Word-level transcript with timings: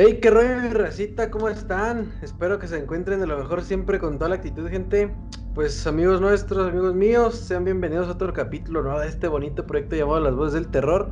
Hey, 0.00 0.20
qué 0.22 0.30
rollo, 0.30 0.60
mi 0.62 1.28
¿cómo 1.28 1.48
están? 1.48 2.12
Espero 2.22 2.60
que 2.60 2.68
se 2.68 2.78
encuentren 2.78 3.18
de 3.18 3.26
lo 3.26 3.36
mejor 3.36 3.62
siempre 3.62 3.98
con 3.98 4.16
toda 4.16 4.28
la 4.28 4.36
actitud, 4.36 4.68
gente. 4.68 5.12
Pues 5.56 5.84
amigos 5.88 6.20
nuestros, 6.20 6.68
amigos 6.68 6.94
míos, 6.94 7.34
sean 7.34 7.64
bienvenidos 7.64 8.06
a 8.06 8.12
otro 8.12 8.32
capítulo 8.32 8.84
¿no? 8.84 9.00
de 9.00 9.08
este 9.08 9.26
bonito 9.26 9.66
proyecto 9.66 9.96
llamado 9.96 10.20
Las 10.20 10.36
Voces 10.36 10.52
del 10.52 10.68
Terror, 10.68 11.10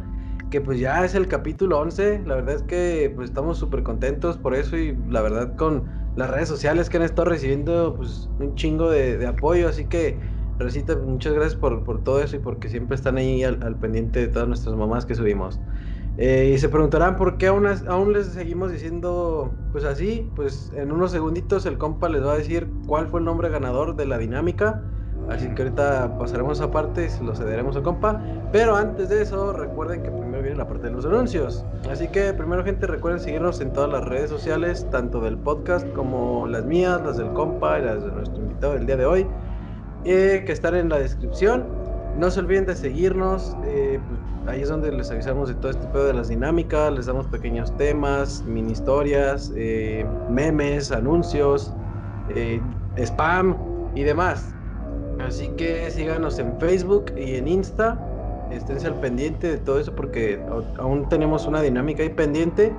que 0.53 0.61
pues 0.61 0.79
ya 0.79 1.05
es 1.05 1.17
el 1.17 1.27
capítulo 1.27 1.81
11. 1.81 2.23
La 2.27 2.37
verdad 2.37 2.55
es 2.55 2.63
que 2.63 3.13
pues 3.13 3.31
estamos 3.31 3.59
súper 3.59 3.83
contentos 3.83 4.37
por 4.37 4.55
eso 4.55 4.77
y 4.77 4.97
la 5.09 5.21
verdad 5.21 5.57
con 5.57 5.83
las 6.15 6.31
redes 6.31 6.49
sociales 6.49 6.89
que 6.89 6.99
han 6.99 7.03
estado 7.03 7.31
recibiendo 7.31 7.93
pues 7.97 8.31
un 8.39 8.55
chingo 8.55 8.89
de, 8.89 9.27
apoyo, 9.27 9.69
así 9.69 9.87
que 9.87 10.17
Racita, 10.61 10.97
muchas 10.97 11.35
gracias 11.35 11.57
por, 11.57 11.83
por, 11.83 12.05
todo 12.05 12.23
eso 12.23 12.37
y 12.37 12.39
porque 12.39 12.69
siempre 12.69 12.95
están 12.95 13.17
ahí 13.17 13.43
al 13.43 13.77
pendiente 13.81 14.21
de 14.21 14.29
todas 14.29 14.47
nuestras 14.47 14.77
mamás 14.77 15.05
que 15.05 15.17
subimos. 15.17 15.59
Eh, 16.19 16.53
y 16.55 16.59
se 16.59 16.69
preguntarán 16.71 17.17
por 17.17 17.37
qué 17.37 17.47
aún, 17.49 18.13
les 18.13 18.27
seguimos 18.29 18.73
diciendo 18.73 19.53
pues 19.73 19.85
así, 19.85 20.31
pues 20.35 20.73
en 20.75 20.91
unos 20.91 21.11
segunditos 21.11 21.67
el 21.67 21.77
compa 21.77 22.09
les 22.09 22.25
va 22.25 22.33
a 22.33 22.39
decir 22.39 22.69
cuál 22.87 23.09
fue 23.09 23.21
el 23.21 23.27
nombre 23.27 23.51
ganador 23.51 23.97
de 23.97 24.07
la 24.07 24.17
dinámica. 24.19 24.83
Así 25.29 25.49
que 25.49 25.63
ahorita 25.63 26.19
pasaremos 26.19 26.61
a 26.61 26.71
parte 26.71 27.09
y 27.09 27.25
lo 27.25 27.35
cederemos 27.35 27.77
al 27.77 27.83
compa. 27.83 28.23
Pero 28.53 28.77
antes 28.77 29.09
de 29.09 29.23
eso, 29.23 29.53
recuerden 29.53 30.03
que 30.03 30.11
primero 30.11 30.41
viene 30.41 30.57
la 30.57 30.69
parte 30.69 30.87
de 30.87 30.93
los 30.93 31.05
anuncios. 31.05 31.65
Así 31.91 32.09
que 32.09 32.33
primero, 32.33 32.65
gente, 32.65 32.87
recuerden 32.87 33.21
seguirnos 33.21 33.61
en 33.61 33.73
todas 33.73 33.91
las 33.91 34.05
redes 34.05 34.31
sociales, 34.31 34.87
tanto 34.91 35.21
del 35.21 35.37
podcast 35.37 35.87
como 35.95 36.47
las 36.47 36.65
mías, 36.65 37.01
las 37.05 37.17
del 37.17 37.33
compa 37.33 37.79
y 37.81 37.83
las 37.83 38.05
de 38.05 38.13
nuestro 38.13 38.39
invitado 38.41 38.75
del 38.75 38.87
día 38.87 38.97
de 38.97 39.07
hoy, 39.07 39.27
eh, 40.05 40.45
que 40.47 40.53
están 40.53 40.77
en 40.77 40.89
la 40.89 40.99
descripción. 40.99 41.86
No 42.19 42.31
se 42.31 42.41
olviden 42.41 42.67
de 42.67 42.75
seguirnos. 42.75 43.57
Eh, 43.65 44.01
pues, 44.07 44.21
ahí 44.47 44.63
es 44.63 44.69
donde 44.69 44.91
les 44.91 45.11
avisamos 45.11 45.49
de 45.49 45.55
todo 45.55 45.71
este 45.71 45.87
pedo 45.89 46.07
de 46.07 46.15
las 46.15 46.29
dinámicas, 46.29 46.93
les 46.93 47.07
damos 47.07 47.27
pequeños 47.27 47.77
temas, 47.77 48.43
mini 48.45 48.73
historias, 48.73 49.53
eh, 49.57 50.07
memes, 50.31 50.93
anuncios, 50.93 51.75
eh, 52.35 52.61
spam 52.97 53.57
y 53.95 54.03
demás. 54.03 54.55
Así 55.19 55.49
que 55.57 55.91
síganos 55.91 56.39
en 56.39 56.59
Facebook 56.59 57.13
y 57.17 57.37
en 57.37 57.49
Insta. 57.49 57.99
Esténse 58.51 58.87
al 58.87 59.01
pendiente 59.01 59.49
de 59.49 59.59
todo 59.59 59.81
eso 59.81 59.95
porque 59.95 60.41
aún 60.79 61.09
tenemos 61.09 61.47
una 61.47 61.61
dinámica 61.61 62.03
ahí 62.03 62.11
pendiente. 62.11 62.73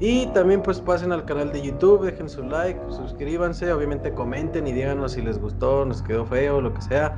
Y 0.00 0.26
también 0.32 0.60
pues 0.62 0.80
pasen 0.80 1.12
al 1.12 1.24
canal 1.24 1.52
de 1.52 1.62
YouTube, 1.62 2.04
dejen 2.04 2.28
su 2.28 2.42
like, 2.42 2.80
suscríbanse, 2.90 3.72
obviamente 3.72 4.12
comenten 4.12 4.66
y 4.66 4.72
díganos 4.72 5.12
si 5.12 5.22
les 5.22 5.38
gustó, 5.38 5.84
nos 5.84 6.02
quedó 6.02 6.26
feo, 6.26 6.60
lo 6.60 6.74
que 6.74 6.82
sea. 6.82 7.14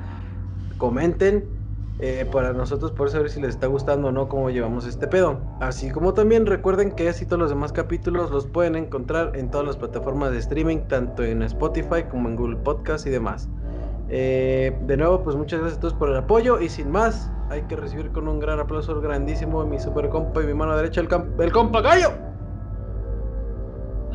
Comenten 0.76 1.55
eh, 1.98 2.28
para 2.30 2.52
nosotros 2.52 2.92
por 2.92 3.08
saber 3.08 3.30
si 3.30 3.40
les 3.40 3.50
está 3.50 3.68
gustando 3.68 4.08
o 4.08 4.12
no 4.12 4.28
cómo 4.28 4.50
llevamos 4.50 4.86
este 4.86 5.06
pedo. 5.06 5.40
Así 5.60 5.90
como 5.90 6.12
también 6.12 6.44
recuerden 6.44 6.92
que 6.92 7.08
así 7.08 7.24
todos 7.24 7.40
los 7.40 7.50
demás 7.50 7.72
capítulos 7.72 8.30
los 8.30 8.46
pueden 8.46 8.76
encontrar 8.76 9.32
en 9.34 9.50
todas 9.50 9.66
las 9.66 9.76
plataformas 9.76 10.32
de 10.32 10.38
streaming, 10.38 10.78
tanto 10.88 11.22
en 11.22 11.42
Spotify 11.42 12.04
como 12.10 12.28
en 12.28 12.36
Google 12.36 12.56
Podcast 12.56 13.06
y 13.06 13.10
demás. 13.10 13.48
Eh, 14.08 14.76
de 14.82 14.96
nuevo, 14.96 15.22
pues 15.22 15.36
muchas 15.36 15.60
gracias 15.60 15.78
a 15.78 15.80
todos 15.80 15.94
por 15.94 16.10
el 16.10 16.16
apoyo 16.16 16.60
y 16.60 16.68
sin 16.68 16.90
más, 16.90 17.30
hay 17.48 17.62
que 17.62 17.76
recibir 17.76 18.12
con 18.12 18.28
un 18.28 18.40
gran 18.40 18.60
aplauso 18.60 19.00
grandísimo 19.00 19.62
a 19.62 19.64
mi 19.64 19.80
super 19.80 20.08
compa 20.10 20.42
y 20.42 20.46
mi 20.46 20.54
mano 20.54 20.76
derecha, 20.76 21.00
el, 21.00 21.08
el 21.38 21.52
compa 21.52 21.80
gallo. 21.80 22.10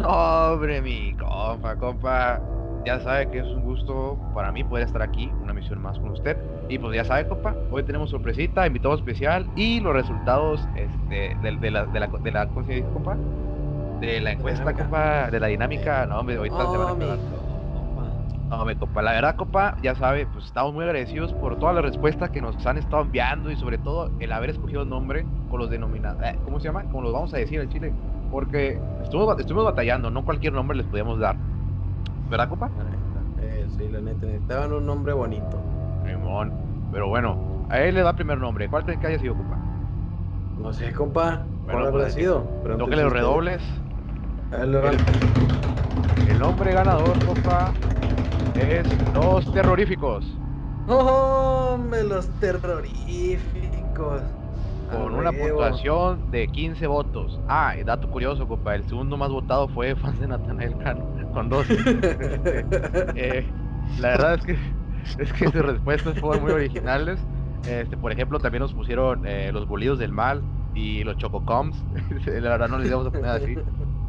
Hombre, 0.06 0.82
mi 0.82 1.16
compa, 1.18 1.76
compa 1.76 2.42
ya 2.86 3.00
sabe 3.00 3.30
que 3.30 3.40
es 3.40 3.48
un 3.48 3.62
gusto 3.62 4.18
para 4.34 4.52
mí 4.52 4.64
poder 4.64 4.86
estar 4.86 5.02
aquí, 5.02 5.32
una 5.42 5.54
misión 5.54 5.82
más 5.82 6.00
con 6.00 6.12
usted. 6.12 6.38
Y 6.70 6.80
pues 6.80 6.96
ya 6.96 7.04
sabe, 7.04 7.28
compa, 7.28 7.56
hoy 7.70 7.84
tenemos 7.84 8.09
sorpresita, 8.09 8.66
invitado 8.66 8.96
especial 8.96 9.46
y 9.56 9.80
los 9.80 9.94
resultados 9.94 10.68
este, 10.75 11.36
de, 11.42 11.58
de, 11.58 11.72
la, 11.72 11.86
de, 11.86 12.00
la, 12.00 12.08
de 12.08 12.31
la, 12.31 12.47
¿cómo 12.47 12.66
se 12.66 12.74
dice, 12.74 12.88
compa? 12.94 13.18
De 14.00 14.19
la 14.19 14.31
encuesta, 14.31 14.74
compa, 14.74 15.30
de 15.30 15.40
la 15.40 15.47
dinámica. 15.47 16.06
No, 16.08 16.19
hombre, 16.19 16.38
ahorita 16.38 16.72
se 16.72 16.78
van 16.78 16.96
a 16.96 17.00
quedar. 17.00 17.18
No, 18.50 18.66
me 18.66 18.75
compa, 18.75 19.02
la 19.02 19.13
verdad, 19.13 19.36
compa, 19.38 19.78
ya 19.81 19.96
sabe, 19.96 20.25
pues 20.25 20.46
estamos 20.46 20.74
muy 20.74 20.84
agradecidos 20.84 21.31
por 21.34 21.58
todas 21.58 21.74
las 21.74 21.86
respuestas 21.86 22.31
que 22.31 22.42
nos 22.42 22.66
han 22.66 22.78
estado 22.78 23.03
enviando 23.03 23.50
y 23.50 23.56
sobre 23.56 23.78
todo 23.78 24.12
el 24.19 24.30
haber 24.34 24.50
escogido 24.50 24.84
nombre 24.84 25.25
con 25.50 25.59
los 25.59 25.69
denominados, 25.69 26.22
eh, 26.22 26.38
¿cómo 26.44 26.59
se 26.59 26.66
llama? 26.66 26.84
Como 26.84 27.03
los 27.03 27.13
vamos 27.13 27.34
a 27.34 27.38
decir 27.38 27.62
en 27.62 27.69
Chile, 27.69 27.94
porque 28.30 28.78
estuvimos, 29.03 29.40
estuvimos 29.40 29.63
batallando, 29.63 30.12
no 30.12 30.25
cualquier 30.25 30.52
nombre 30.52 30.75
les 30.75 30.86
podíamos 30.86 31.18
dar. 31.18 31.38
¿Verdad, 32.31 32.47
compa? 32.47 32.69
Eh, 33.42 33.68
sí, 33.78 33.90
la 33.90 34.00
neta, 34.00 34.25
necesitaban 34.25 34.72
un 34.72 34.86
nombre 34.86 35.12
bonito. 35.12 35.62
Simón. 36.06 36.53
Pero 36.94 37.09
bueno, 37.09 37.66
a 37.69 37.81
él 37.81 37.96
le 37.96 38.03
da 38.03 38.14
primer 38.14 38.38
nombre. 38.38 38.69
¿Cuál 38.69 38.86
crees 38.86 39.00
que 39.02 39.08
haya 39.08 39.19
sido, 39.19 39.36
compa? 39.36 39.58
No 40.58 40.72
sé, 40.72 40.94
compa. 40.94 41.44
¿Cuál 41.66 41.88
habrá 41.88 42.03
pues, 42.03 42.14
sido? 42.14 42.47
que 42.64 42.96
le 42.96 43.09
redobles. 43.09 43.62
El, 44.53 44.75
el, 46.30 46.40
nombre 46.40 46.74
ganador, 46.74 47.14
compa, 47.25 47.74
es 48.56 48.88
Los 49.13 49.52
Terroríficos. 49.53 50.25
¡Oh, 50.88 51.78
me 51.78 52.03
los 52.03 52.28
terroríficos! 52.40 54.22
Con 54.91 55.16
una 55.16 55.31
puntuación 55.31 56.31
de 56.31 56.47
15 56.47 56.88
votos. 56.88 57.40
Ah, 57.47 57.75
y 57.79 57.84
dato 57.84 58.09
curioso, 58.09 58.47
compa, 58.47 58.75
el 58.75 58.84
segundo 58.85 59.18
más 59.18 59.29
votado 59.29 59.68
fue 59.69 59.96
fan 59.97 60.19
de 60.19 60.28
Natanael 60.28 60.78
Cano 60.78 61.22
con 61.31 61.50
dos. 61.50 61.66
Eh, 63.16 63.46
la 64.00 64.09
verdad 64.09 64.35
es 64.35 64.46
que, 64.46 64.57
es 65.19 65.34
que 65.34 65.46
sus 65.46 65.62
respuestas 65.62 66.19
fueron 66.19 66.44
muy 66.44 66.51
originales. 66.51 67.19
Este, 67.68 67.97
por 67.97 68.12
ejemplo, 68.12 68.40
también 68.40 68.62
nos 68.62 68.74
pusieron 68.74 69.25
eh, 69.25 69.51
los 69.51 69.68
bolidos 69.68 70.00
del 70.00 70.12
mal 70.12 70.41
y 70.74 71.03
los 71.03 71.18
chococoms. 71.18 71.84
la 72.25 72.50
verdad 72.50 72.69
no 72.69 72.80
les 72.80 72.88
íbamos 72.88 73.07
a 73.07 73.12
poner 73.12 73.30
así. 73.30 73.56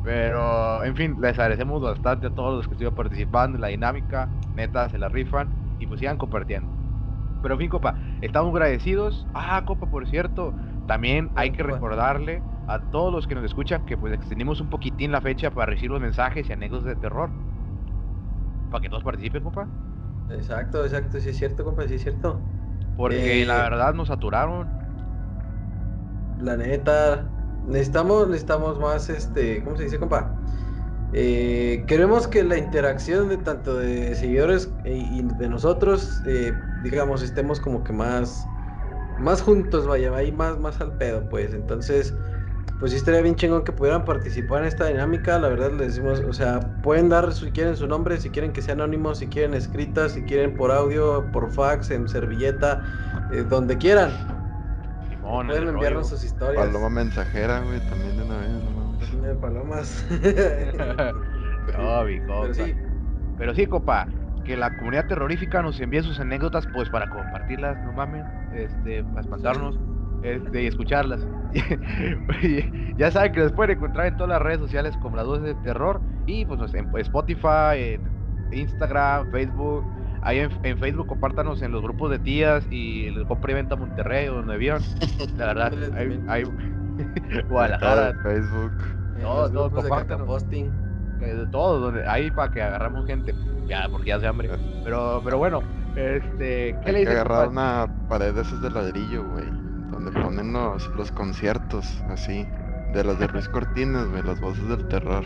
Pero, 0.04 0.82
en 0.84 0.96
fin, 0.96 1.16
les 1.20 1.38
agradecemos 1.38 1.80
bastante 1.80 2.26
a 2.26 2.30
todos 2.30 2.56
los 2.56 2.66
que 2.66 2.74
estuvieron 2.74 2.94
participando 2.94 3.56
en 3.56 3.62
la 3.62 3.68
dinámica. 3.68 4.28
Neta, 4.54 4.88
se 4.88 4.98
la 4.98 5.08
rifan 5.08 5.48
y 5.78 5.86
pues 5.86 6.00
sigan 6.00 6.16
compartiendo. 6.16 6.68
Pero, 7.42 7.54
en 7.54 7.60
fin, 7.60 7.70
copa, 7.70 7.94
estamos 8.20 8.52
agradecidos. 8.52 9.26
Ah, 9.34 9.62
copa, 9.64 9.86
por 9.86 10.08
cierto, 10.08 10.54
también 10.92 11.32
hay 11.36 11.52
que 11.52 11.62
recordarle 11.62 12.42
a 12.66 12.78
todos 12.90 13.10
los 13.10 13.26
que 13.26 13.34
nos 13.34 13.44
escuchan 13.44 13.86
que 13.86 13.96
pues 13.96 14.12
extendimos 14.12 14.60
un 14.60 14.68
poquitín 14.68 15.10
la 15.10 15.22
fecha 15.22 15.50
para 15.50 15.64
recibir 15.64 15.90
los 15.90 16.02
mensajes 16.02 16.46
y 16.50 16.52
anécdotas 16.52 16.84
de 16.84 16.96
terror. 16.96 17.30
Para 18.70 18.82
que 18.82 18.90
todos 18.90 19.02
participen, 19.02 19.42
compa. 19.42 19.66
Exacto, 20.28 20.84
exacto, 20.84 21.18
sí 21.18 21.30
es 21.30 21.38
cierto, 21.38 21.64
compa, 21.64 21.88
sí 21.88 21.94
es 21.94 22.02
cierto. 22.02 22.38
Porque 22.94 23.46
la 23.46 23.60
eh, 23.60 23.70
verdad 23.70 23.94
nos 23.94 24.08
saturaron. 24.08 24.68
La 26.42 26.58
neta, 26.58 27.26
necesitamos, 27.66 28.28
necesitamos 28.28 28.78
más, 28.78 29.08
este, 29.08 29.64
¿cómo 29.64 29.78
se 29.78 29.84
dice, 29.84 29.98
compa? 29.98 30.30
Eh, 31.14 31.86
queremos 31.88 32.28
que 32.28 32.44
la 32.44 32.58
interacción 32.58 33.30
de 33.30 33.38
tanto 33.38 33.78
de 33.78 34.14
seguidores 34.14 34.70
y 34.84 35.22
de 35.22 35.48
nosotros, 35.48 36.20
eh, 36.26 36.52
digamos, 36.82 37.22
estemos 37.22 37.60
como 37.60 37.82
que 37.82 37.94
más, 37.94 38.51
más 39.18 39.42
juntos, 39.42 39.86
vaya, 39.86 40.14
ahí 40.14 40.32
más, 40.32 40.58
más 40.58 40.80
al 40.80 40.96
pedo, 40.96 41.28
pues. 41.28 41.54
Entonces, 41.54 42.14
pues 42.78 42.92
sí 42.92 42.98
estaría 42.98 43.22
bien 43.22 43.36
chingón 43.36 43.64
que 43.64 43.72
pudieran 43.72 44.04
participar 44.04 44.62
en 44.62 44.68
esta 44.68 44.86
dinámica. 44.86 45.38
La 45.38 45.48
verdad 45.48 45.70
les 45.70 45.88
decimos, 45.88 46.20
o 46.20 46.32
sea, 46.32 46.60
pueden 46.82 47.08
dar 47.08 47.32
si 47.32 47.50
quieren 47.52 47.76
su 47.76 47.86
nombre, 47.86 48.18
si 48.18 48.30
quieren 48.30 48.52
que 48.52 48.62
sea 48.62 48.74
anónimo, 48.74 49.14
si 49.14 49.28
quieren 49.28 49.54
escritas, 49.54 50.12
si 50.12 50.22
quieren 50.22 50.56
por 50.56 50.72
audio, 50.72 51.30
por 51.32 51.50
fax, 51.50 51.90
en 51.90 52.08
servilleta, 52.08 52.82
eh, 53.30 53.44
donde 53.48 53.78
quieran. 53.78 54.10
Simón, 55.08 55.46
pueden 55.46 55.68
enviarnos 55.68 56.08
sus 56.08 56.24
historias. 56.24 56.66
Paloma 56.66 56.90
mensajera, 56.90 57.60
güey, 57.60 57.78
también 57.88 58.16
de 58.16 58.24
una 58.24 58.38
vez, 58.38 58.50
no 58.50 59.40
Palomas. 59.40 60.04
no, 61.78 62.04
mi 62.04 62.20
Pero 62.20 62.54
sí. 62.54 62.74
Pero 63.38 63.54
sí, 63.54 63.66
copa 63.66 64.08
que 64.44 64.56
la 64.56 64.76
comunidad 64.76 65.06
terrorífica 65.06 65.62
nos 65.62 65.80
envíe 65.80 66.02
sus 66.02 66.18
anécdotas 66.18 66.66
pues 66.72 66.88
para 66.90 67.08
compartirlas, 67.08 67.78
no 67.84 67.92
mames, 67.92 68.24
este, 68.54 69.04
para 69.04 69.20
espantarnos 69.20 69.78
este, 70.22 70.62
y 70.62 70.66
escucharlas. 70.66 71.26
ya 72.96 73.10
saben 73.10 73.32
que 73.32 73.40
los 73.40 73.52
pueden 73.52 73.76
encontrar 73.76 74.06
en 74.06 74.16
todas 74.16 74.30
las 74.30 74.42
redes 74.42 74.60
sociales 74.60 74.96
como 75.02 75.16
las 75.16 75.26
dos 75.26 75.42
de 75.42 75.54
terror 75.56 76.00
y 76.26 76.44
pues 76.46 76.72
en 76.74 76.96
Spotify, 76.96 77.76
en 77.76 78.02
Instagram, 78.52 79.30
Facebook. 79.30 79.84
Ahí 80.24 80.38
en, 80.38 80.78
Facebook 80.78 81.08
compártanos 81.08 81.62
en 81.62 81.72
los 81.72 81.82
grupos 81.82 82.10
de 82.10 82.20
tías 82.20 82.64
y 82.70 83.06
el 83.06 83.26
compra 83.26 83.50
y 83.50 83.54
venta 83.54 83.74
Monterrey 83.74 84.26
donde 84.26 84.56
vieron. 84.56 84.82
La 85.36 85.46
verdad, 85.46 85.72
hay, 85.96 86.24
hay 86.28 86.44
Guadalajara, 87.48 88.14
Facebook. 88.22 88.72
No, 89.20 89.48
todo, 89.50 89.70
compartan 89.70 90.24
posting. 90.24 90.70
De 91.18 91.46
todo, 91.46 91.78
donde, 91.78 92.06
ahí 92.08 92.30
para 92.30 92.52
que 92.52 92.62
agarramos 92.62 93.06
gente. 93.06 93.34
Ya, 93.66 93.88
porque 93.88 94.08
ya 94.08 94.16
hace 94.16 94.26
hambre. 94.26 94.50
Pero, 94.84 95.20
pero 95.24 95.38
bueno, 95.38 95.62
este, 95.96 96.76
¿qué 96.84 96.92
le 96.92 97.00
dice? 97.00 97.12
agarrar 97.12 97.48
una 97.48 97.88
pared 98.08 98.34
de 98.34 98.42
esas 98.42 98.60
de 98.62 98.70
ladrillo, 98.70 99.24
güey 99.28 99.72
donde 99.92 100.20
ponen 100.20 100.52
los, 100.52 101.12
conciertos, 101.12 102.02
así, 102.08 102.46
de 102.92 103.04
las 103.04 103.18
de 103.18 103.28
Luis 103.28 103.48
Cortines, 103.48 104.08
güey, 104.10 104.22
las 104.22 104.40
voces 104.40 104.66
del 104.68 104.86
terror. 104.88 105.24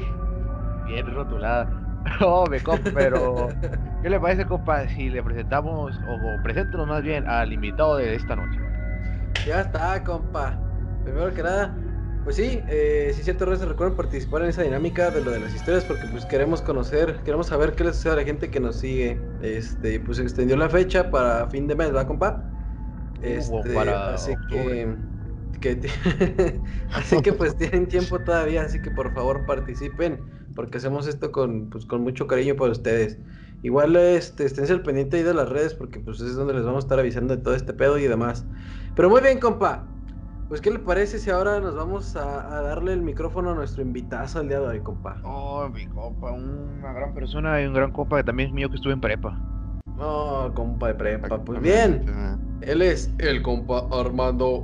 Bien 0.87 1.07
rotulada. 1.15 1.69
Oh, 2.21 2.47
me 2.49 2.61
compa, 2.61 2.89
pero 2.95 3.49
¿qué 4.01 4.09
le 4.09 4.21
parece, 4.21 4.47
compa, 4.47 4.87
si 4.87 5.11
le 5.11 5.25
presentamos, 5.25 5.99
o, 6.09 6.43
preséntanos 6.45 6.87
más 6.87 7.03
bien 7.03 7.27
al 7.27 7.53
invitado 7.53 7.97
de 7.97 8.15
esta 8.15 8.37
noche? 8.37 8.61
Ya 9.45 9.63
está, 9.63 10.05
compa. 10.05 10.57
Primero 11.03 11.35
que 11.35 11.43
nada, 11.43 11.75
Pues 12.27 12.35
sí, 12.35 12.65
eh, 12.67 13.13
si 13.15 13.23
cierto, 13.23 13.55
se 13.57 13.65
recuerdan 13.67 13.95
participar 13.95 14.43
en 14.43 14.49
esa 14.49 14.63
dinámica 14.63 15.13
de 15.13 15.21
lo 15.23 15.31
de 15.31 15.39
las 15.39 15.55
historias 15.55 15.85
porque 15.85 16.09
pues 16.09 16.27
queremos 16.27 16.61
conocer, 16.61 17.23
queremos 17.23 17.47
saber 17.47 17.77
qué 17.77 17.85
les 17.85 17.95
sucede 17.97 18.15
a 18.15 18.17
la 18.17 18.25
gente 18.25 18.51
que 18.51 18.59
nos 18.59 18.81
sigue. 18.81 19.31
Este, 19.39 20.01
pues 20.01 20.17
se 20.19 20.25
extendió 20.25 20.57
la 20.57 20.69
fecha 20.69 21.09
para 21.13 21.49
fin 21.51 21.69
de 21.69 21.77
mes, 21.77 21.95
¿va, 21.95 22.05
compa? 22.09 22.53
Este, 23.21 23.97
para 24.07 25.05
así 25.51 25.61
que, 25.61 25.85
así 26.91 27.23
que 27.23 27.33
pues 27.33 27.57
tienen 27.57 27.89
tiempo 27.89 28.23
todavía, 28.25 28.63
así 28.63 28.83
que 28.83 28.91
por 28.91 29.13
favor 29.15 29.47
participen 29.47 30.27
porque 30.55 30.79
hacemos 30.79 31.07
esto 31.07 31.33
con, 31.33 31.71
pues, 31.71 31.87
con 31.87 32.03
mucho 32.03 32.27
cariño 32.27 32.57
para 32.57 32.73
ustedes. 32.73 33.21
Igual 33.63 33.97
este, 33.97 34.45
estén 34.47 34.71
al 34.71 34.83
pendiente 34.83 35.19
ahí 35.19 35.23
de 35.23 35.35
las 35.35 35.49
redes 35.49 35.75
porque 35.75 36.01
pues 36.01 36.21
es 36.21 36.35
donde 36.37 36.55
les 36.55 36.65
vamos 36.65 36.85
a 36.85 36.87
estar 36.87 36.99
avisando 36.99 37.37
de 37.37 37.43
todo 37.43 37.55
este 37.55 37.75
pedo 37.75 37.99
y 37.99 38.07
demás. 38.09 38.49
Pero 38.95 39.11
muy 39.11 39.23
bien, 39.23 39.41
compa. 39.41 39.96
Pues, 40.49 40.61
¿qué 40.61 40.71
le 40.71 40.79
parece 40.79 41.19
si 41.19 41.29
ahora 41.29 41.59
nos 41.59 41.75
vamos 41.75 42.15
a, 42.15 42.63
darle 42.63 42.93
el 42.93 43.03
micrófono 43.03 43.51
a 43.51 43.55
nuestro 43.55 43.83
invitado 43.83 44.39
al 44.39 44.49
día 44.49 44.61
de 44.61 44.67
hoy, 44.67 44.81
compa? 44.81 45.21
Oh, 45.25 45.69
mi 45.69 45.87
compa, 45.87 46.31
una 46.31 46.93
gran 46.93 47.13
persona 47.13 47.61
y 47.61 47.67
un 47.67 47.75
gran 47.75 47.91
compa 47.91 48.19
que 48.19 48.25
también 48.25 48.51
es 48.51 48.55
mío 48.55 48.71
que 48.71 48.77
estuve 48.77 48.93
en 48.93 49.01
prepa. 49.01 49.37
Oh, 49.99 50.49
compa 50.55 50.89
de 50.89 50.95
prepa. 50.95 51.45
Pues 51.45 51.61
bien, 51.61 52.05
él 52.61 52.83
es 52.83 53.13
el 53.19 53.43
compa 53.43 53.89
Armando. 53.91 54.63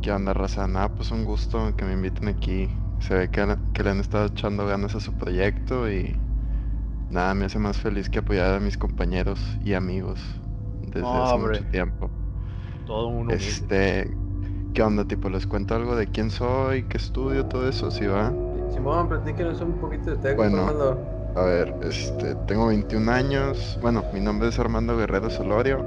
¿Qué 0.00 0.10
onda, 0.10 0.32
raza? 0.32 0.66
Nada, 0.66 0.88
pues 0.88 1.10
un 1.10 1.26
gusto 1.26 1.74
que 1.76 1.84
me 1.84 1.92
inviten 1.92 2.28
aquí. 2.28 2.70
Se 3.00 3.14
ve 3.14 3.28
que, 3.28 3.56
que 3.74 3.82
le 3.82 3.90
han 3.90 4.00
estado 4.00 4.26
echando 4.26 4.66
ganas 4.66 4.94
a 4.94 5.00
su 5.00 5.12
proyecto 5.12 5.90
y 5.90 6.16
nada, 7.10 7.34
me 7.34 7.44
hace 7.44 7.58
más 7.58 7.76
feliz 7.76 8.08
que 8.08 8.20
apoyar 8.20 8.54
a 8.54 8.60
mis 8.60 8.78
compañeros 8.78 9.38
y 9.62 9.74
amigos 9.74 10.18
desde 10.80 11.06
hace 11.06 11.36
mucho 11.36 11.64
tiempo. 11.66 12.23
Todo 12.86 13.08
uno. 13.08 13.30
Este, 13.32 14.10
¿qué 14.74 14.82
onda? 14.82 15.04
Tipo, 15.04 15.28
les 15.28 15.46
cuento 15.46 15.74
algo 15.74 15.96
de 15.96 16.06
quién 16.06 16.30
soy, 16.30 16.84
qué 16.84 16.98
estudio, 16.98 17.46
todo 17.46 17.68
eso, 17.68 17.90
¿sí 17.90 18.06
va? 18.06 18.32
Simón, 18.72 19.08
platíquenos 19.08 19.60
un 19.60 19.74
poquito 19.74 20.10
de 20.10 20.12
usted. 20.16 20.36
Bueno, 20.36 20.68
a 21.36 21.42
ver, 21.42 21.74
este, 21.82 22.34
tengo 22.46 22.68
21 22.68 23.10
años. 23.10 23.78
Bueno, 23.82 24.04
mi 24.12 24.20
nombre 24.20 24.48
es 24.48 24.58
Armando 24.58 24.96
Guerrero 24.96 25.30
Solorio. 25.30 25.84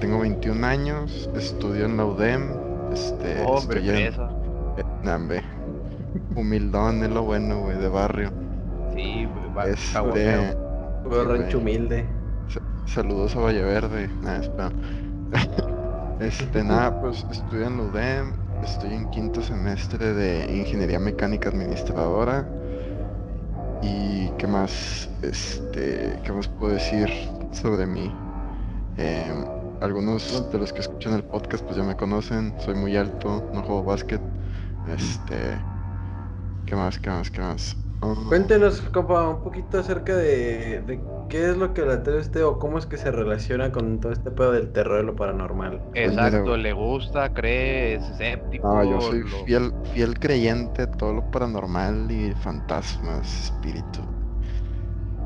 Tengo 0.00 0.20
21 0.20 0.66
años, 0.66 1.28
estudio 1.34 1.86
en 1.86 1.96
la 1.96 2.04
UDEM. 2.04 2.42
Este, 2.92 3.42
Hombre, 3.44 3.80
estoy 3.80 3.90
en, 3.90 5.32
eh, 5.32 5.42
Humildón 6.34 7.02
es 7.02 7.10
lo 7.10 7.22
bueno, 7.22 7.60
güey, 7.62 7.78
de 7.78 7.88
barrio. 7.88 8.30
Sí, 8.94 9.26
güey, 9.52 9.70
este, 9.72 10.56
rancho 11.04 11.58
humilde. 11.58 12.06
Saludos 12.86 13.36
a 13.36 13.40
Valle 13.40 13.62
Verde. 13.62 14.08
Nada, 14.22 14.40
espera. 14.40 14.72
Este, 16.20 16.64
nada, 16.64 17.00
pues 17.00 17.24
estoy 17.30 17.62
en 17.62 17.78
UDEM, 17.78 18.32
estoy 18.64 18.92
en 18.92 19.08
quinto 19.10 19.40
semestre 19.40 20.14
de 20.14 20.52
Ingeniería 20.52 20.98
Mecánica 20.98 21.48
Administradora. 21.48 22.44
¿Y 23.80 24.28
qué 24.30 24.48
más? 24.48 25.08
Este, 25.22 26.18
¿qué 26.24 26.32
más 26.32 26.48
puedo 26.48 26.74
decir 26.74 27.08
sobre 27.52 27.86
mí? 27.86 28.12
Em, 28.96 29.44
algunos 29.80 30.50
de 30.50 30.58
los 30.58 30.72
que 30.72 30.80
escuchan 30.80 31.14
el 31.14 31.22
podcast 31.22 31.64
pues 31.64 31.76
ya 31.76 31.84
me 31.84 31.96
conocen, 31.96 32.52
soy 32.58 32.74
muy 32.74 32.96
alto, 32.96 33.48
no 33.52 33.62
juego 33.62 33.84
básquet. 33.84 34.20
Este, 34.84 35.64
¿qué 36.66 36.74
más? 36.74 36.98
¿Qué 36.98 37.10
más? 37.10 37.30
¿Qué 37.30 37.40
más? 37.40 37.76
Cuéntenos, 38.28 38.80
compa, 38.80 39.28
un 39.28 39.42
poquito 39.42 39.78
acerca 39.78 40.16
de, 40.16 40.82
qué 41.28 41.50
es 41.50 41.56
lo 41.56 41.74
que 41.74 41.82
le 41.82 41.92
atrae 41.92 42.18
a 42.18 42.20
usted 42.20 42.44
o 42.44 42.58
cómo 42.58 42.78
es 42.78 42.86
que 42.86 42.96
se 42.96 43.10
relaciona 43.10 43.70
con 43.70 44.00
todo 44.00 44.12
este 44.12 44.30
pedo 44.30 44.52
del 44.52 44.72
terror 44.72 45.02
y 45.02 45.06
lo 45.06 45.16
paranormal. 45.16 45.80
Pues 45.90 46.10
Exacto, 46.10 46.56
le 46.56 46.72
gusta, 46.72 47.32
cree, 47.32 47.94
es 47.94 48.08
escéptico. 48.10 48.68
Ah, 48.68 48.84
yo 48.84 49.00
soy 49.00 49.22
fiel, 49.44 49.72
fiel 49.92 50.18
creyente 50.18 50.86
de 50.86 50.92
todo 50.96 51.14
lo 51.14 51.30
paranormal 51.30 52.10
y 52.10 52.32
fantasmas, 52.42 53.44
espíritu. 53.44 54.00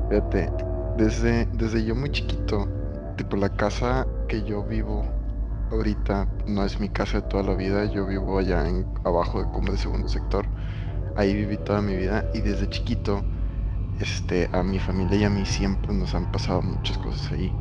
Fíjate, 0.09 0.51
desde, 0.97 1.47
desde 1.53 1.83
yo 1.85 1.95
muy 1.95 2.11
chiquito, 2.11 2.67
tipo 3.15 3.37
la 3.37 3.49
casa 3.49 4.05
que 4.27 4.43
yo 4.43 4.63
vivo 4.63 5.05
ahorita 5.71 6.27
no 6.45 6.63
es 6.63 6.79
mi 6.79 6.89
casa 6.89 7.21
de 7.21 7.27
toda 7.29 7.43
la 7.43 7.55
vida, 7.55 7.85
yo 7.85 8.05
vivo 8.05 8.37
allá 8.37 8.67
en, 8.67 8.85
abajo 9.05 9.41
de 9.41 9.49
Cumbre 9.49 9.77
Segundo 9.77 10.07
Sector 10.07 10.45
ahí 11.15 11.33
viví 11.33 11.57
toda 11.57 11.81
mi 11.81 11.95
vida 11.95 12.25
y 12.33 12.41
desde 12.41 12.69
chiquito, 12.69 13.23
este, 13.99 14.49
a 14.51 14.63
mi 14.63 14.79
familia 14.79 15.17
y 15.17 15.23
a 15.23 15.29
mí 15.29 15.45
siempre 15.45 15.93
nos 15.93 16.13
han 16.15 16.31
pasado 16.31 16.61
muchas 16.61 16.97
cosas 16.97 17.31
ahí. 17.31 17.51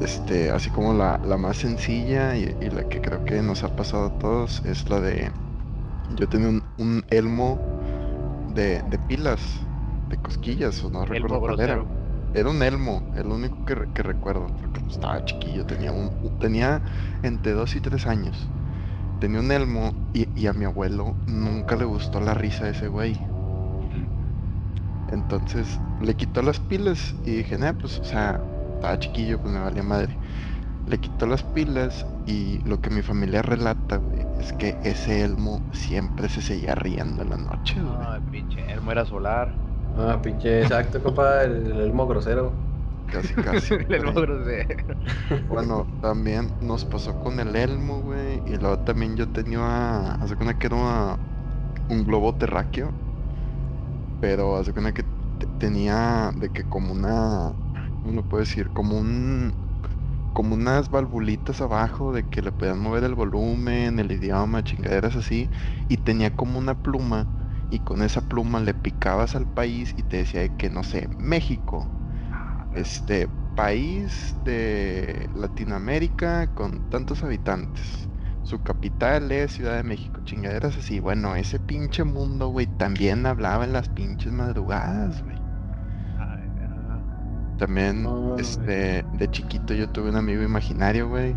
Este, 0.00 0.50
así 0.50 0.70
como 0.70 0.94
la, 0.94 1.18
más 1.38 1.58
sencilla 1.58 2.36
y, 2.36 2.46
la 2.70 2.88
que 2.88 3.00
creo 3.00 3.24
que 3.24 3.42
nos 3.42 3.62
ha 3.62 3.76
pasado 3.76 4.06
a 4.06 4.18
todos 4.18 4.62
es 4.64 4.88
la 4.88 5.00
de, 5.00 5.30
yo 6.16 6.28
tenía 6.28 6.62
un, 6.78 7.04
elmo 7.10 7.60
de, 8.54 8.82
pilas, 9.08 9.40
de 10.08 10.16
cosquillas, 10.16 10.82
o 10.84 10.90
no 10.90 11.04
recuerdo 11.04 11.40
cuál 11.40 11.60
era. 11.60 11.84
Era 12.32 12.48
un 12.48 12.62
elmo, 12.62 13.02
el 13.16 13.26
único 13.26 13.64
que, 13.64 13.74
recuerdo, 13.74 14.46
porque 14.60 14.80
estaba 14.88 15.24
chiquillo, 15.24 15.66
tenía, 15.66 15.92
un, 15.92 16.10
tenía 16.38 16.80
entre 17.22 17.52
2 17.52 17.76
y 17.76 17.80
3 17.80 18.06
años 18.06 18.48
tenía 19.20 19.40
un 19.40 19.52
elmo 19.52 19.92
y, 20.14 20.46
a 20.46 20.52
mi 20.54 20.64
abuelo 20.64 21.14
nunca 21.26 21.76
le 21.76 21.84
gustó 21.84 22.20
la 22.20 22.34
risa 22.34 22.64
de 22.64 22.70
ese 22.70 22.88
güey. 22.88 23.20
Entonces 25.10 25.78
le 26.00 26.14
quitó 26.14 26.42
las 26.42 26.60
pilas 26.60 27.14
y 27.24 27.36
dije, 27.36 27.58
nah, 27.58 27.72
pues, 27.72 27.98
o 27.98 28.04
sea, 28.04 28.40
estaba 28.74 28.98
chiquillo, 28.98 29.38
pues 29.38 29.52
me 29.52 29.60
valía 29.60 29.82
madre. 29.82 30.16
Le 30.86 30.98
quitó 30.98 31.26
las 31.26 31.42
pilas 31.42 32.06
y 32.26 32.58
lo 32.68 32.80
que 32.80 32.90
mi 32.90 33.02
familia 33.02 33.42
relata, 33.42 33.96
güey, 33.96 34.24
es 34.40 34.52
que 34.54 34.76
ese 34.82 35.22
elmo 35.22 35.60
siempre 35.72 36.28
se 36.28 36.40
seguía 36.40 36.74
riendo 36.74 37.22
en 37.22 37.30
la 37.30 37.36
noche, 37.36 37.80
güey. 37.80 38.16
el 38.16 38.22
pinche 38.30 38.72
elmo 38.72 38.92
era 38.92 39.04
solar. 39.04 39.52
Ah, 39.96 40.20
pinche, 40.22 40.62
exacto, 40.62 41.02
compa, 41.02 41.42
el 41.42 41.80
elmo 41.80 42.06
grosero. 42.06 42.52
Casi, 43.10 43.34
casi. 43.34 43.74
el 43.74 45.48
Bueno, 45.48 45.86
también 46.00 46.50
nos 46.60 46.84
pasó 46.84 47.18
con 47.20 47.40
el 47.40 47.54
Elmo, 47.56 48.00
güey. 48.02 48.40
Y 48.46 48.56
luego 48.56 48.78
también 48.78 49.16
yo 49.16 49.26
tenía. 49.26 50.12
Hace 50.12 50.36
cuenta 50.36 50.56
que 50.58 50.68
era 50.68 51.18
un 51.88 52.04
globo 52.04 52.34
terráqueo. 52.34 52.92
Pero 54.20 54.56
hace 54.58 54.72
cuenta 54.74 54.92
que 54.94 55.06
tenía 55.58 56.32
de 56.36 56.50
que 56.52 56.64
como 56.66 56.92
una. 56.92 57.54
Uno 58.02 58.24
puede 58.24 58.42
decir, 58.44 58.72
como 58.72 58.98
un. 58.98 59.58
Como 60.32 60.54
unas 60.54 60.90
valvulitas 60.90 61.60
abajo 61.62 62.12
de 62.12 62.28
que 62.28 62.42
le 62.42 62.52
podían 62.52 62.78
mover 62.80 63.04
el 63.04 63.14
volumen, 63.16 63.98
el 64.00 64.12
idioma, 64.12 64.62
chingaderas 64.64 65.16
así. 65.16 65.50
Y 65.88 65.98
tenía 65.98 66.36
como 66.36 66.58
una 66.58 66.76
pluma. 66.76 67.30
Y 67.70 67.80
con 67.80 68.02
esa 68.02 68.22
pluma 68.22 68.60
le 68.60 68.74
picabas 68.74 69.36
al 69.36 69.48
país 69.48 69.94
y 69.96 70.04
te 70.04 70.18
decía 70.18 70.48
que, 70.50 70.70
no 70.70 70.84
sé, 70.84 71.08
México 71.18 71.94
este 72.72 73.34
país 73.54 74.40
de 74.44 75.28
Latinoamérica 75.34 76.48
con 76.54 76.82
tantos 76.88 77.24
habitantes. 77.24 78.09
Su 78.50 78.60
capital 78.64 79.30
es 79.30 79.52
Ciudad 79.52 79.76
de 79.76 79.84
México, 79.84 80.22
chingaderas 80.24 80.76
así. 80.76 80.98
Bueno, 80.98 81.36
ese 81.36 81.60
pinche 81.60 82.02
mundo, 82.02 82.48
güey, 82.48 82.66
también 82.66 83.24
hablaba 83.24 83.62
en 83.62 83.72
las 83.72 83.88
pinches 83.88 84.32
madrugadas, 84.32 85.22
güey. 85.22 85.36
También, 87.58 88.08
este, 88.38 89.04
de 89.12 89.30
chiquito 89.30 89.72
yo 89.72 89.88
tuve 89.90 90.10
un 90.10 90.16
amigo 90.16 90.42
imaginario, 90.42 91.08
güey. 91.08 91.36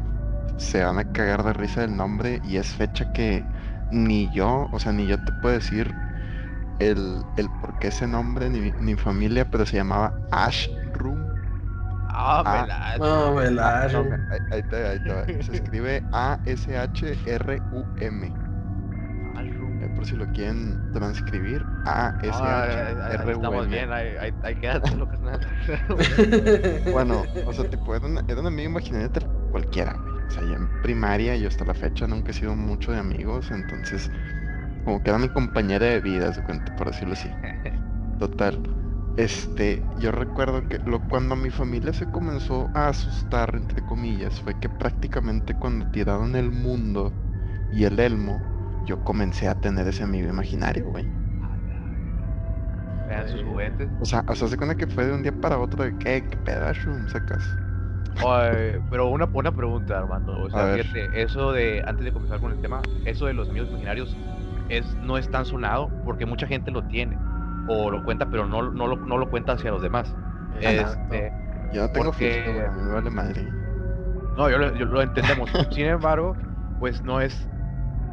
Se 0.58 0.84
van 0.84 0.98
a 0.98 1.12
cagar 1.12 1.44
de 1.44 1.54
risa 1.54 1.82
del 1.82 1.96
nombre 1.96 2.42
y 2.44 2.58
es 2.58 2.74
fecha 2.74 3.14
que 3.14 3.46
ni 3.92 4.28
yo, 4.34 4.68
o 4.72 4.80
sea, 4.80 4.92
ni 4.92 5.06
yo 5.06 5.24
te 5.24 5.32
puedo 5.34 5.54
decir 5.54 5.94
el, 6.80 7.22
el 7.38 7.48
por 7.62 7.78
qué 7.78 7.90
ese 7.90 8.08
nombre, 8.08 8.50
ni, 8.50 8.72
ni 8.80 8.96
familia, 8.96 9.52
pero 9.52 9.68
se 9.68 9.76
llamaba 9.76 10.16
Ash. 10.32 10.68
Ah, 12.16 12.68
ah 12.70 12.98
No, 13.00 13.40
ahí, 13.40 13.58
ahí, 14.52 14.64
Se 15.42 15.54
escribe 15.54 16.04
A-S-H-R-U-M. 16.12 17.54
Eh, 19.82 19.90
por 19.96 20.06
si 20.06 20.16
lo 20.16 20.26
quieren 20.28 20.78
transcribir, 20.94 21.66
A-S-H-R-U-M. 21.86 23.32
Estamos 23.32 23.68
bien, 23.68 23.92
ahí, 23.92 24.34
ahí, 24.44 24.56
quédate 24.56 24.96
lo 24.96 25.10
que 25.10 25.16
es 25.16 25.22
nada. 25.22 25.40
bueno, 26.92 27.26
o 27.46 27.54
sea, 27.54 27.70
tipo, 27.70 27.96
era 27.96 28.06
un, 28.06 28.20
era 28.28 28.40
un 28.40 28.48
amigo 28.48 28.70
imaginario 28.70 29.10
cualquiera, 29.52 29.96
O 30.28 30.32
sea, 30.32 30.44
ya 30.44 30.56
en 30.56 30.68
primaria, 30.82 31.36
yo 31.36 31.48
hasta 31.48 31.66
la 31.66 31.74
fecha 31.74 32.08
nunca 32.08 32.32
he 32.32 32.34
sido 32.34 32.56
mucho 32.56 32.92
de 32.92 33.00
amigos, 33.00 33.52
entonces, 33.52 34.10
como 34.86 35.02
que 35.02 35.10
era 35.10 35.20
mi 35.20 35.30
compañera 35.30 35.86
de 35.86 36.00
vida, 36.00 36.32
por 36.78 36.88
decirlo 36.88 37.14
así. 37.14 37.30
Total. 38.20 38.83
Este, 39.16 39.88
yo 39.94 40.12
recuerdo 40.12 40.68
que 40.68 40.80
lo, 40.86 41.06
cuando 41.08 41.36
mi 41.36 41.52
familia 41.52 41.94
se 41.94 42.08
comenzó 42.08 42.72
a 42.74 42.88
asustar, 42.90 43.56
entre 43.56 43.84
comillas, 43.84 44.42
fue 44.42 44.56
que 44.58 44.70
prácticamente 44.70 45.54
cuando 45.56 45.86
tiraron 45.88 46.36
el 46.36 46.52
mundo 46.52 47.16
y 47.70 47.84
el 47.86 48.00
elmo, 48.00 48.48
yo 48.80 49.04
comencé 49.04 49.48
a 49.48 49.56
tener 49.56 49.88
ese 49.88 50.04
amigo 50.04 50.30
imaginario, 50.30 50.88
güey. 50.90 51.12
Vean 53.08 53.28
sus 53.28 53.42
juguetes. 53.44 53.90
O 54.00 54.06
sea, 54.06 54.24
o 54.28 54.36
sea, 54.36 54.48
se 54.48 54.58
cuenta 54.58 54.76
que 54.76 54.86
fue 54.88 55.06
de 55.06 55.14
un 55.14 55.24
día 55.24 55.32
para 55.32 55.60
otro 55.60 55.84
de 55.84 55.98
que, 55.98 56.28
¿qué 56.30 56.38
pedazo 56.38 56.92
sacas? 57.08 57.44
pero 58.90 59.08
una, 59.10 59.30
una 59.34 59.52
pregunta, 59.56 59.98
Armando. 59.98 60.40
O 60.40 60.50
sea, 60.50 60.68
fíjate, 60.70 61.22
eso 61.22 61.52
de, 61.52 61.82
antes 61.86 62.06
de 62.06 62.12
comenzar 62.14 62.40
con 62.40 62.52
el 62.52 62.60
tema, 62.60 62.88
eso 63.04 63.26
de 63.26 63.34
los 63.34 63.50
amigos 63.50 63.70
imaginarios 63.70 64.20
es, 64.68 64.96
no 65.00 65.18
es 65.18 65.30
tan 65.30 65.46
sonado 65.46 65.96
porque 66.04 66.26
mucha 66.26 66.48
gente 66.48 66.72
lo 66.72 66.86
tiene 66.86 67.22
o 67.68 67.90
lo 67.90 68.04
cuenta, 68.04 68.30
pero 68.30 68.46
no, 68.46 68.72
no, 68.72 68.88
lo, 68.88 68.98
no 68.98 69.18
lo 69.18 69.30
cuenta 69.30 69.54
hacia 69.54 69.72
los 69.72 69.82
demás. 69.82 70.14
Este, 70.60 71.32
yo 71.72 71.82
no 71.82 71.90
tengo 71.90 72.06
porque... 72.06 72.68
mí 72.76 72.82
me 72.82 72.94
vale 72.94 73.10
madre. 73.10 73.44
No, 74.38 74.50
yo 74.50 74.58
lo, 74.58 74.76
yo 74.76 74.86
lo 74.86 75.02
entendemos. 75.02 75.50
Sin 75.72 75.86
embargo, 75.86 76.36
pues 76.80 77.02
no 77.04 77.22
es, 77.22 77.48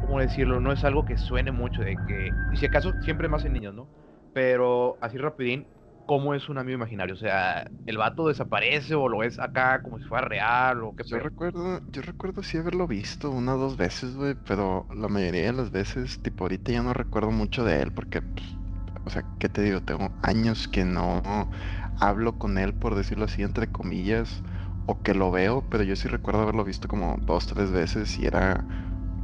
¿cómo 0.01 0.19
decirlo? 0.19 0.59
No 0.59 0.71
es 0.71 0.83
algo 0.83 1.05
que 1.05 1.17
suene 1.17 1.51
mucho 1.51 1.81
de 1.81 1.95
que, 2.07 2.29
y 2.53 2.57
si 2.57 2.65
acaso 2.65 2.93
siempre 3.03 3.27
más 3.27 3.43
en 3.45 3.53
niños, 3.53 3.73
¿no? 3.73 3.87
Pero 4.33 4.97
así 5.01 5.17
rapidín, 5.17 5.65
¿cómo 6.05 6.33
es 6.33 6.47
un 6.49 6.57
amigo 6.57 6.77
imaginario? 6.77 7.15
O 7.15 7.17
sea, 7.17 7.69
¿el 7.85 7.97
vato 7.97 8.27
desaparece 8.27 8.95
o 8.95 9.07
lo 9.09 9.23
es 9.23 9.39
acá 9.39 9.81
como 9.81 9.97
si 9.97 10.05
fuera 10.05 10.27
real 10.27 10.83
o 10.83 10.95
qué 10.95 11.03
Yo 11.05 11.19
recuerdo, 11.19 11.81
yo 11.91 12.01
recuerdo 12.01 12.43
sí 12.43 12.57
haberlo 12.57 12.87
visto 12.87 13.31
una 13.31 13.55
o 13.55 13.57
dos 13.57 13.77
veces, 13.77 14.15
güey, 14.15 14.35
pero 14.47 14.87
la 14.95 15.07
mayoría 15.07 15.47
de 15.47 15.53
las 15.53 15.71
veces, 15.71 16.21
tipo 16.21 16.43
ahorita 16.45 16.71
ya 16.71 16.83
no 16.83 16.93
recuerdo 16.93 17.31
mucho 17.31 17.63
de 17.65 17.81
él 17.81 17.91
porque, 17.91 18.21
pues, 18.21 18.60
o 19.03 19.09
sea, 19.09 19.25
¿qué 19.39 19.49
te 19.49 19.61
digo? 19.61 19.81
Tengo 19.81 20.13
años 20.21 20.67
que 20.67 20.85
no 20.85 21.49
hablo 21.95 22.37
con 22.37 22.57
él, 22.57 22.73
por 22.75 22.95
decirlo 22.95 23.25
así, 23.25 23.43
entre 23.43 23.71
comillas, 23.71 24.43
o 24.85 25.01
que 25.01 25.13
lo 25.13 25.31
veo, 25.31 25.67
pero 25.69 25.83
yo 25.83 25.95
sí 25.95 26.07
recuerdo 26.07 26.41
haberlo 26.41 26.63
visto 26.63 26.87
como 26.87 27.17
dos, 27.21 27.47
tres 27.47 27.71
veces 27.71 28.17
y 28.19 28.25
era 28.25 28.67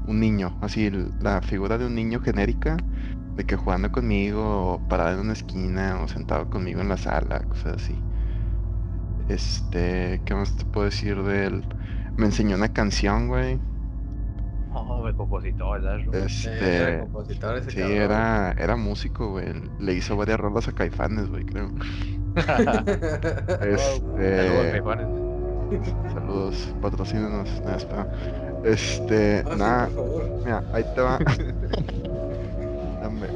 un 0.04 0.20
niño, 0.20 0.58
así 0.62 0.90
la 1.20 1.42
figura 1.42 1.78
de 1.78 1.86
un 1.86 1.96
niño 1.96 2.20
genérica, 2.22 2.78
de 3.36 3.46
que 3.46 3.56
jugando 3.58 3.92
conmigo, 3.92 4.74
o 4.76 4.88
parado 4.88 5.16
en 5.16 5.22
una 5.22 5.34
esquina, 5.34 6.02
o 6.04 6.08
sentado 6.08 6.50
conmigo 6.50 6.82
en 6.82 6.90
la 6.90 6.98
sala, 6.98 7.42
cosas 7.42 7.76
así. 7.76 8.06
Este, 9.28 10.22
¿qué 10.26 10.36
más 10.36 10.56
te 10.56 10.66
puedo 10.66 10.86
decir 10.86 11.22
de 11.24 11.46
él? 11.46 11.68
Me 12.16 12.26
enseñó 12.28 12.56
una 12.56 12.70
canción, 12.70 13.28
güey. 13.28 13.62
Oh, 14.90 15.08
el 15.08 15.16
compositor, 15.16 15.82
Este, 16.14 17.00
compositor 17.02 17.58
ese 17.58 17.72
sí, 17.72 17.82
era, 17.82 18.52
era 18.52 18.76
músico, 18.76 19.32
güey. 19.32 19.48
Le 19.80 19.94
hizo 19.94 20.16
varias 20.16 20.40
rolas 20.40 20.68
a 20.68 20.72
Caifanes, 20.72 21.30
güey, 21.30 21.46
creo. 21.46 21.72
este, 23.62 24.82
Saludos, 26.14 26.74
patrocínenos. 26.82 27.50
Nada, 27.62 28.08
Este, 28.64 29.44
ah, 29.46 29.56
nada. 29.58 29.90
Mira, 30.46 30.64
ahí 30.74 30.86
te 30.96 31.02
va. 31.02 31.18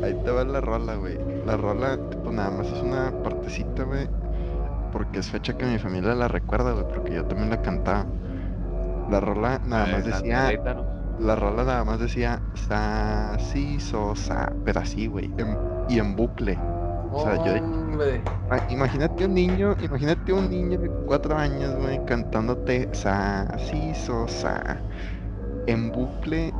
ahí 0.04 0.14
te 0.24 0.32
va 0.32 0.44
la 0.44 0.62
rola, 0.62 0.96
güey. 0.96 1.18
La 1.46 1.58
rola, 1.58 1.98
tipo, 2.10 2.32
nada 2.32 2.52
más 2.52 2.68
es 2.68 2.82
una 2.82 3.12
partecita, 3.24 3.84
güey. 3.84 4.08
Porque 4.92 5.20
es 5.20 5.30
fecha 5.30 5.58
que 5.58 5.66
mi 5.66 5.78
familia 5.80 6.16
la 6.16 6.28
recuerda, 6.28 6.72
güey, 6.72 6.86
porque 6.88 7.16
yo 7.16 7.26
también 7.26 7.50
la 7.50 7.62
cantaba. 7.62 8.06
La 9.10 9.20
rola 9.20 9.60
nada 9.66 9.88
más 9.88 10.06
decía. 10.06 10.52
La 11.22 11.36
rola 11.36 11.64
nada 11.64 11.84
más 11.84 12.00
decía 12.00 12.42
sa, 12.56 13.38
si, 13.40 13.80
so, 13.80 14.16
sa, 14.16 14.52
pero 14.66 14.80
así, 14.80 15.08
güey. 15.08 15.32
y 15.88 16.00
en 16.00 16.16
bucle. 16.16 16.58
O 17.12 17.24
sea, 17.24 17.36
yo. 17.46 17.54
Ah, 18.50 18.60
imagínate 18.70 19.26
un 19.26 19.34
niño, 19.34 19.76
imagínate 19.84 20.34
un 20.34 20.50
niño 20.50 20.80
de 20.80 20.90
cuatro 21.06 21.36
años, 21.36 21.76
güey, 21.76 22.04
cantándote 22.06 22.90
sa, 22.94 23.58
si, 23.60 23.94
so, 23.94 24.28
sa, 24.28 24.82
en 25.68 25.92
bucle 25.92 26.54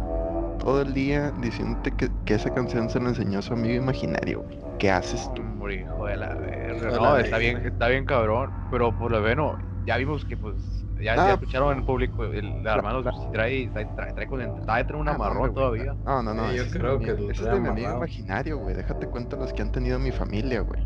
todo 0.60 0.82
el 0.82 0.94
día 0.94 1.32
diciéndote 1.42 1.92
que, 1.92 2.10
que, 2.26 2.36
esa 2.36 2.54
canción 2.54 2.90
se 2.90 3.00
la 3.00 3.10
enseñó 3.10 3.40
a 3.40 3.42
su 3.42 3.54
amigo 3.54 3.76
imaginario, 3.76 4.42
güey. 4.42 4.60
¿Qué 4.78 4.92
haces 4.92 5.30
tú? 5.34 5.42
hijo 5.72 6.06
de 6.06 6.18
la 6.18 6.34
verga. 6.36 6.92
No, 6.92 7.18
está 7.18 7.38
bien, 7.38 7.58
está 7.58 7.88
bien 7.88 8.06
cabrón, 8.06 8.52
pero 8.70 8.98
por 8.98 9.12
lo 9.12 9.22
menos 9.22 9.58
ya 9.86 9.98
vimos 9.98 10.26
que 10.26 10.38
pues 10.38 10.81
ya, 11.02 11.16
ya, 11.16 11.34
escucharon 11.34 11.78
en 11.78 11.86
público, 11.86 12.24
el, 12.26 12.66
hermano 12.66 13.04
trae, 13.32 13.68
trae, 13.68 13.86
trae, 13.96 14.14
trae, 14.14 14.28
con, 14.28 14.40
trae, 14.66 14.84
trae 14.84 15.00
un 15.00 15.10
ah, 15.10 15.14
amarrón 15.14 15.54
todavía. 15.54 15.96
No, 16.06 16.22
no, 16.24 16.34
no. 16.34 16.52
yo 16.54 16.64
creo 16.72 17.00
que 17.00 17.12
ese 17.12 17.32
es 17.32 17.42
de 17.42 17.60
mi 17.60 17.68
amigo 17.68 17.98
imaginario, 17.98 18.58
güey. 18.58 18.76
Déjate 18.76 19.08
cuenta 19.08 19.36
los 19.38 19.54
que 19.54 19.62
han 19.62 19.72
tenido 19.72 20.00
mi 20.00 20.12
familia, 20.12 20.62
güey. 20.62 20.82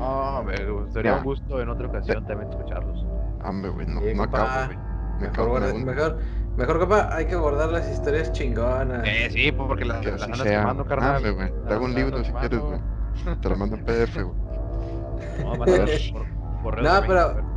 Ah, 0.00 0.42
me 0.44 0.70
gustaría 0.70 1.16
un 1.16 1.24
gusto 1.24 1.60
en 1.60 1.68
otra 1.68 1.88
ocasión 1.88 2.26
también 2.26 2.50
escucharlos. 2.50 3.04
Hombre, 3.44 3.70
güey, 3.70 3.86
no, 3.86 4.00
no 4.00 4.22
acabo, 4.22 4.66
güey. 4.66 4.78
Mejor, 5.20 5.74
mejor, 5.84 6.18
mejor, 6.56 6.78
compa, 6.78 7.08
hay 7.12 7.26
que 7.26 7.34
guardar 7.34 7.70
las 7.70 7.90
historias 7.90 8.30
chingonas. 8.32 9.02
Eh, 9.04 9.28
sí, 9.32 9.50
porque 9.50 9.84
las, 9.84 10.04
las 10.04 10.22
andas 10.22 10.42
quemando, 10.42 10.84
carnal. 10.84 11.22
Ah, 11.24 11.30
güey. 11.30 11.52
Te 11.66 11.74
hago 11.74 11.84
un 11.84 11.94
libro 11.94 12.22
si 12.22 12.32
quieres, 12.32 12.60
güey. 12.60 12.80
Te 13.40 13.48
lo 13.48 13.56
mando 13.56 13.76
en 13.76 13.84
PDF, 13.84 14.14
güey. 14.22 14.36
No, 15.38 15.54
por, 15.54 15.66
por 16.62 16.82
no, 16.82 17.00
pero 17.06 17.47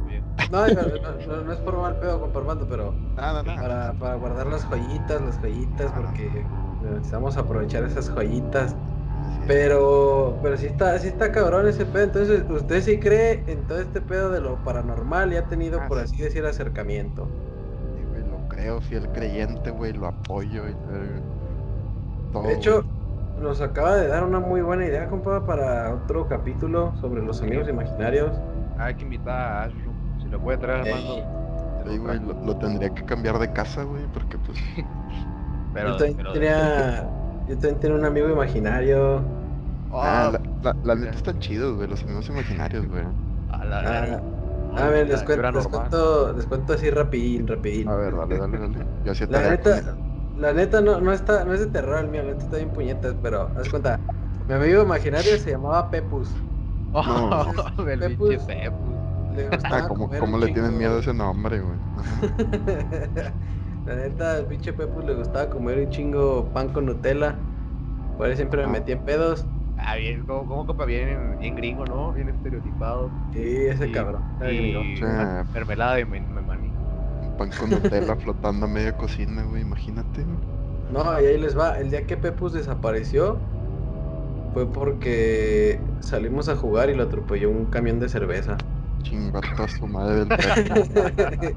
no, 0.51 0.67
no, 0.67 1.43
no, 1.43 1.53
es 1.53 1.59
por 1.59 1.77
mal 1.77 1.95
pedo 1.99 2.19
con 2.19 2.35
Armando, 2.35 2.67
pero 2.69 2.93
Para, 3.15 3.93
para 3.93 4.15
guardar 4.15 4.47
las 4.47 4.65
joyitas, 4.65 5.21
las 5.21 5.39
joyitas, 5.41 5.91
porque 5.91 6.45
necesitamos 6.81 7.37
aprovechar 7.37 7.83
esas 7.83 8.09
joyitas. 8.09 8.75
Pero, 9.47 10.39
pero 10.41 10.57
sí 10.57 10.67
está, 10.67 10.97
sí 10.99 11.07
está 11.07 11.31
cabrón 11.31 11.67
ese 11.67 11.85
pedo. 11.85 12.03
Entonces, 12.03 12.43
¿usted 12.49 12.81
sí 12.81 12.99
cree 12.99 13.43
en 13.47 13.65
todo 13.67 13.79
este 13.79 14.01
pedo 14.01 14.29
de 14.29 14.41
lo 14.41 14.63
paranormal 14.63 15.33
y 15.33 15.37
ha 15.37 15.47
tenido, 15.47 15.81
ah, 15.81 15.87
por 15.87 15.99
así 15.99 16.17
decir, 16.21 16.45
acercamiento? 16.45 17.27
Sí, 17.95 18.03
güey, 18.03 18.23
lo 18.23 18.47
creo, 18.47 18.81
fiel 18.81 19.11
creyente, 19.11 19.71
güey, 19.71 19.93
lo 19.93 20.07
apoyo 20.07 20.67
y 20.69 20.73
todo. 22.31 22.47
De 22.47 22.53
hecho, 22.53 22.83
nos 23.35 23.61
acaba 23.61 23.95
de 23.95 24.07
dar 24.07 24.23
una 24.23 24.39
muy 24.39 24.61
buena 24.61 24.85
idea, 24.85 25.09
compa, 25.09 25.45
para 25.45 25.93
otro 25.93 26.27
capítulo 26.27 26.95
sobre 26.95 27.21
los 27.21 27.41
amigos 27.41 27.67
imaginarios. 27.67 28.39
Hay 28.77 28.95
que 28.95 29.03
invitar 29.03 29.39
a 29.39 29.63
Ashru 29.63 29.90
lo 30.31 30.39
puede 30.39 30.57
traer 30.57 30.93
Armando. 30.93 32.41
lo, 32.45 32.55
tendría 32.57 32.93
que 32.93 33.03
cambiar 33.03 33.37
de 33.39 33.51
casa, 33.51 33.83
güey, 33.83 34.03
porque 34.13 34.37
pues. 34.37 34.57
pero, 35.73 35.89
yo 35.89 35.97
también 35.97 36.33
tenía. 36.33 37.09
Yo 37.49 37.55
también 37.55 37.79
tenía 37.79 37.97
un 37.97 38.05
amigo 38.05 38.29
imaginario. 38.29 39.23
Ah, 39.91 40.31
la, 40.63 40.75
la, 40.83 40.95
neta 40.95 41.17
están 41.17 41.39
chidos, 41.39 41.75
güey, 41.75 41.89
los 41.89 42.01
amigos 42.03 42.29
imaginarios, 42.29 42.87
güey. 42.87 43.03
A 43.49 43.65
la, 43.65 43.79
ah, 43.79 44.21
a 44.77 44.87
ver, 44.89 45.07
les 45.09 45.21
cuento, 45.23 45.51
les 45.51 45.67
cuento, 45.67 46.33
les 46.33 46.45
cuento 46.45 46.73
así 46.73 46.89
rapidín, 46.91 47.47
rapidín. 47.47 47.89
A 47.89 47.95
ver, 47.95 48.15
dale, 48.15 48.37
dale, 48.37 48.57
dale. 48.57 48.85
Yo 49.03 49.11
hacía 49.11 49.27
la 49.27 49.49
neta, 49.49 49.95
la 50.37 50.53
neta 50.53 50.81
no, 50.81 51.01
no 51.01 51.11
está, 51.11 51.43
no 51.43 51.53
es 51.53 51.59
de 51.59 51.65
terror 51.67 51.99
el 51.99 52.07
mío, 52.09 52.23
la 52.23 52.31
neta 52.31 52.45
está 52.45 52.57
bien 52.57 52.69
puñetas, 52.69 53.15
pero 53.21 53.49
haz 53.57 53.67
cuenta. 53.67 53.99
Mi 54.47 54.53
amigo 54.53 54.83
imaginario 54.83 55.37
se 55.37 55.51
llamaba 55.51 55.89
Pepus. 55.89 56.29
Oh, 56.93 57.87
el 57.87 57.99
Pepus, 57.99 58.35
Pepus. 58.43 59.00
Ah, 59.63 59.87
¿cómo, 59.87 60.37
le 60.37 60.47
tienen 60.47 60.77
miedo 60.77 60.97
a 60.97 60.99
ese 60.99 61.13
nombre, 61.13 61.61
güey? 61.61 61.77
La 63.85 63.95
neta, 63.95 64.35
al 64.35 64.45
pinche 64.45 64.73
Pepus 64.73 65.03
le 65.05 65.15
gustaba 65.15 65.49
comer 65.49 65.79
un 65.79 65.89
chingo 65.89 66.49
pan 66.53 66.69
con 66.69 66.85
Nutella. 66.85 67.35
Por 68.17 68.27
eso 68.27 68.37
siempre 68.37 68.61
me 68.61 68.67
ah. 68.67 68.71
metía 68.73 68.95
en 68.95 69.05
pedos. 69.05 69.45
Ah, 69.77 69.95
bien, 69.95 70.23
como, 70.25 70.45
como 70.45 70.65
copa 70.67 70.85
bien, 70.85 71.37
bien 71.39 71.55
gringo, 71.55 71.85
¿no? 71.85 72.13
Bien 72.13 72.29
estereotipado. 72.29 73.09
Sí, 73.33 73.41
ese 73.41 73.91
cabrón. 73.91 74.21
Y 74.41 74.75
mermelada 75.53 75.95
de 75.95 76.05
maní. 76.05 76.71
Un 77.23 77.37
pan 77.37 77.49
con 77.59 77.71
Nutella 77.71 78.15
flotando 78.15 78.67
a 78.67 78.69
media 78.69 78.95
cocina, 78.95 79.43
güey, 79.43 79.63
imagínate. 79.63 80.23
No, 80.91 81.19
y 81.19 81.25
ahí 81.25 81.37
les 81.39 81.57
va. 81.57 81.79
El 81.79 81.89
día 81.89 82.05
que 82.05 82.17
Pepus 82.17 82.53
desapareció 82.53 83.39
fue 84.53 84.67
porque 84.67 85.79
salimos 86.01 86.49
a 86.49 86.55
jugar 86.55 86.89
y 86.89 86.95
lo 86.95 87.03
atropelló 87.03 87.49
un 87.49 87.65
camión 87.65 87.99
de 87.99 88.09
cerveza. 88.09 88.57
Chingatazo 89.01 89.87
madre 89.87 90.25
del 90.25 90.33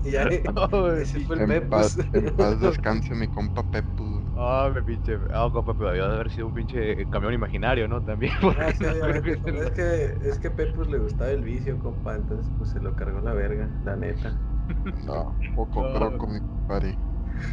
y 0.02 0.16
ahí, 0.16 0.42
ese 1.00 1.20
fue 1.20 1.36
el 1.36 1.42
en 1.42 1.54
paz, 1.68 1.98
en 2.12 2.30
paz 2.36 2.60
descanse 2.60 3.14
mi 3.14 3.28
compa 3.28 3.62
Pepu. 3.62 4.24
Ah, 4.36 4.70
me 4.74 4.82
pinche. 4.82 5.16
Ah, 5.30 5.48
compa, 5.52 5.76
pero 5.76 5.90
debió 5.90 6.08
de 6.08 6.14
haber 6.14 6.30
sido 6.30 6.48
un 6.48 6.52
pinche 6.54 7.08
camión 7.08 7.32
imaginario, 7.34 7.86
¿no? 7.86 8.02
También. 8.02 8.32
Ah, 8.58 8.72
sí, 8.72 8.84
es, 8.84 9.70
que, 9.72 10.18
es 10.22 10.38
que 10.38 10.50
Pepus 10.50 10.88
le 10.88 10.98
gustaba 10.98 11.30
el 11.30 11.42
vicio, 11.42 11.78
compa, 11.78 12.14
entonces 12.16 12.52
pues 12.56 12.70
se 12.70 12.80
lo 12.80 12.94
cargó 12.96 13.20
la 13.20 13.32
verga, 13.32 13.78
la 13.82 13.96
neta. 13.96 14.40
No, 14.94 15.38
poco 15.54 15.84
no, 15.84 15.90
croco, 15.90 16.26
mi 16.26 16.40
compadre. 16.40 16.98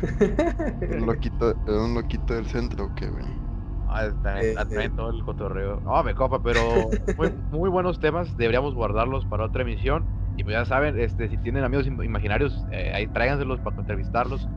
un 0.90 1.06
loquito, 1.08 1.58
era 1.66 1.82
un 1.84 1.96
loquito 1.96 2.36
del 2.36 2.46
centro, 2.46 2.86
¿o 2.86 2.90
qué, 2.94 3.10
güey? 3.10 3.41
Ah, 3.94 4.06
está, 4.06 4.42
eh, 4.42 4.56
eh. 4.72 4.90
todo 4.96 5.10
el 5.10 5.22
cotorreo. 5.24 5.82
No, 5.82 6.02
me 6.04 6.16
copa, 6.16 6.42
pero 6.42 6.62
muy, 7.18 7.34
muy, 7.52 7.70
buenos 7.70 8.00
temas. 8.00 8.36
Deberíamos 8.38 8.74
guardarlos 8.74 9.26
para 9.26 9.46
otra 9.46 9.64
emisión. 9.64 10.06
Y 10.38 10.44
pues 10.44 10.54
ya 10.54 10.66
saben, 10.66 10.98
este, 10.98 11.28
si 11.28 11.38
tienen 11.38 11.66
amigos 11.66 11.86
imaginarios, 11.88 12.66
eh, 12.72 12.92
ahí 12.96 13.08
tráiganselos 13.08 13.60
para 13.60 13.76
entrevistarlos. 13.76 14.48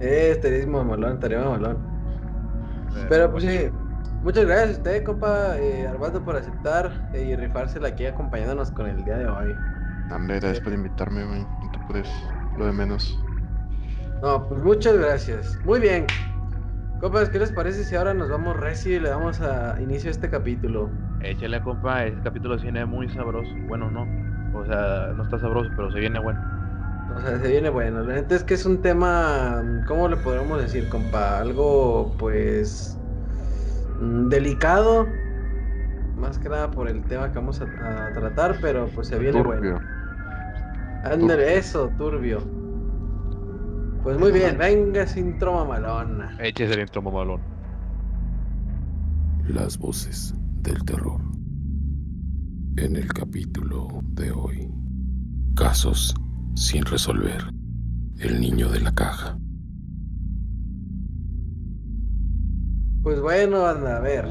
Eh, 0.00 0.32
estaría 0.32 0.66
malón, 0.66 1.14
estaría 1.14 1.38
malón. 1.38 1.78
Pero, 3.08 3.30
pues 3.30 3.44
sí, 3.44 3.70
muchas 4.22 4.44
gracias 4.44 4.70
a 4.70 4.72
usted, 4.72 5.04
compa 5.04 5.56
eh, 5.58 5.86
Armando, 5.86 6.24
por 6.24 6.36
aceptar 6.36 6.90
y 7.14 7.36
rifársela 7.36 7.88
aquí 7.88 8.06
acompañándonos 8.06 8.72
con 8.72 8.88
el 8.88 9.04
día 9.04 9.18
de 9.18 9.28
hoy. 9.28 9.54
Hombre, 10.10 10.40
gracias 10.40 10.60
por 10.60 10.72
invitarme, 10.72 11.24
güey. 11.24 11.40
No 11.42 11.70
te 11.72 11.78
puedes, 11.86 12.08
lo 12.58 12.66
de 12.66 12.72
menos. 12.72 13.16
No, 14.22 14.46
pues 14.48 14.60
muchas 14.62 14.98
gracias. 14.98 15.58
Muy 15.64 15.78
bien. 15.80 16.06
Compas, 17.00 17.30
¿qué 17.30 17.38
les 17.38 17.50
parece 17.50 17.82
si 17.84 17.96
ahora 17.96 18.12
nos 18.12 18.28
vamos 18.28 18.58
reci 18.58 18.92
y 18.92 19.00
le 19.00 19.08
damos 19.08 19.40
a 19.40 19.80
inicio 19.80 20.08
a 20.08 20.12
este 20.12 20.28
capítulo? 20.28 20.90
Échale, 21.22 21.62
compa, 21.62 22.04
este 22.04 22.20
capítulo 22.20 22.58
se 22.58 22.64
viene 22.64 22.84
muy 22.84 23.08
sabroso. 23.08 23.50
Bueno, 23.68 23.90
no. 23.90 24.06
O 24.52 24.66
sea, 24.66 25.14
no 25.16 25.22
está 25.22 25.38
sabroso, 25.38 25.70
pero 25.76 25.90
se 25.90 25.98
viene 25.98 26.18
bueno. 26.18 26.38
O 27.16 27.20
sea, 27.22 27.40
se 27.40 27.48
viene 27.48 27.70
bueno. 27.70 28.02
La 28.02 28.16
gente 28.16 28.34
es 28.34 28.44
que 28.44 28.52
es 28.52 28.66
un 28.66 28.82
tema, 28.82 29.62
¿cómo 29.88 30.08
le 30.08 30.16
podemos 30.16 30.60
decir, 30.60 30.90
compa? 30.90 31.38
Algo, 31.38 32.14
pues, 32.18 32.98
mm, 33.98 34.28
delicado. 34.28 35.06
Más 36.18 36.38
que 36.38 36.50
nada 36.50 36.70
por 36.70 36.86
el 36.86 37.02
tema 37.04 37.32
que 37.32 37.38
vamos 37.38 37.62
a, 37.62 38.12
tratar, 38.12 38.56
pero 38.60 38.88
pues 38.94 39.08
se 39.08 39.18
viene 39.18 39.42
bueno. 39.42 39.80
Ándale, 41.04 41.56
eso, 41.56 41.90
turbio. 41.96 42.59
Pues 44.02 44.18
muy 44.18 44.32
bien, 44.32 44.56
venga 44.56 45.06
sin 45.06 45.38
troma 45.38 45.64
malona. 45.66 46.34
Échese 46.40 46.72
el 46.72 46.80
intro 46.80 47.02
malón. 47.02 47.42
Las 49.46 49.76
voces 49.76 50.34
del 50.62 50.82
terror. 50.84 51.20
En 52.78 52.96
el 52.96 53.12
capítulo 53.12 53.88
de 54.14 54.32
hoy. 54.32 54.72
Casos 55.54 56.14
sin 56.54 56.86
resolver. 56.86 57.42
El 58.18 58.40
niño 58.40 58.70
de 58.70 58.80
la 58.80 58.94
caja. 58.94 59.36
Pues 63.02 63.20
bueno, 63.20 63.66
anda, 63.66 63.98
a 63.98 64.00
ver. 64.00 64.28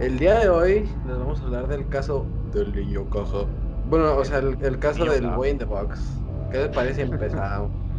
El 0.00 0.18
día 0.18 0.40
de 0.40 0.48
hoy 0.48 0.88
les 1.06 1.16
vamos 1.16 1.40
a 1.40 1.44
hablar 1.44 1.68
del 1.68 1.88
caso 1.88 2.26
del 2.52 2.74
niño 2.74 3.08
caja. 3.08 3.46
Bueno, 3.88 4.16
o 4.16 4.24
sea, 4.24 4.38
el, 4.38 4.78
caso 4.80 5.04
del 5.04 5.28
boy 5.28 5.50
in 5.50 5.58
the 5.58 5.64
box. 5.64 6.18
¿Qué 6.50 6.58
les 6.58 6.68
parece 6.70 7.02
empezado? 7.02 7.70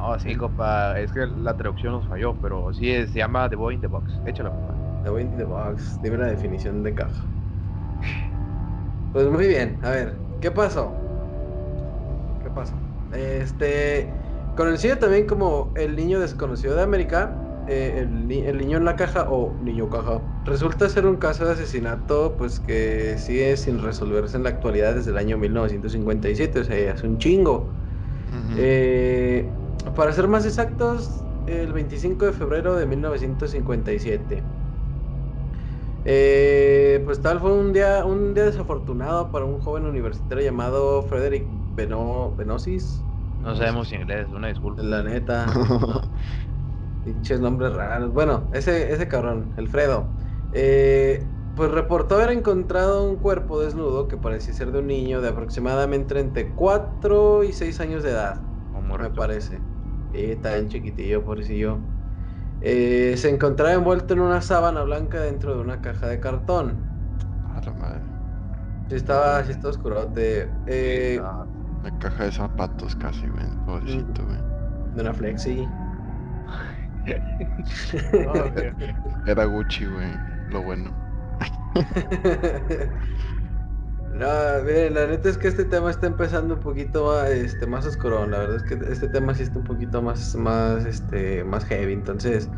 No, 0.00 0.16
sí, 0.20 0.36
compa, 0.36 0.98
es 1.00 1.10
que 1.10 1.26
la 1.26 1.56
traducción 1.56 1.92
nos 1.92 2.06
falló, 2.06 2.36
pero 2.40 2.72
sí 2.72 3.04
se 3.08 3.18
llama 3.18 3.50
The 3.50 3.56
Boy 3.56 3.74
in 3.74 3.80
the 3.80 3.88
Box. 3.88 4.12
Échalo, 4.26 4.50
compa. 4.50 5.02
The 5.02 5.10
Boy 5.10 5.22
in 5.22 5.36
the 5.36 5.44
Box, 5.44 5.98
dime 6.00 6.18
la 6.18 6.26
definición 6.26 6.84
de 6.84 6.94
caja. 6.94 7.24
Pues 9.12 9.26
muy 9.26 9.48
bien, 9.48 9.76
a 9.82 9.90
ver, 9.90 10.16
¿qué 10.40 10.52
pasó? 10.52 10.92
¿Qué 12.42 12.48
pasó? 12.50 12.74
Este, 13.12 14.08
conocido 14.56 14.98
también 14.98 15.26
como 15.26 15.72
el 15.74 15.96
niño 15.96 16.20
desconocido 16.20 16.76
de 16.76 16.82
América, 16.82 17.34
eh, 17.66 17.98
el, 17.98 18.28
niño 18.28 18.76
en 18.76 18.84
la 18.84 18.94
caja 18.94 19.26
o 19.28 19.52
niño 19.64 19.90
caja, 19.90 20.20
resulta 20.44 20.88
ser 20.88 21.06
un 21.06 21.16
caso 21.16 21.44
de 21.44 21.54
asesinato 21.54 22.36
pues 22.38 22.60
que 22.60 23.18
sigue 23.18 23.56
sin 23.56 23.82
resolverse 23.82 24.36
en 24.36 24.44
la 24.44 24.50
actualidad 24.50 24.94
desde 24.94 25.10
el 25.10 25.18
año 25.18 25.38
1957, 25.38 26.60
o 26.60 26.64
sea, 26.64 26.92
hace 26.92 27.06
un 27.06 27.18
chingo. 27.18 27.68
eh, 28.56 29.50
para 29.94 30.12
ser 30.12 30.28
más 30.28 30.44
exactos, 30.46 31.22
el 31.46 31.72
25 31.72 32.26
de 32.26 32.32
febrero 32.32 32.76
de 32.76 32.86
1957. 32.86 34.42
Eh, 36.04 37.02
pues 37.04 37.20
tal 37.20 37.40
fue 37.40 37.52
un 37.52 37.72
día, 37.72 38.04
un 38.04 38.34
día 38.34 38.44
desafortunado 38.44 39.30
para 39.30 39.44
un 39.44 39.60
joven 39.60 39.84
universitario 39.84 40.44
llamado 40.44 41.02
Frederick 41.02 41.46
Beno, 41.74 42.34
Benosis. 42.36 43.02
No 43.42 43.54
sabemos 43.54 43.92
inglés, 43.92 44.26
una 44.32 44.48
disculpa. 44.48 44.82
La 44.82 45.02
neta. 45.02 45.46
Pinches 47.04 47.40
nombres 47.40 47.74
raros. 47.74 48.12
Bueno, 48.12 48.48
ese, 48.52 48.92
ese 48.92 49.08
cabrón, 49.08 49.52
Alfredo. 49.56 50.06
Eh, 50.52 51.24
pues 51.56 51.70
reportó 51.70 52.14
haber 52.14 52.30
encontrado 52.30 53.04
un 53.04 53.16
cuerpo 53.16 53.60
desnudo 53.60 54.08
que 54.08 54.16
parecía 54.16 54.54
ser 54.54 54.72
de 54.72 54.78
un 54.78 54.86
niño 54.86 55.20
de 55.20 55.28
aproximadamente 55.28 56.18
entre 56.18 56.52
4 56.54 57.44
y 57.44 57.52
6 57.52 57.80
años 57.80 58.02
de 58.02 58.10
edad. 58.10 58.40
me 58.72 59.10
parece. 59.10 59.58
Y 60.12 60.32
está 60.32 60.54
bien 60.54 60.68
chiquitillo, 60.68 61.24
pobrecillo. 61.24 61.80
Eh, 62.60 63.14
se 63.16 63.30
encontraba 63.30 63.74
envuelto 63.74 64.14
en 64.14 64.20
una 64.20 64.42
sábana 64.42 64.82
blanca 64.82 65.20
dentro 65.20 65.54
de 65.54 65.60
una 65.60 65.80
caja 65.80 66.08
de 66.08 66.20
cartón. 66.20 66.84
A 67.54 67.60
la 67.64 67.72
madre. 67.72 68.00
Sí 68.88 68.96
estaba, 68.96 69.44
sí 69.44 69.52
estaba 69.52 69.70
oscurote. 69.70 70.50
Eh, 70.66 71.20
una 71.80 71.98
caja 71.98 72.24
de 72.24 72.32
zapatos 72.32 72.96
casi, 72.96 73.26
güey. 73.28 73.44
Pobrecito, 73.66 74.24
güey. 74.24 74.38
De 74.94 75.00
una 75.02 75.14
flexi. 75.14 75.66
Era 79.26 79.44
Gucci, 79.44 79.86
güey. 79.86 80.10
Lo 80.50 80.62
bueno. 80.62 80.90
No, 84.18 84.64
miren, 84.64 84.94
la 84.94 85.06
neta 85.06 85.28
es 85.28 85.38
que 85.38 85.46
este 85.46 85.64
tema 85.64 85.90
está 85.90 86.08
empezando 86.08 86.54
un 86.54 86.60
poquito 86.60 87.06
más, 87.06 87.30
este, 87.30 87.66
más 87.66 87.86
oscuro. 87.86 88.26
La 88.26 88.38
verdad 88.38 88.56
es 88.56 88.62
que 88.64 88.74
este 88.90 89.08
tema 89.08 89.32
sí 89.34 89.44
está 89.44 89.58
un 89.60 89.64
poquito 89.64 90.02
más, 90.02 90.34
más, 90.34 90.84
este, 90.84 91.44
más 91.44 91.64
heavy. 91.66 91.92
Entonces, 91.92 92.50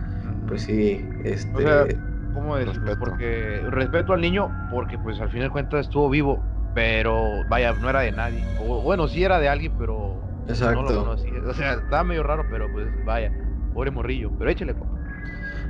pues 0.48 0.62
sí, 0.62 1.06
este. 1.24 1.50
O 1.52 1.60
sea, 1.60 1.86
¿cómo 2.32 2.56
decirlo? 2.56 2.96
Porque 2.98 3.62
respeto 3.68 4.14
al 4.14 4.22
niño, 4.22 4.50
porque 4.70 4.96
pues 4.98 5.20
al 5.20 5.28
final 5.28 5.48
de 5.48 5.52
cuentas 5.52 5.86
estuvo 5.86 6.08
vivo, 6.08 6.42
pero 6.74 7.44
vaya, 7.48 7.74
no 7.74 7.90
era 7.90 8.00
de 8.00 8.12
nadie. 8.12 8.42
O, 8.58 8.80
bueno, 8.80 9.06
sí 9.06 9.22
era 9.22 9.38
de 9.38 9.48
alguien, 9.50 9.74
pero 9.78 10.22
Exacto. 10.48 10.82
no 10.82 10.88
lo 10.90 11.04
conocía. 11.04 11.32
O 11.46 11.52
sea, 11.52 11.74
estaba 11.74 12.04
medio 12.04 12.22
raro, 12.22 12.46
pero 12.50 12.72
pues 12.72 12.86
vaya, 13.04 13.30
pobre 13.74 13.90
morrillo. 13.90 14.30
Pero 14.38 14.50
échale, 14.50 14.74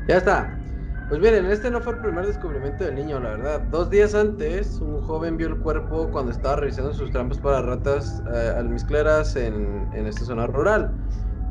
Ya 0.06 0.18
está. 0.18 0.59
Pues 1.10 1.20
miren, 1.20 1.44
este 1.46 1.72
no 1.72 1.80
fue 1.80 1.94
el 1.94 1.98
primer 1.98 2.24
descubrimiento 2.24 2.84
del 2.84 2.94
niño, 2.94 3.18
la 3.18 3.30
verdad. 3.30 3.62
Dos 3.62 3.90
días 3.90 4.14
antes, 4.14 4.80
un 4.80 5.00
joven 5.00 5.36
vio 5.36 5.48
el 5.48 5.56
cuerpo 5.56 6.08
cuando 6.12 6.30
estaba 6.30 6.54
revisando 6.54 6.94
sus 6.94 7.10
trampas 7.10 7.38
para 7.38 7.60
ratas 7.62 8.22
eh, 8.32 8.52
almizcleras 8.56 9.34
en, 9.34 9.88
esta 9.92 10.24
zona 10.24 10.46
rural. 10.46 10.94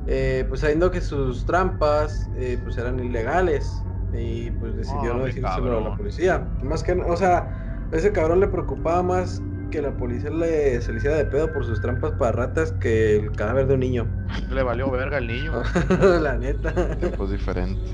Eh, 0.08 0.46
pues 0.48 0.62
sabiendo 0.62 0.90
que 0.90 1.02
sus 1.02 1.46
trampas 1.46 2.30
eh, 2.38 2.58
pues 2.64 2.78
eran 2.78 3.04
ilegales 3.04 3.84
y 4.14 4.50
pues 4.52 4.78
decidió 4.78 5.14
no 5.14 5.26
decírselo 5.26 5.80
a 5.80 5.90
la 5.90 5.98
policía. 5.98 6.48
Más 6.64 6.82
que, 6.82 6.94
o 6.94 7.18
sea, 7.18 7.50
a 7.92 7.96
ese 7.98 8.14
cabrón 8.14 8.40
le 8.40 8.48
preocupaba 8.48 9.04
más 9.04 9.42
que 9.72 9.82
la 9.82 9.92
policía 9.92 10.30
le, 10.30 10.82
se 10.82 10.94
le 10.94 11.00
hiciera 11.00 11.18
de 11.18 11.26
pedo 11.26 11.52
por 11.52 11.66
sus 11.66 11.82
trampas 11.82 12.14
para 12.14 12.32
ratas 12.32 12.72
que 12.80 13.18
el 13.18 13.32
cadáver 13.34 13.68
de 13.68 13.74
un 13.74 13.82
niño. 13.82 14.08
Le 14.50 14.64
valió 14.64 14.90
verga 14.90 15.18
el 15.18 15.28
niño. 15.28 15.52
la 16.22 16.38
neta. 16.38 16.96
Tiempos 16.96 17.30
diferentes. 17.30 17.92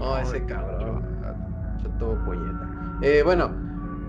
Oh, 0.00 0.18
ese 0.18 0.44
cabrón. 0.44 1.04
Todo 1.98 2.16
polleta. 2.24 2.70
Eh, 3.02 3.22
bueno, 3.22 3.50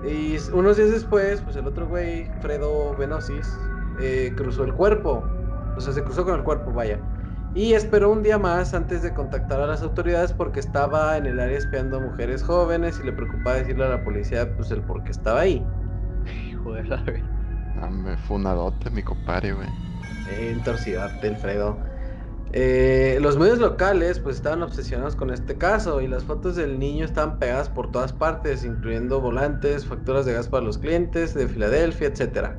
y 0.06 0.38
unos 0.54 0.78
días 0.78 0.92
después, 0.92 1.42
pues 1.42 1.56
el 1.56 1.68
otro 1.68 1.88
güey, 1.88 2.26
Fredo 2.42 2.96
Benosis, 2.98 3.58
eh, 4.00 4.34
cruzó 4.36 4.64
el 4.64 4.74
cuerpo. 4.74 5.24
O 5.76 5.82
sea, 5.82 5.94
se 5.94 6.04
cruzó 6.04 6.26
con 6.26 6.36
el 6.36 6.44
cuerpo, 6.44 6.72
vaya. 6.72 7.00
Y 7.54 7.74
esperó 7.74 8.12
un 8.12 8.24
día 8.24 8.38
más 8.38 8.74
antes 8.74 9.04
de 9.04 9.14
contactar 9.14 9.60
a 9.60 9.68
las 9.68 9.82
autoridades 9.82 10.32
porque 10.32 10.62
estaba 10.62 11.18
en 11.18 11.26
el 11.26 11.40
área 11.40 11.58
espiando 11.58 11.98
a 11.98 12.00
mujeres 12.00 12.44
jóvenes 12.44 13.00
y 13.02 13.06
le 13.06 13.12
preocupaba 13.12 13.58
decirle 13.58 13.86
a 13.86 13.90
la 13.90 14.04
policía 14.04 14.56
pues 14.56 14.72
el 14.72 14.82
por 14.82 15.04
qué 15.04 15.12
estaba 15.12 15.42
ahí. 15.42 15.66
Hijo 16.50 16.74
de 16.74 16.86
la 16.86 16.98
vez. 17.04 17.24
me 17.92 18.16
funadote, 18.16 18.90
mi 18.90 19.04
compadre, 19.04 19.52
güey. 19.52 19.68
Eh, 20.30 20.52
entorcidate, 20.52 21.28
Alfredo. 21.28 21.78
Eh, 22.54 23.18
los 23.22 23.38
medios 23.38 23.60
locales 23.60 24.20
pues 24.20 24.36
estaban 24.36 24.62
obsesionados 24.62 25.16
con 25.16 25.32
este 25.32 25.58
caso 25.58 26.02
y 26.02 26.08
las 26.08 26.26
fotos 26.26 26.58
del 26.58 26.80
niño 26.80 27.06
estaban 27.06 27.40
pegadas 27.40 27.70
por 27.70 27.92
todas 27.92 28.12
partes, 28.12 28.66
incluyendo 28.66 29.22
volantes, 29.22 29.86
facturas 29.86 30.26
de 30.26 30.34
gas 30.34 30.50
para 30.50 30.66
los 30.66 30.78
clientes 30.78 31.34
de 31.34 31.48
Filadelfia, 31.48 32.08
etcétera. 32.08 32.58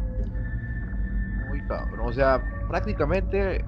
Uy, 1.51 1.61
cabrón, 1.69 2.01
o 2.09 2.13
sea, 2.13 2.43
prácticamente 2.69 3.65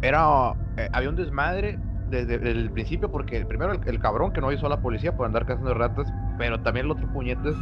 era 0.00 0.54
eh, 0.78 0.88
había 0.92 1.10
un 1.10 1.16
desmadre 1.16 1.78
desde, 2.08 2.36
el 2.36 2.70
principio 2.70 3.10
porque 3.10 3.44
primero 3.44 3.72
el, 3.72 3.98
cabrón 4.00 4.32
que 4.32 4.40
no 4.40 4.52
hizo 4.52 4.66
a 4.66 4.70
la 4.70 4.80
policía 4.80 5.14
por 5.14 5.26
andar 5.26 5.44
cazando 5.44 5.74
ratas, 5.74 6.10
pero 6.38 6.60
también 6.60 6.86
el 6.86 6.92
otro 6.92 7.06
puñetes 7.12 7.54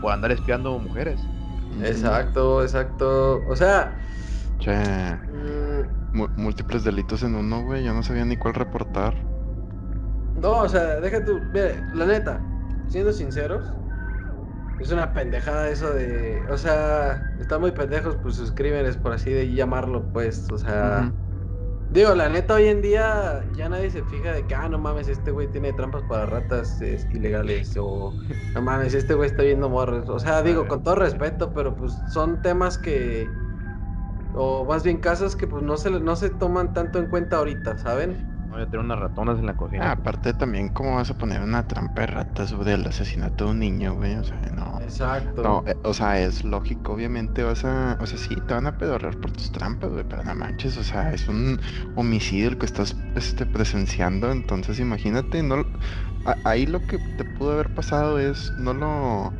por 0.00 0.12
andar 0.12 0.32
espiando 0.32 0.78
mujeres. 0.78 1.20
Exacto, 1.82 2.62
exacto. 2.62 3.42
O 3.46 3.54
sea, 3.54 3.92
Che. 4.58 4.74
Mm. 4.74 5.67
Múltiples 6.12 6.84
delitos 6.84 7.22
en 7.22 7.34
uno, 7.34 7.62
güey. 7.64 7.84
Yo 7.84 7.94
no 7.94 8.02
sabía 8.02 8.24
ni 8.24 8.36
cuál 8.36 8.54
reportar. 8.54 9.14
No, 10.40 10.60
o 10.60 10.68
sea, 10.68 11.00
deja 11.00 11.24
tú. 11.24 11.40
Mire, 11.52 11.82
la 11.94 12.06
neta, 12.06 12.40
siendo 12.88 13.12
sinceros, 13.12 13.72
es 14.80 14.92
una 14.92 15.12
pendejada 15.12 15.68
eso 15.68 15.92
de. 15.92 16.42
O 16.50 16.56
sea, 16.56 17.22
están 17.40 17.60
muy 17.60 17.72
pendejos 17.72 18.16
pues 18.22 18.36
sus 18.36 18.52
crímenes, 18.52 18.96
por 18.96 19.12
así 19.12 19.30
de 19.30 19.52
llamarlo, 19.52 20.04
pues. 20.12 20.46
O 20.52 20.58
sea. 20.58 21.12
Digo, 21.90 22.14
la 22.14 22.28
neta, 22.28 22.54
hoy 22.54 22.66
en 22.66 22.82
día 22.82 23.42
ya 23.54 23.70
nadie 23.70 23.90
se 23.90 24.02
fija 24.04 24.32
de 24.32 24.46
que, 24.46 24.54
ah, 24.54 24.68
no 24.68 24.78
mames, 24.78 25.08
este 25.08 25.30
güey 25.30 25.50
tiene 25.50 25.72
trampas 25.72 26.02
para 26.02 26.26
ratas 26.26 26.82
ilegales. 27.14 27.74
O, 27.80 28.12
no 28.54 28.62
mames, 28.62 28.92
este 28.92 29.14
güey 29.14 29.30
está 29.30 29.42
viendo 29.42 29.70
morros. 29.70 30.06
O 30.10 30.18
sea, 30.18 30.42
digo, 30.42 30.68
con 30.68 30.82
todo 30.82 30.96
respeto, 30.96 31.50
pero 31.54 31.74
pues 31.74 31.96
son 32.12 32.42
temas 32.42 32.76
que 32.76 33.26
o 34.38 34.64
más 34.64 34.82
bien 34.84 34.98
casas 34.98 35.36
que 35.36 35.46
pues 35.46 35.62
no 35.62 35.76
se, 35.76 35.90
no 35.90 36.16
se 36.16 36.30
toman 36.30 36.72
tanto 36.72 36.98
en 36.98 37.06
cuenta 37.06 37.36
ahorita, 37.38 37.76
¿saben? 37.78 38.16
Voy 38.48 38.62
a 38.62 38.68
tener 38.70 38.84
unas 38.84 38.98
ratonas 38.98 39.38
en 39.38 39.46
la 39.46 39.56
cocina. 39.56 39.84
Ah, 39.84 39.92
aparte 39.92 40.34
también, 40.34 40.70
¿cómo 40.70 40.96
vas 40.96 41.08
a 41.10 41.14
poner 41.14 41.40
una 41.40 41.62
trampa 41.62 42.00
de 42.00 42.06
ratas 42.08 42.50
sobre 42.50 42.72
el 42.74 42.84
asesinato 42.86 43.44
de 43.44 43.50
un 43.52 43.60
niño, 43.60 43.94
güey? 43.94 44.16
O 44.16 44.24
sea, 44.24 44.40
no. 44.52 44.80
Exacto. 44.82 45.42
No, 45.42 45.62
eh, 45.66 45.76
o 45.84 45.94
sea, 45.94 46.20
es 46.20 46.42
lógico, 46.44 46.94
obviamente 46.94 47.44
vas 47.44 47.64
a. 47.64 47.96
O 48.00 48.06
sea, 48.06 48.18
sí, 48.18 48.34
te 48.40 48.54
van 48.54 48.66
a 48.66 48.76
pedorrear 48.76 49.16
por 49.20 49.30
tus 49.32 49.52
trampas, 49.52 49.90
güey, 49.92 50.04
pero 50.04 50.24
no 50.24 50.34
manches, 50.34 50.76
o 50.78 50.82
sea, 50.84 51.12
es 51.12 51.28
un 51.28 51.60
homicidio 51.94 52.48
el 52.48 52.58
que 52.58 52.66
estás 52.66 52.96
este, 53.14 53.46
presenciando, 53.46 54.32
entonces 54.32 54.80
imagínate, 54.80 55.42
no. 55.44 55.64
ahí 56.44 56.66
lo 56.66 56.86
que 56.86 56.98
te 56.98 57.24
pudo 57.24 57.52
haber 57.52 57.72
pasado 57.72 58.18
es 58.18 58.52
no 58.56 58.74
lo 58.74 59.36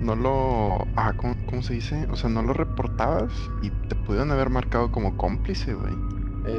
no 0.00 0.14
lo. 0.16 0.86
Ah, 0.96 1.12
¿cómo, 1.16 1.34
cómo 1.46 1.62
se 1.62 1.74
dice? 1.74 2.06
O 2.10 2.16
sea, 2.16 2.30
no 2.30 2.42
lo 2.42 2.52
reportabas 2.52 3.32
y 3.62 3.70
te 3.88 3.94
pudieron 3.94 4.30
haber 4.30 4.50
marcado 4.50 4.90
como 4.90 5.16
cómplice, 5.16 5.74
güey. 5.74 5.94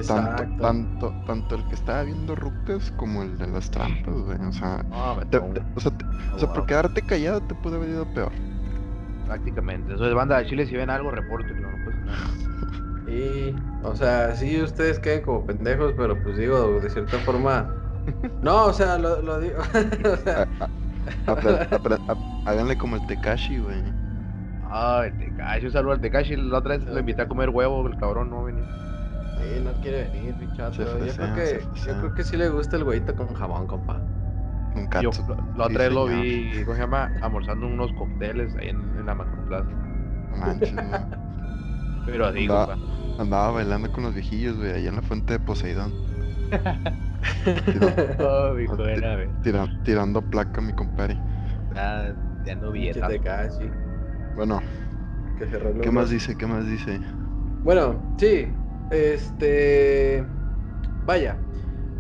Tanto, 0.08 0.44
Exacto. 0.44 0.56
tanto, 0.62 1.14
tanto 1.26 1.56
el 1.56 1.68
que 1.68 1.76
estaba 1.76 2.04
viendo 2.04 2.36
rucas 2.36 2.92
como 2.98 3.24
el 3.24 3.38
de 3.38 3.48
las 3.48 3.72
trampas, 3.72 4.14
güey. 4.14 4.38
O 4.48 4.52
sea, 4.52 4.84
No, 4.90 5.18
te- 5.30 5.40
te- 5.40 5.62
o 5.76 5.80
sea, 5.80 5.92
te- 5.92 6.06
o 6.36 6.40
sea, 6.40 6.54
por 6.54 6.66
quedarte 6.66 7.02
callado 7.02 7.42
te 7.42 7.56
pudo 7.56 7.78
haber 7.78 7.90
ido 7.90 8.06
peor. 8.14 8.32
prácticamente. 9.26 9.94
Eso 9.94 10.06
es 10.08 10.14
banda 10.14 10.38
de 10.40 10.48
Chile, 10.48 10.66
si 10.66 10.76
ven 10.76 10.90
algo, 10.90 11.12
repórtenlo, 11.12 11.72
no 11.72 11.86
pasa 11.86 11.98
nada. 12.06 12.18
Y, 13.08 13.56
o 13.84 13.96
sea, 13.96 14.36
sí, 14.36 14.62
ustedes 14.62 15.00
queden 15.00 15.24
como 15.24 15.44
pendejos, 15.44 15.94
pero 15.98 16.22
pues 16.22 16.38
digo, 16.38 16.80
de 16.80 16.90
cierta 16.90 17.18
forma. 17.20 17.68
No, 18.42 18.66
o 18.68 18.74
sea, 18.74 18.98
lo, 18.98 19.22
lo 19.22 19.40
digo. 19.40 19.58
o 20.14 20.16
sea, 20.18 20.48
apre- 20.48 20.50
ap- 20.60 20.72
háganle 22.46 22.78
como 22.78 22.96
el 22.96 23.06
Tekashi, 23.08 23.60
güey. 23.60 23.82
Ah, 24.72 25.04
el 25.06 25.18
Tekashi, 25.18 25.66
un 25.66 25.72
saludo 25.72 25.94
al 25.94 26.02
Tekashi. 26.02 26.36
La 26.36 26.60
otra 26.60 26.78
vez 26.78 26.86
lo 26.88 27.00
invité 27.00 27.22
a 27.24 27.28
comer 27.28 27.50
huevo, 27.50 27.88
el 27.88 27.98
cabrón 27.98 28.30
no 28.30 28.44
venía. 28.44 28.64
sí, 29.38 29.62
no 29.64 29.72
quiere 29.82 30.10
venir. 30.10 30.36
Se 30.72 30.84
Yo 30.84 30.86
creo 31.16 31.36
que, 31.36 31.64
yo 31.86 32.00
creo 32.00 32.14
que 32.14 32.24
sí 32.24 32.38
le 32.38 32.50
gusta 32.50 32.76
el 32.78 32.84
huevito 32.84 33.16
con 33.16 33.34
jamón, 33.34 33.68
compa. 33.68 34.00
Un 34.76 34.88
Yo 35.02 35.10
la- 35.56 35.66
otra 35.66 35.84
vez 35.86 35.92
lo 35.94 36.06
vi, 36.06 36.52
¿cómo 36.64 36.76
se 36.76 36.82
llama? 36.82 37.12
Almorzando 37.22 37.66
unos 37.66 37.92
cócteles 37.94 38.56
ahí 38.58 38.70
en, 38.70 38.78
en 39.00 39.06
la 39.06 39.16
Macroplaza. 39.16 39.70
No 40.32 40.38
manches. 40.38 40.74
Pero 42.06 42.28
así, 42.28 42.42
Andaba- 42.42 42.76
compa. 42.76 43.22
Andaba 43.22 43.52
bailando 43.52 43.92
con 43.92 44.04
los 44.04 44.14
viejillos, 44.14 44.58
güey, 44.58 44.72
allá 44.72 44.90
en 44.90 44.96
la 44.96 45.02
fuente 45.02 45.34
de 45.34 45.40
Poseidón. 45.40 45.92
Oh, 48.20 48.54
mi 48.56 48.68
buena, 48.68 49.16
güey. 49.16 49.30
Tira- 49.42 49.70
tirando 49.84 50.22
placa, 50.22 50.62
mi 50.62 50.74
compadre. 50.74 51.22
Ah, 51.76 52.14
ya 52.46 52.56
no 52.56 52.72
vi 52.72 52.90
Bueno, 54.36 54.62
que 55.38 55.48
se 55.48 55.60
¿qué 55.82 55.92
más 55.92 56.10
dice? 56.10 56.36
¿Qué 56.36 56.46
más 56.48 56.66
dice? 56.68 57.02
Bueno, 57.64 58.14
sí. 58.18 58.54
Este. 58.90 60.26
Vaya. 61.06 61.44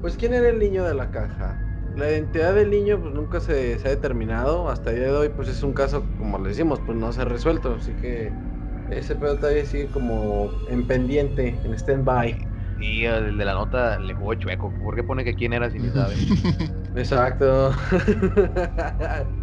Pues, 0.02 0.18
¿quién 0.18 0.34
era 0.34 0.50
el 0.50 0.60
niño 0.60 0.86
de 0.86 0.94
la 0.96 1.12
caja? 1.12 1.66
La 1.96 2.10
identidad 2.10 2.56
del 2.56 2.70
niño, 2.70 3.02
pues 3.02 3.14
nunca 3.14 3.40
se, 3.42 3.80
se 3.80 3.88
ha 3.88 3.92
determinado. 3.92 4.70
Hasta 4.70 4.92
el 4.92 4.98
día 4.98 5.06
de 5.08 5.14
hoy, 5.18 5.30
pues 5.30 5.50
es 5.50 5.64
un 5.64 5.74
caso, 5.74 6.16
como 6.16 6.40
le 6.40 6.50
decimos, 6.50 6.82
pues 6.86 6.98
no 6.98 7.12
se 7.14 7.22
ha 7.22 7.26
resuelto. 7.26 7.76
Así 7.76 7.96
que 7.96 8.40
ese 8.88 9.16
pedo 9.16 9.40
todavía 9.40 9.66
sigue 9.66 9.92
como 9.92 10.62
en 10.68 10.88
pendiente, 10.88 11.62
en 11.64 11.74
stand-by. 11.74 12.49
Y 12.80 13.06
el 13.06 13.38
de 13.38 13.46
la 13.46 13.54
nota 13.54 14.00
le 14.00 14.13
jugó 14.13 14.34
chueco. 14.36 14.72
¿Por 14.84 14.96
qué 14.96 15.04
pone 15.04 15.24
que 15.24 15.36
quién 15.36 15.54
era 15.54 15.70
si 15.70 15.80
ni 15.80 15.89
sabe? 15.89 16.15
Exacto. 16.96 17.72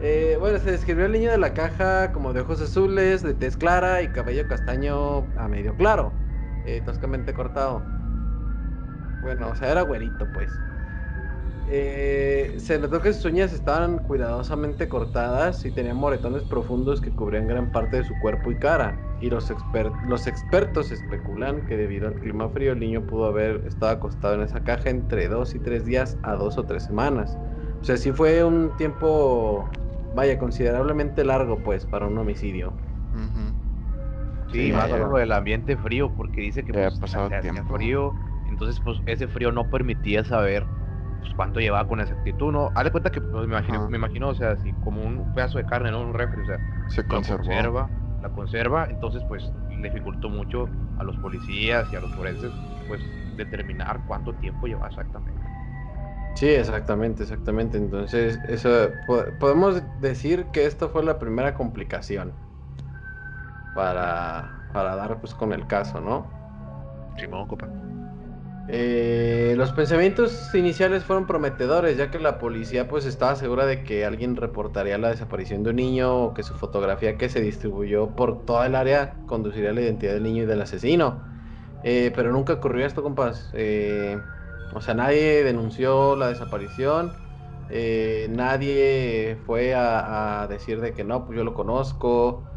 Eh, 0.00 0.36
bueno, 0.38 0.58
se 0.60 0.70
describió 0.70 1.06
el 1.06 1.12
niño 1.12 1.32
de 1.32 1.38
la 1.38 1.54
caja 1.54 2.12
como 2.12 2.32
de 2.32 2.42
ojos 2.42 2.60
azules, 2.60 3.20
de 3.24 3.34
tez 3.34 3.56
clara 3.56 4.00
y 4.00 4.06
cabello 4.06 4.46
castaño 4.46 5.26
a 5.36 5.48
medio 5.48 5.74
claro, 5.74 6.12
eh, 6.66 6.80
toscamente 6.84 7.34
cortado. 7.34 7.82
Bueno, 9.22 9.48
o 9.48 9.56
sea, 9.56 9.72
era 9.72 9.82
güerito, 9.82 10.24
pues. 10.32 10.52
Eh, 11.70 12.54
se 12.58 12.78
notó 12.78 13.00
que 13.02 13.12
sus 13.12 13.26
uñas 13.26 13.52
estaban 13.52 13.98
cuidadosamente 13.98 14.88
cortadas 14.88 15.64
y 15.66 15.72
tenía 15.72 15.92
moretones 15.94 16.44
profundos 16.44 17.00
que 17.02 17.14
cubrían 17.14 17.46
gran 17.46 17.70
parte 17.72 17.98
de 17.98 18.04
su 18.04 18.16
cuerpo 18.18 18.50
y 18.50 18.58
cara. 18.58 19.04
Y 19.18 19.28
los, 19.30 19.50
exper- 19.50 19.98
los 20.00 20.26
expertos 20.26 20.92
especulan 20.92 21.66
que 21.66 21.76
debido 21.76 22.08
al 22.08 22.18
clima 22.18 22.48
frío 22.50 22.72
el 22.72 22.80
niño 22.80 23.04
pudo 23.06 23.26
haber 23.26 23.66
estado 23.66 23.92
acostado 23.92 24.34
en 24.34 24.42
esa 24.42 24.64
caja 24.64 24.88
entre 24.90 25.28
dos 25.28 25.54
y 25.54 25.60
tres 25.60 25.84
días 25.84 26.18
a 26.22 26.36
dos 26.36 26.56
o 26.58 26.64
tres 26.66 26.84
semanas. 26.84 27.38
O 27.82 27.84
sea, 27.84 27.96
sí 27.98 28.12
fue 28.12 28.42
un 28.44 28.74
tiempo, 28.76 29.76
vaya, 30.12 30.38
considerablemente 30.38 31.24
largo, 31.24 31.62
pues, 31.62 31.84
para 31.86 32.06
un 32.06 32.16
homicidio. 32.18 32.80
Sí, 34.46 34.72
Sí, 34.72 34.72
más 34.72 34.90
lo 34.90 35.18
del 35.18 35.32
ambiente 35.32 35.76
frío, 35.76 36.14
porque 36.14 36.40
dice 36.40 36.64
que 36.64 36.72
pues, 36.74 36.98
pasado 36.98 37.28
se 37.28 37.34
hacía 37.36 37.64
tiempo. 37.64 37.64
frío, 37.64 38.16
entonces 38.44 38.80
pues 38.80 39.02
ese 39.04 39.28
frío 39.28 39.52
no 39.52 39.68
permitía 39.68 40.24
saber 40.24 40.70
pues, 41.18 41.32
cuánto 41.34 41.60
llevaba 41.60 41.86
con 41.88 42.00
exactitud, 42.00 42.52
¿no? 42.52 42.72
Haz 42.74 42.84
de 42.84 42.90
cuenta 42.92 43.10
que 43.10 43.20
pues, 43.20 43.46
me, 43.46 43.54
imagino, 43.54 43.80
Ajá. 43.80 43.88
me 43.88 43.96
imagino, 43.96 44.28
o 44.30 44.34
sea, 44.34 44.52
así 44.52 44.74
como 44.80 45.02
un 45.04 45.32
pedazo 45.32 45.58
de 45.58 45.66
carne, 45.66 45.90
¿no? 45.90 46.00
Un 46.02 46.14
refri, 46.14 46.42
o 46.42 46.44
sea, 46.44 46.60
Se 46.86 47.04
conserva, 47.06 47.90
la 48.20 48.30
conserva, 48.30 48.86
entonces 48.90 49.24
pues 49.26 49.54
le 49.76 49.88
dificultó 49.88 50.28
mucho 50.28 50.70
a 50.96 51.04
los 51.04 51.18
policías 51.18 51.92
y 51.92 51.96
a 51.96 52.00
los 52.00 52.14
forenses 52.14 52.52
pues 52.86 53.02
determinar 53.36 54.02
cuánto 54.04 54.34
tiempo 54.36 54.66
llevaba 54.66 54.88
exactamente. 54.88 55.50
Sí, 56.34 56.46
exactamente, 56.48 57.24
exactamente. 57.24 57.76
Entonces, 57.78 58.40
eso 58.44 59.00
po- 59.06 59.36
podemos 59.38 59.82
decir 60.00 60.50
que 60.52 60.66
esto 60.66 60.88
fue 60.90 61.02
la 61.02 61.18
primera 61.18 61.54
complicación 61.54 62.36
para, 63.72 64.64
para 64.72 64.96
dar 64.96 65.20
pues 65.20 65.34
con 65.34 65.52
el 65.52 65.66
caso, 65.66 66.00
¿no? 66.00 66.36
Simón, 67.16 67.46
copa. 67.46 67.68
Eh, 68.70 69.54
los 69.56 69.72
pensamientos 69.72 70.54
iniciales 70.54 71.04
fueron 71.04 71.26
prometedores, 71.26 71.96
ya 71.96 72.10
que 72.10 72.18
la 72.18 72.36
policía 72.38 72.86
pues 72.86 73.06
estaba 73.06 73.34
segura 73.34 73.64
de 73.64 73.82
que 73.82 74.04
alguien 74.04 74.36
reportaría 74.36 74.98
la 74.98 75.08
desaparición 75.08 75.62
de 75.62 75.70
un 75.70 75.76
niño 75.76 76.14
o 76.24 76.34
que 76.34 76.42
su 76.42 76.54
fotografía 76.54 77.16
que 77.16 77.30
se 77.30 77.40
distribuyó 77.40 78.14
por 78.14 78.44
toda 78.44 78.66
el 78.66 78.74
área 78.74 79.22
conduciría 79.24 79.70
a 79.70 79.72
la 79.72 79.80
identidad 79.80 80.12
del 80.12 80.22
niño 80.24 80.42
y 80.42 80.46
del 80.46 80.60
asesino. 80.60 81.24
Eh, 81.82 82.12
pero 82.14 82.32
nunca 82.32 82.54
ocurrió 82.54 82.86
esto, 82.86 83.02
compas. 83.02 83.50
Eh, 83.54 84.28
o 84.70 84.80
sea, 84.82 84.94
nadie 84.94 85.44
denunció 85.44 86.16
la 86.16 86.28
desaparición. 86.28 87.18
eh, 87.68 88.28
nadie 88.30 89.36
fue 89.46 89.74
a, 89.74 90.42
a 90.42 90.48
decir 90.48 90.80
de 90.80 90.94
que 90.94 91.04
no, 91.04 91.24
pues 91.26 91.36
yo 91.38 91.44
lo 91.44 91.54
conozco. 91.54 92.50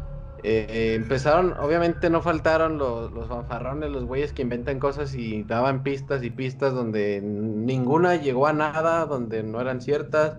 Eh, 0.44 0.94
empezaron, 0.96 1.52
obviamente 1.60 2.10
no 2.10 2.20
faltaron 2.20 2.76
los, 2.78 3.12
los 3.12 3.28
fanfarrones, 3.28 3.90
los 3.90 4.04
güeyes 4.04 4.32
que 4.32 4.42
inventan 4.42 4.80
cosas 4.80 5.14
y 5.14 5.44
daban 5.44 5.82
pistas 5.84 6.22
y 6.24 6.30
pistas 6.30 6.74
donde 6.74 7.20
ninguna 7.22 8.16
llegó 8.16 8.46
a 8.48 8.52
nada, 8.52 9.06
donde 9.06 9.42
no 9.44 9.60
eran 9.60 9.80
ciertas. 9.80 10.38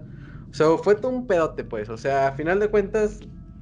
O 0.51 0.53
sea, 0.53 0.67
fue 0.77 0.95
todo 0.95 1.11
un 1.11 1.25
pedote, 1.27 1.63
pues. 1.63 1.89
O 1.89 1.97
sea, 1.97 2.27
a 2.29 2.33
final 2.33 2.59
de 2.59 2.69
cuentas, 2.69 3.19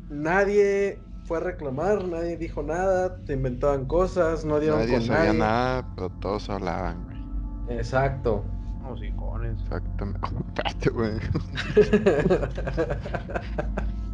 nadie 0.09 1.05
fue 1.23 1.37
a 1.37 1.41
reclamar, 1.41 2.03
nadie 2.05 2.37
dijo 2.37 2.63
nada, 2.63 3.21
se 3.25 3.33
inventaban 3.33 3.85
cosas, 3.85 4.43
no 4.45 4.59
dieron 4.59 4.79
Nadie 4.79 4.93
con 4.93 5.01
sabía 5.01 5.33
nadie. 5.33 5.33
nada, 5.33 5.93
pero 5.95 6.09
todos 6.19 6.49
hablaban, 6.49 7.03
güey. 7.03 7.17
Exacto. 7.67 8.43
Unos 8.79 9.01
icones. 9.03 9.59
Exactamente. 9.61 10.19
Espérate, 10.47 10.89
güey. 10.89 11.19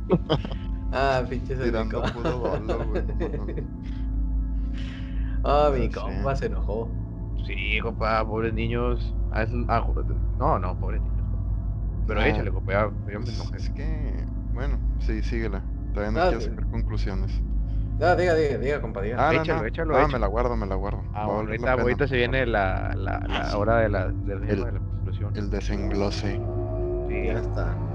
ah, 0.92 1.26
pinches 1.30 1.58
Tirando 1.60 2.02
güey. 2.02 2.12
no 2.62 2.78
mames. 2.80 3.06
Ah, 5.44 5.72
mi 5.74 5.90
compa 5.90 6.36
se 6.36 6.48
enojó. 6.48 6.92
Sí, 7.46 7.80
compa, 7.82 8.26
pobres 8.26 8.54
niños. 8.54 9.16
Ah, 9.32 9.44
es- 9.44 9.52
ah, 9.70 9.86
no, 10.38 10.60
no, 10.60 10.80
pobres 10.80 11.02
niños. 11.02 11.26
Pero 12.06 12.22
Ah, 12.22 12.28
échale, 12.30 12.52
compa, 12.52 12.72
ya, 12.74 12.92
yo 13.12 13.20
me 13.20 13.32
enojé. 13.32 13.58
es 13.58 13.70
que, 13.70 14.26
bueno, 14.52 14.82
sí, 15.00 15.22
síguela. 15.24 15.66
Todavía 15.94 16.12
no 16.12 16.20
Ah, 16.26 16.30
quiero 16.30 16.42
sí. 16.42 16.50
sacar 16.50 16.68
conclusiones. 16.68 17.32
Ah, 18.00 18.16
diga, 18.16 18.36
diga, 18.36 18.58
diga, 18.60 18.82
compa, 18.82 19.02
diga. 19.02 19.18
Ah, 19.30 19.34
no, 19.34 19.42
Échalo, 19.42 19.62
no. 19.62 19.68
échalo, 19.68 19.96
Ah, 19.96 20.02
échalo. 20.02 20.14
me 20.14 20.20
la 20.20 20.28
guardo, 20.28 20.56
me 20.56 20.68
la 20.68 20.76
guardo. 20.76 21.04
Ah, 21.14 21.26
Va 21.26 21.34
ahorita, 21.34 21.76
la 21.76 21.82
ahorita 21.82 22.08
se 22.08 22.16
viene 22.18 22.46
la, 22.46 22.94
la, 22.96 23.20
Ah, 23.30 23.44
la 23.44 23.44
sí. 23.52 23.58
hora 23.58 23.78
de 23.80 23.90
la, 23.90 24.12
del 24.12 24.42
El- 24.42 24.48
tema 24.56 24.66
de 24.68 24.72
la 24.74 24.80
conclusión. 24.82 25.34
El 25.36 25.50
desenglose. 25.50 26.40
Sí. 27.08 27.26
Ya 27.26 27.40
está. 27.40 27.87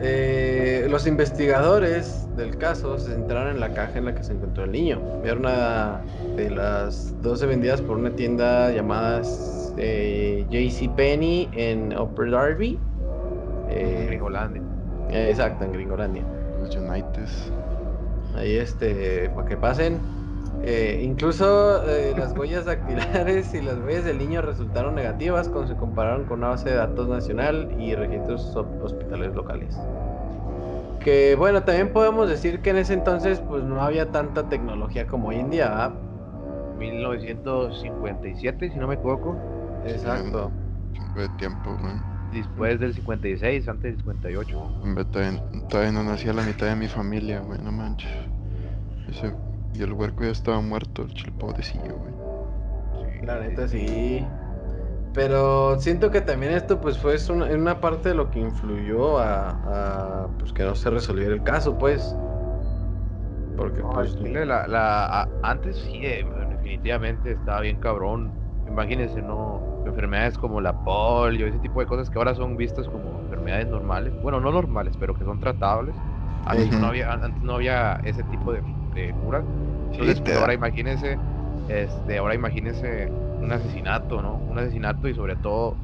Eh, 0.00 0.86
los 0.88 1.06
investigadores 1.06 2.28
del 2.36 2.56
caso 2.56 2.98
se 2.98 3.12
centraron 3.12 3.54
en 3.54 3.60
la 3.60 3.72
caja 3.74 3.98
en 3.98 4.04
la 4.04 4.14
que 4.14 4.22
se 4.22 4.32
encontró 4.32 4.64
el 4.64 4.72
niño. 4.72 5.00
Era 5.24 5.34
una 5.34 6.02
de 6.36 6.50
las 6.50 7.20
12 7.20 7.46
vendidas 7.46 7.82
por 7.82 7.96
una 7.96 8.14
tienda 8.14 8.70
llamada 8.70 9.22
eh, 9.76 10.46
JCPenney 10.50 11.50
en 11.52 11.98
Upper 11.98 12.30
Darby. 12.30 12.78
Eh, 13.70 14.04
Gringolandia. 14.06 14.62
eh, 15.10 15.28
exacto, 15.30 15.64
en 15.64 15.72
Gringolandia. 15.72 16.24
Los 16.60 16.74
United. 16.76 17.26
Ahí 18.36 18.56
este, 18.56 19.30
para 19.30 19.48
que 19.48 19.56
pasen. 19.56 20.00
Eh, 20.64 21.00
incluso 21.04 21.82
eh, 21.88 22.14
las 22.16 22.36
huellas 22.36 22.64
dactilares 22.64 23.54
y 23.54 23.60
las 23.62 23.78
huellas 23.78 24.04
del 24.04 24.18
niño 24.18 24.42
resultaron 24.42 24.94
negativas 24.94 25.48
cuando 25.48 25.68
se 25.72 25.76
compararon 25.78 26.24
con 26.24 26.40
una 26.40 26.48
base 26.48 26.70
de 26.70 26.76
datos 26.76 27.08
nacional 27.08 27.74
y 27.78 27.94
registros 27.94 28.54
hos- 28.56 28.66
hospitales 28.82 29.34
locales. 29.34 29.76
Que 31.00 31.36
bueno, 31.36 31.62
también 31.62 31.92
podemos 31.92 32.28
decir 32.28 32.60
que 32.60 32.70
en 32.70 32.78
ese 32.78 32.94
entonces 32.94 33.40
pues 33.40 33.62
no 33.62 33.80
había 33.82 34.10
tanta 34.10 34.48
tecnología 34.48 35.06
como 35.06 35.28
hoy 35.28 35.36
en 35.36 35.50
día, 35.50 35.68
¿verdad? 35.68 35.92
1957, 36.78 38.70
si 38.70 38.78
no 38.78 38.88
me 38.88 38.94
equivoco. 38.94 39.36
Exacto. 39.86 40.52
Chingo 40.92 41.20
de 41.20 41.28
tiempo, 41.30 41.76
güey. 41.80 41.94
Después 42.32 42.78
del 42.78 42.94
56, 42.94 43.68
antes 43.68 43.82
del 43.92 43.98
58. 43.98 44.58
Hombre, 44.82 45.04
Todavía, 45.06 45.42
todavía 45.68 45.92
no 45.92 46.02
nacía 46.02 46.32
la 46.32 46.42
mitad 46.42 46.66
de 46.66 46.76
mi 46.76 46.88
familia, 46.88 47.40
güey, 47.40 47.58
no 47.62 47.72
manches. 47.72 48.10
Ese, 49.08 49.34
y 49.78 49.82
el 49.82 49.92
huerco 49.92 50.24
ya 50.24 50.30
estaba 50.30 50.60
muerto, 50.60 51.06
el 51.24 51.32
pobrecillo, 51.34 51.96
güey. 51.98 52.14
Sí, 52.92 53.20
La 53.22 53.38
neta 53.40 53.68
sí. 53.68 54.36
Pero 55.12 55.78
siento 55.80 56.10
que 56.10 56.20
también 56.22 56.52
esto 56.52 56.80
pues 56.80 56.98
fue 56.98 57.16
una, 57.30 57.46
una 57.46 57.80
parte 57.80 58.10
de 58.10 58.14
lo 58.16 58.30
que 58.30 58.40
influyó 58.40 59.18
a, 59.18 60.24
a, 60.24 60.38
pues 60.38 60.52
que 60.52 60.64
no 60.64 60.74
se 60.74 60.90
resolviera 60.90 61.34
el 61.34 61.42
caso, 61.44 61.78
pues. 61.78 62.18
Porque 63.54 63.84
pues 63.84 64.16
la, 64.20 64.66
la, 64.68 65.32
antes 65.42 65.78
sí, 65.78 66.04
eh, 66.04 66.24
definitivamente 66.48 67.32
estaba 67.32 67.60
bien 67.60 67.78
cabrón. 67.78 68.36
Imagínense, 68.66 69.22
¿no? 69.22 69.66
Enfermedades 69.84 70.38
como 70.38 70.60
la 70.60 70.80
polio, 70.82 71.46
ese 71.46 71.58
tipo 71.58 71.80
de 71.80 71.86
cosas 71.86 72.08
que 72.10 72.18
ahora 72.18 72.34
son 72.34 72.56
vistas 72.56 72.88
como 72.88 73.20
enfermedades 73.20 73.66
normales. 73.68 74.16
Bueno, 74.20 74.40
no 74.40 74.52
normales, 74.52 74.96
pero 74.96 75.14
que 75.14 75.24
son 75.24 75.40
tratables. 75.40 76.04
Antes, 76.44 76.70
no, 76.78 76.86
había, 76.88 77.12
antes 77.12 77.42
no 77.42 77.54
había 77.54 77.94
ese 78.04 78.22
tipo 78.24 78.52
de, 78.52 78.62
de. 78.98 79.14
Entonces, 79.92 80.20
pues, 80.20 80.36
ahora 80.36 80.54
imagínense, 80.54 81.18
este, 81.68 82.18
ahora 82.18 82.34
imagínense 82.34 83.08
un 83.40 83.52
asesinato, 83.52 84.22
¿no? 84.22 84.36
Un 84.48 84.58
asesinato 84.58 85.08
y 85.08 85.14
sobre 85.14 85.36
todo, 85.36 85.76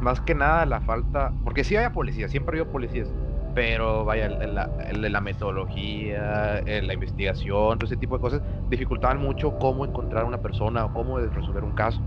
más 0.00 0.20
que 0.20 0.34
nada 0.34 0.66
la 0.66 0.80
falta, 0.80 1.32
porque 1.44 1.64
sí 1.64 1.76
había 1.76 1.92
policías, 1.92 2.30
siempre 2.30 2.58
había 2.58 2.70
policías, 2.70 3.08
pero 3.54 4.04
vaya, 4.04 4.28
la, 4.28 4.68
la 4.92 5.20
metodología, 5.20 6.62
la 6.66 6.94
investigación, 6.94 7.78
todo 7.78 7.86
ese 7.86 7.96
tipo 7.96 8.16
de 8.16 8.20
cosas 8.20 8.42
dificultaban 8.70 9.18
mucho 9.18 9.56
cómo 9.58 9.84
encontrar 9.84 10.24
una 10.24 10.38
persona 10.38 10.86
o 10.86 10.92
cómo 10.92 11.18
resolver 11.18 11.62
un 11.64 11.72
caso. 11.72 12.00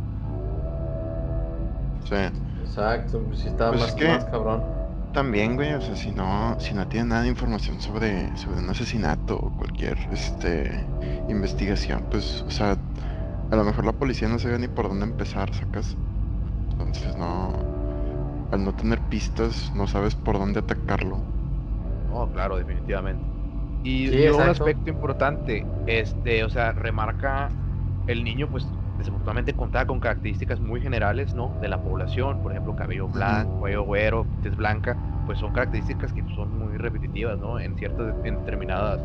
Sí. 2.09 2.15
Exacto, 2.61 3.21
pues 3.25 3.39
sí 3.39 3.47
estaba 3.47 3.71
pues 3.71 3.95
más, 3.97 4.25
cabrón. 4.25 4.84
También, 5.15 5.55
güey, 5.55 5.73
o 5.73 5.79
sea, 5.79 5.95
si 5.95 6.11
no, 6.11 6.59
si 6.59 6.73
no 6.73 6.85
tiene 6.89 7.07
nada 7.07 7.21
de 7.21 7.29
información 7.29 7.79
sobre, 7.79 8.35
sobre 8.35 8.59
un 8.59 8.69
asesinato 8.69 9.37
o 9.37 9.49
cualquier 9.55 9.97
este 10.11 10.69
investigación, 11.29 12.03
pues, 12.11 12.43
o 12.45 12.51
sea, 12.51 12.75
a 13.49 13.55
lo 13.55 13.63
mejor 13.63 13.85
la 13.85 13.93
policía 13.93 14.27
no 14.27 14.37
sabe 14.39 14.59
ni 14.59 14.67
por 14.67 14.89
dónde 14.89 15.05
empezar, 15.05 15.53
sacas. 15.53 15.95
Entonces 16.71 17.15
no. 17.15 17.53
Al 18.51 18.65
no 18.65 18.73
tener 18.73 18.99
pistas, 19.09 19.71
no 19.73 19.87
sabes 19.87 20.15
por 20.15 20.37
dónde 20.37 20.59
atacarlo. 20.59 21.23
Oh, 22.11 22.27
claro, 22.33 22.57
definitivamente. 22.57 23.23
Y, 23.83 24.27
un 24.27 24.41
aspecto 24.41 24.89
importante, 24.89 25.65
este, 25.87 26.43
o 26.43 26.49
sea, 26.49 26.73
remarca 26.73 27.47
el 28.07 28.21
niño, 28.21 28.49
pues, 28.49 28.67
desafortunadamente 28.97 29.53
contaba 29.53 29.85
con 29.85 29.99
características 29.99 30.59
muy 30.59 30.81
generales, 30.81 31.33
¿no? 31.33 31.53
De 31.61 31.67
la 31.67 31.81
población, 31.81 32.41
por 32.41 32.51
ejemplo, 32.51 32.75
cabello 32.75 33.07
blanco, 33.07 33.59
cuello 33.59 33.83
güero, 33.83 34.25
tez 34.41 34.55
blanca, 34.55 34.97
pues 35.25 35.39
son 35.39 35.53
características 35.53 36.13
que 36.13 36.23
son 36.35 36.57
muy 36.57 36.77
repetitivas, 36.77 37.39
¿no? 37.39 37.59
En 37.59 37.75
ciertas, 37.77 38.15
en 38.23 38.37
determinadas, 38.39 39.01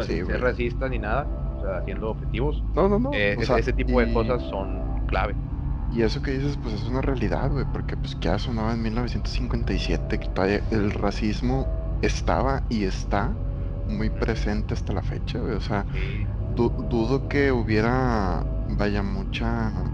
este, 0.00 0.24
ser 0.24 0.40
racistas 0.40 0.90
ni 0.90 0.98
nada, 0.98 1.26
o 1.58 1.62
sea, 1.62 1.78
haciendo 1.78 2.10
objetivos. 2.10 2.62
No, 2.74 2.88
no, 2.88 2.98
no. 2.98 3.10
Eh, 3.12 3.36
ese, 3.38 3.72
tipo 3.72 4.00
de 4.00 4.12
cosas 4.12 4.42
son 4.44 5.06
clave. 5.06 5.34
Y 5.92 6.02
eso 6.02 6.22
que 6.22 6.32
dices, 6.32 6.58
pues 6.62 6.74
es 6.74 6.86
una 6.88 7.00
realidad, 7.00 7.50
güey, 7.50 7.64
porque 7.72 7.96
pues 7.96 8.18
ya 8.20 8.38
sonaba 8.38 8.74
en 8.74 8.82
1957 8.82 10.18
que 10.18 10.62
el 10.70 10.90
racismo 10.92 11.66
estaba 12.02 12.62
y 12.68 12.84
está 12.84 13.32
muy 13.88 14.10
presente 14.10 14.74
hasta 14.74 14.92
la 14.92 15.02
fecha, 15.02 15.38
güey. 15.38 15.54
O 15.54 15.60
sea, 15.60 15.86
dudo 16.54 17.28
que 17.28 17.52
hubiera, 17.52 18.44
vaya, 18.68 19.02
mucha, 19.02 19.92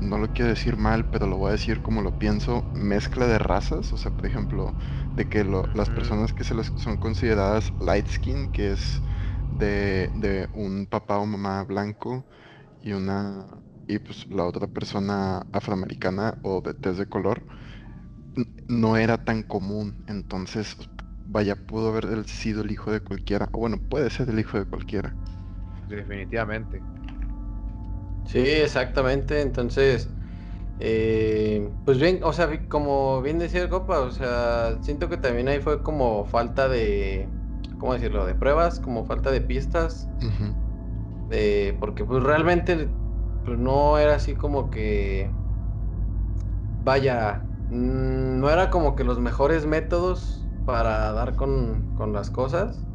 no 0.00 0.18
lo 0.18 0.32
quiero 0.32 0.50
decir 0.50 0.76
mal, 0.76 1.08
pero 1.10 1.26
lo 1.26 1.36
voy 1.38 1.48
a 1.50 1.52
decir 1.52 1.82
como 1.82 2.02
lo 2.02 2.16
pienso, 2.18 2.70
mezcla 2.74 3.26
de 3.26 3.38
razas. 3.38 3.92
O 3.92 3.96
sea, 3.98 4.10
por 4.12 4.26
ejemplo, 4.26 4.76
de 5.14 5.28
que 5.28 5.44
las 5.44 5.90
personas 5.90 6.32
que 6.32 6.44
se 6.44 6.54
les 6.54 6.72
son 6.76 6.96
consideradas 6.96 7.72
light 7.78 8.08
skin, 8.08 8.48
que 8.48 8.72
es 8.72 9.02
de, 9.50 10.10
de 10.14 10.48
un 10.52 10.86
papá 10.86 11.18
o 11.18 11.26
mamá 11.26 11.64
blanco 11.64 12.26
y 12.80 12.92
una 12.92 13.48
y 13.88 13.98
pues 14.00 14.26
la 14.30 14.44
otra 14.46 14.66
persona 14.68 15.46
afroamericana 15.52 16.38
o 16.42 16.60
de 16.62 16.74
tez 16.74 16.98
de 16.98 17.06
color 17.06 17.46
no 18.68 18.96
era 18.96 19.18
tan 19.24 19.42
común. 19.42 19.98
Entonces 20.06 20.76
vaya 21.24 21.56
pudo 21.56 21.88
haber 21.88 22.24
sido 22.28 22.62
el 22.62 22.70
hijo 22.72 22.92
de 22.92 23.00
cualquiera 23.00 23.48
o 23.52 23.60
bueno 23.60 23.78
puede 23.88 24.10
ser 24.10 24.28
el 24.30 24.38
hijo 24.38 24.58
de 24.58 24.66
cualquiera. 24.66 25.16
Definitivamente 25.86 26.84
sí 28.24 28.38
exactamente 28.38 29.40
entonces 29.40 30.08
eh, 30.78 31.72
pues 31.84 31.98
bien 31.98 32.20
o 32.22 32.32
sea 32.32 32.68
como 32.68 33.22
bien 33.22 33.38
decía 33.38 33.62
el 33.62 33.68
copa 33.68 34.00
o 34.00 34.10
sea 34.10 34.78
siento 34.82 35.08
que 35.08 35.16
también 35.16 35.48
ahí 35.48 35.60
fue 35.60 35.82
como 35.82 36.24
falta 36.24 36.68
de 36.68 37.28
¿cómo 37.84 37.92
decirlo? 37.92 38.24
De 38.24 38.34
pruebas, 38.34 38.80
como 38.80 39.04
falta 39.04 39.30
de 39.30 39.42
pistas. 39.42 40.08
porque 41.80 42.04
pues 42.06 42.22
realmente 42.22 42.96
pues, 43.44 43.58
no 43.58 43.98
era 43.98 44.14
así 44.14 44.34
como 44.34 44.70
que, 44.70 45.34
vaya, 46.78 47.46
mm, 47.68 48.40
no 48.40 48.48
era 48.48 48.70
como 48.70 48.96
que 48.96 49.04
los 49.04 49.20
mejores 49.20 49.66
métodos 49.66 50.48
para 50.64 51.12
dar 51.12 51.36
con, 51.36 51.92
las 52.10 52.30
cosas. 52.30 52.86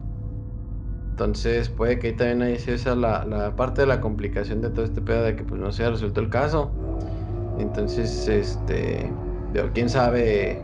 Entonces 1.19 1.67
puede 1.69 1.99
que 1.99 2.07
ahí 2.07 2.13
también 2.15 2.41
ahí 2.43 2.53
esa 2.53 2.95
la, 2.95 3.25
la 3.25 3.53
parte 3.57 3.81
de 3.81 3.87
la 3.87 3.99
complicación 3.99 4.61
de 4.61 4.69
todo 4.69 4.85
este 4.85 5.01
pedo 5.01 5.21
de 5.23 5.35
que 5.35 5.43
pues 5.43 5.59
no 5.59 5.69
se 5.73 5.83
ha 5.83 5.89
resuelto 5.89 6.21
el 6.21 6.29
caso. 6.29 6.71
Entonces, 7.59 8.25
este, 8.29 9.11
quién 9.73 9.89
sabe 9.89 10.63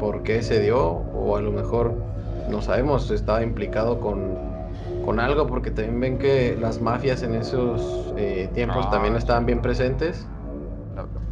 por 0.00 0.24
qué 0.24 0.42
se 0.42 0.60
dio 0.60 0.84
o 0.84 1.36
a 1.36 1.40
lo 1.40 1.52
mejor 1.52 1.94
no 2.50 2.62
sabemos, 2.62 3.12
estaba 3.12 3.44
implicado 3.44 4.00
con, 4.00 4.40
con 5.04 5.20
algo, 5.20 5.46
porque 5.46 5.70
también 5.70 6.00
ven 6.00 6.18
que 6.18 6.56
las 6.60 6.80
mafias 6.80 7.22
en 7.22 7.36
esos 7.36 8.12
eh, 8.16 8.50
tiempos 8.52 8.90
también 8.90 9.14
estaban 9.14 9.46
bien 9.46 9.62
presentes. 9.62 10.26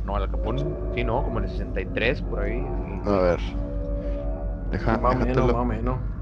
No, 0.05 0.15
Al 0.15 0.31
Capone, 0.31 0.65
sí, 0.95 1.03
¿no? 1.03 1.25
Como 1.25 1.39
en 1.39 1.45
el 1.47 1.51
63, 1.51 2.23
por 2.23 2.39
ahí. 2.39 2.65
A 3.05 3.19
ver. 3.19 3.41
Deja, 4.71 4.97
más 4.99 5.17
o 5.17 5.19
menos, 5.19 5.47
más 5.47 5.57
o 5.57 5.65
menos. 5.65 6.20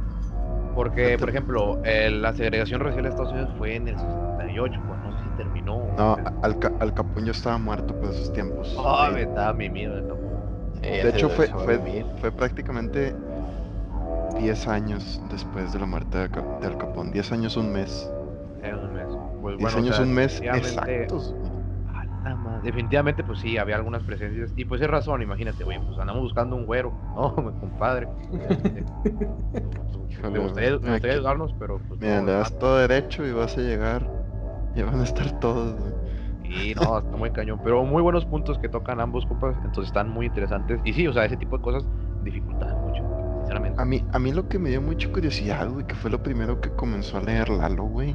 Porque, 0.79 1.19
por 1.19 1.29
ejemplo, 1.29 1.83
la 1.83 2.33
segregación 2.35 2.81
racial 2.81 3.03
de 3.03 3.09
Estados 3.09 3.33
Unidos 3.33 3.51
fue 3.59 3.75
en 3.75 3.89
el 3.89 3.99
68, 3.99 4.81
pues 4.87 5.01
no 5.01 5.11
sé 5.11 5.25
si 5.25 5.37
terminó. 5.37 5.85
No, 5.97 6.17
Al, 6.43 6.57
Al 6.79 6.95
Capone 6.95 7.27
ya 7.27 7.33
estaba 7.33 7.59
muerto 7.59 7.97
por 7.97 8.11
esos 8.11 8.33
tiempos. 8.33 8.77
Ah, 8.79 9.11
me 9.13 9.23
estaba 9.23 9.53
mi 9.55 9.69
miedo 9.69 9.97
de 10.81 11.09
hecho, 11.09 11.29
fue, 11.31 11.49
fue, 11.49 12.05
fue 12.21 12.31
prácticamente 12.31 13.13
10 14.39 14.69
años 14.69 15.21
después 15.29 15.73
de 15.73 15.81
la 15.81 15.87
muerte 15.87 16.17
de, 16.17 16.67
Al 16.67 16.79
Capone. 16.79 17.11
10 17.11 17.33
años, 17.33 17.57
un 17.57 17.73
mes. 17.73 18.09
un 18.63 18.95
mes. 18.95 19.09
Pues, 19.41 19.59
10 19.59 19.75
años, 19.75 19.99
un 19.99 20.15
mes 20.15 20.41
exactos. 20.41 21.35
Definitivamente, 22.63 23.25
pues 23.25 23.41
sí, 23.41 23.59
había 23.59 23.77
algunas 23.77 24.03
presencias. 24.03 24.53
Y 24.57 24.65
pues 24.65 24.81
es 24.81 24.89
razón, 24.89 25.23
imagínate, 25.23 25.65
güey, 25.65 25.79
pues 25.79 25.99
andamos 25.99 26.23
buscando 26.23 26.57
un 26.57 26.67
güero. 26.67 26.93
No, 27.19 27.35
compadre. 27.35 28.09
me 30.23 30.39
gustaría, 30.39 30.71
me 30.79 30.91
gustaría 30.93 31.13
ayudarnos, 31.13 31.55
pero 31.59 31.79
pues. 31.89 32.01
Mira, 32.01 32.23
le 32.23 32.33
das 32.33 32.57
todo 32.59 32.79
derecho 32.79 33.27
y 33.27 33.33
vas 33.33 33.57
a 33.59 33.61
llegar. 33.61 34.09
Y 34.75 34.83
van 34.83 35.01
a 35.01 35.05
estar 35.05 35.41
todos, 35.41 35.75
Y 36.45 36.75
no, 36.75 36.99
está 36.99 37.17
muy 37.17 37.31
cañón. 37.31 37.61
Pero 37.65 37.83
muy 37.85 38.03
buenos 38.03 38.25
puntos 38.25 38.59
que 38.59 38.69
tocan 38.69 39.01
ambos, 39.01 39.27
compas. 39.27 39.57
Entonces 39.65 39.87
están 39.87 40.09
muy 40.09 40.27
interesantes. 40.27 40.81
Y 40.85 40.93
sí, 40.93 41.07
o 41.07 41.13
sea, 41.13 41.25
ese 41.25 41.37
tipo 41.37 41.57
de 41.57 41.63
cosas 41.63 41.85
dificultan 42.23 42.81
mucho. 42.81 43.09
A 43.79 43.85
mí, 43.85 44.05
a 44.13 44.19
mí 44.19 44.33
lo 44.33 44.47
que 44.49 44.59
me 44.59 44.69
dio 44.69 44.83
mucha 44.83 45.11
curiosidad, 45.11 45.71
güey, 45.71 45.87
que 45.87 45.95
fue 45.95 46.11
lo 46.11 46.23
primero 46.23 46.61
que 46.61 46.71
comenzó 46.71 47.17
a 47.17 47.21
leer 47.23 47.49
Lalo, 47.49 47.85
güey, 47.85 48.15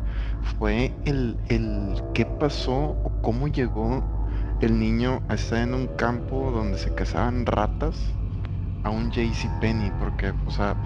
fue 0.60 0.94
el, 1.06 1.38
el 1.48 1.96
qué 2.14 2.26
pasó 2.26 2.96
o 3.04 3.12
cómo 3.24 3.48
llegó 3.48 4.04
el 4.66 4.80
niño 4.80 5.22
a 5.28 5.36
estar 5.36 5.60
en 5.60 5.74
un 5.74 5.88
campo 5.88 6.52
donde 6.52 6.78
se 6.78 6.94
cazaban 6.94 7.46
ratas 7.46 8.14
a 8.84 8.90
un 8.92 9.12
Penny, 9.62 9.92
porque, 9.92 10.36
o 10.46 10.52
sea, 10.52 10.78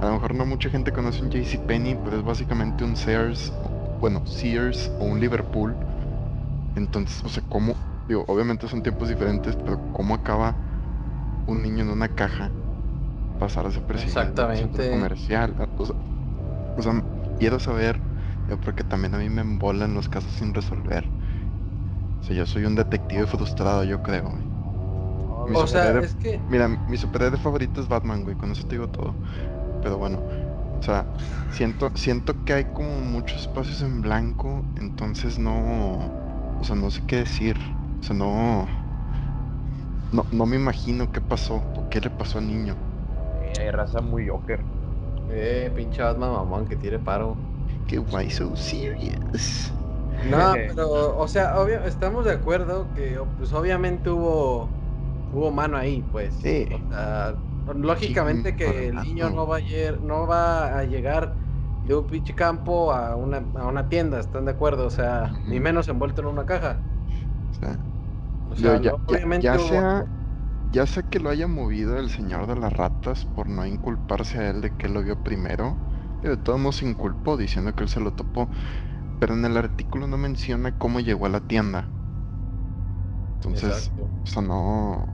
a 0.00 0.06
lo 0.06 0.12
mejor 0.14 0.34
no 0.34 0.46
mucha 0.46 0.70
gente 0.70 0.92
conoce 0.92 1.24
un 1.24 1.30
Penny, 1.66 1.96
pero 1.96 2.18
es 2.18 2.24
básicamente 2.24 2.84
un 2.84 2.96
Sears, 2.96 3.52
bueno, 4.00 4.22
Sears 4.26 4.92
o 4.98 5.04
un 5.06 5.20
Liverpool. 5.20 5.76
Entonces, 6.74 7.24
o 7.24 7.28
sea, 7.28 7.42
cómo, 7.48 7.76
digo, 8.08 8.24
obviamente 8.28 8.68
son 8.68 8.82
tiempos 8.82 9.08
diferentes, 9.08 9.56
pero 9.56 9.80
cómo 9.92 10.14
acaba 10.14 10.58
un 11.46 11.62
niño 11.62 11.82
en 11.84 11.90
una 11.90 12.08
caja 12.08 12.52
pasar 13.38 13.66
ese 13.66 13.80
Exactamente. 14.06 14.90
comercial. 14.90 15.54
O 16.76 16.82
sea, 16.82 16.92
quiero 17.38 17.58
saber, 17.60 18.02
porque 18.62 18.84
también 18.84 19.14
a 19.14 19.18
mí 19.18 19.28
me 19.28 19.42
embolan 19.42 19.94
los 19.94 20.08
casos 20.08 20.32
sin 20.34 20.54
resolver. 20.54 21.12
O 22.20 22.24
sea, 22.24 22.36
yo 22.36 22.46
soy 22.46 22.64
un 22.64 22.74
detective 22.74 23.26
frustrado, 23.26 23.84
yo 23.84 24.02
creo. 24.02 24.32
o 25.54 25.66
sea, 25.66 25.98
es 26.00 26.14
que... 26.14 26.40
Mira, 26.48 26.68
mi 26.68 26.96
superhéroe 26.96 27.38
favorito 27.38 27.80
es 27.80 27.88
Batman, 27.88 28.24
güey, 28.24 28.36
con 28.36 28.50
eso 28.50 28.62
te 28.64 28.76
digo 28.76 28.88
todo. 28.88 29.14
Pero 29.82 29.98
bueno, 29.98 30.22
o 30.78 30.82
sea, 30.82 31.06
siento, 31.52 31.90
siento 31.94 32.44
que 32.44 32.52
hay 32.52 32.64
como 32.64 33.00
muchos 33.00 33.42
espacios 33.42 33.82
en 33.82 34.02
blanco, 34.02 34.64
entonces 34.76 35.38
no... 35.38 35.98
O 36.60 36.64
sea, 36.64 36.76
no 36.76 36.90
sé 36.90 37.02
qué 37.06 37.16
decir. 37.16 37.56
O 38.00 38.04
sea, 38.04 38.14
no... 38.16 38.68
No, 40.12 40.26
no 40.32 40.44
me 40.44 40.56
imagino 40.56 41.10
qué 41.12 41.20
pasó 41.20 41.56
o 41.76 41.88
qué 41.88 42.00
le 42.00 42.10
pasó 42.10 42.38
al 42.38 42.48
niño 42.48 42.76
hay 43.58 43.70
raza 43.70 44.00
muy 44.00 44.28
Joker. 44.28 44.60
Eh, 45.30 45.70
pinche 45.74 46.02
Batman 46.02 46.32
mamón 46.32 46.66
que 46.66 46.76
tire 46.76 46.98
paro. 46.98 47.36
Que 47.86 47.98
why 47.98 48.30
so 48.30 48.54
serious? 48.56 49.72
No, 50.22 50.52
pero, 50.68 51.16
o 51.16 51.28
sea, 51.28 51.58
obvio, 51.60 51.84
estamos 51.84 52.24
de 52.24 52.32
acuerdo 52.32 52.92
que 52.92 53.18
pues 53.36 53.52
obviamente 53.52 54.10
hubo 54.10 54.68
hubo 55.32 55.50
mano 55.52 55.76
ahí, 55.76 56.02
pues. 56.02 56.34
Sí. 56.34 56.66
O 56.70 56.90
sea, 56.90 57.34
lógicamente 57.74 58.56
que 58.56 58.88
el 58.88 59.00
niño 59.00 59.30
no 59.30 59.46
va 59.46 59.56
a 59.56 59.60
llegar, 59.60 60.00
no 60.00 60.26
va 60.26 60.78
a 60.78 60.84
llegar 60.84 61.34
de 61.82 61.94
un 61.94 62.06
pinche 62.06 62.34
campo 62.34 62.92
a 62.92 63.16
una, 63.16 63.38
a 63.54 63.66
una 63.66 63.88
tienda, 63.88 64.20
¿están 64.20 64.44
de 64.44 64.52
acuerdo? 64.52 64.86
O 64.86 64.90
sea, 64.90 65.38
ni 65.46 65.60
menos 65.60 65.88
envuelto 65.88 66.22
en 66.22 66.28
una 66.28 66.46
caja. 66.46 66.84
O 68.48 68.56
sea, 68.56 68.76
ya, 68.76 68.94
obviamente 69.06 69.44
ya, 69.44 69.58
sea, 69.58 70.04
ya 70.70 70.86
sea 70.86 71.02
que 71.04 71.20
lo 71.20 71.30
haya 71.30 71.46
movido 71.46 71.98
el 71.98 72.10
señor 72.10 72.46
de 72.46 72.56
las 72.56 72.72
ratas 72.72 73.26
por 73.26 73.48
no 73.48 73.66
inculparse 73.66 74.38
a 74.38 74.50
él 74.50 74.60
de 74.60 74.76
que 74.76 74.88
lo 74.88 75.02
vio 75.02 75.22
primero, 75.22 75.82
y 76.22 76.28
de 76.28 76.36
todos 76.36 76.58
modos 76.58 76.76
se 76.76 76.86
inculpó 76.88 77.36
diciendo 77.36 77.74
que 77.74 77.84
él 77.84 77.88
se 77.88 78.00
lo 78.00 78.14
topó. 78.14 78.50
Pero 79.20 79.34
en 79.34 79.44
el 79.44 79.56
artículo 79.56 80.06
no 80.06 80.16
menciona 80.16 80.72
cómo 80.72 80.98
llegó 81.00 81.26
a 81.26 81.28
la 81.28 81.40
tienda. 81.40 81.84
Entonces, 83.34 83.92
o 84.22 84.26
sea, 84.26 84.42
no, 84.42 85.06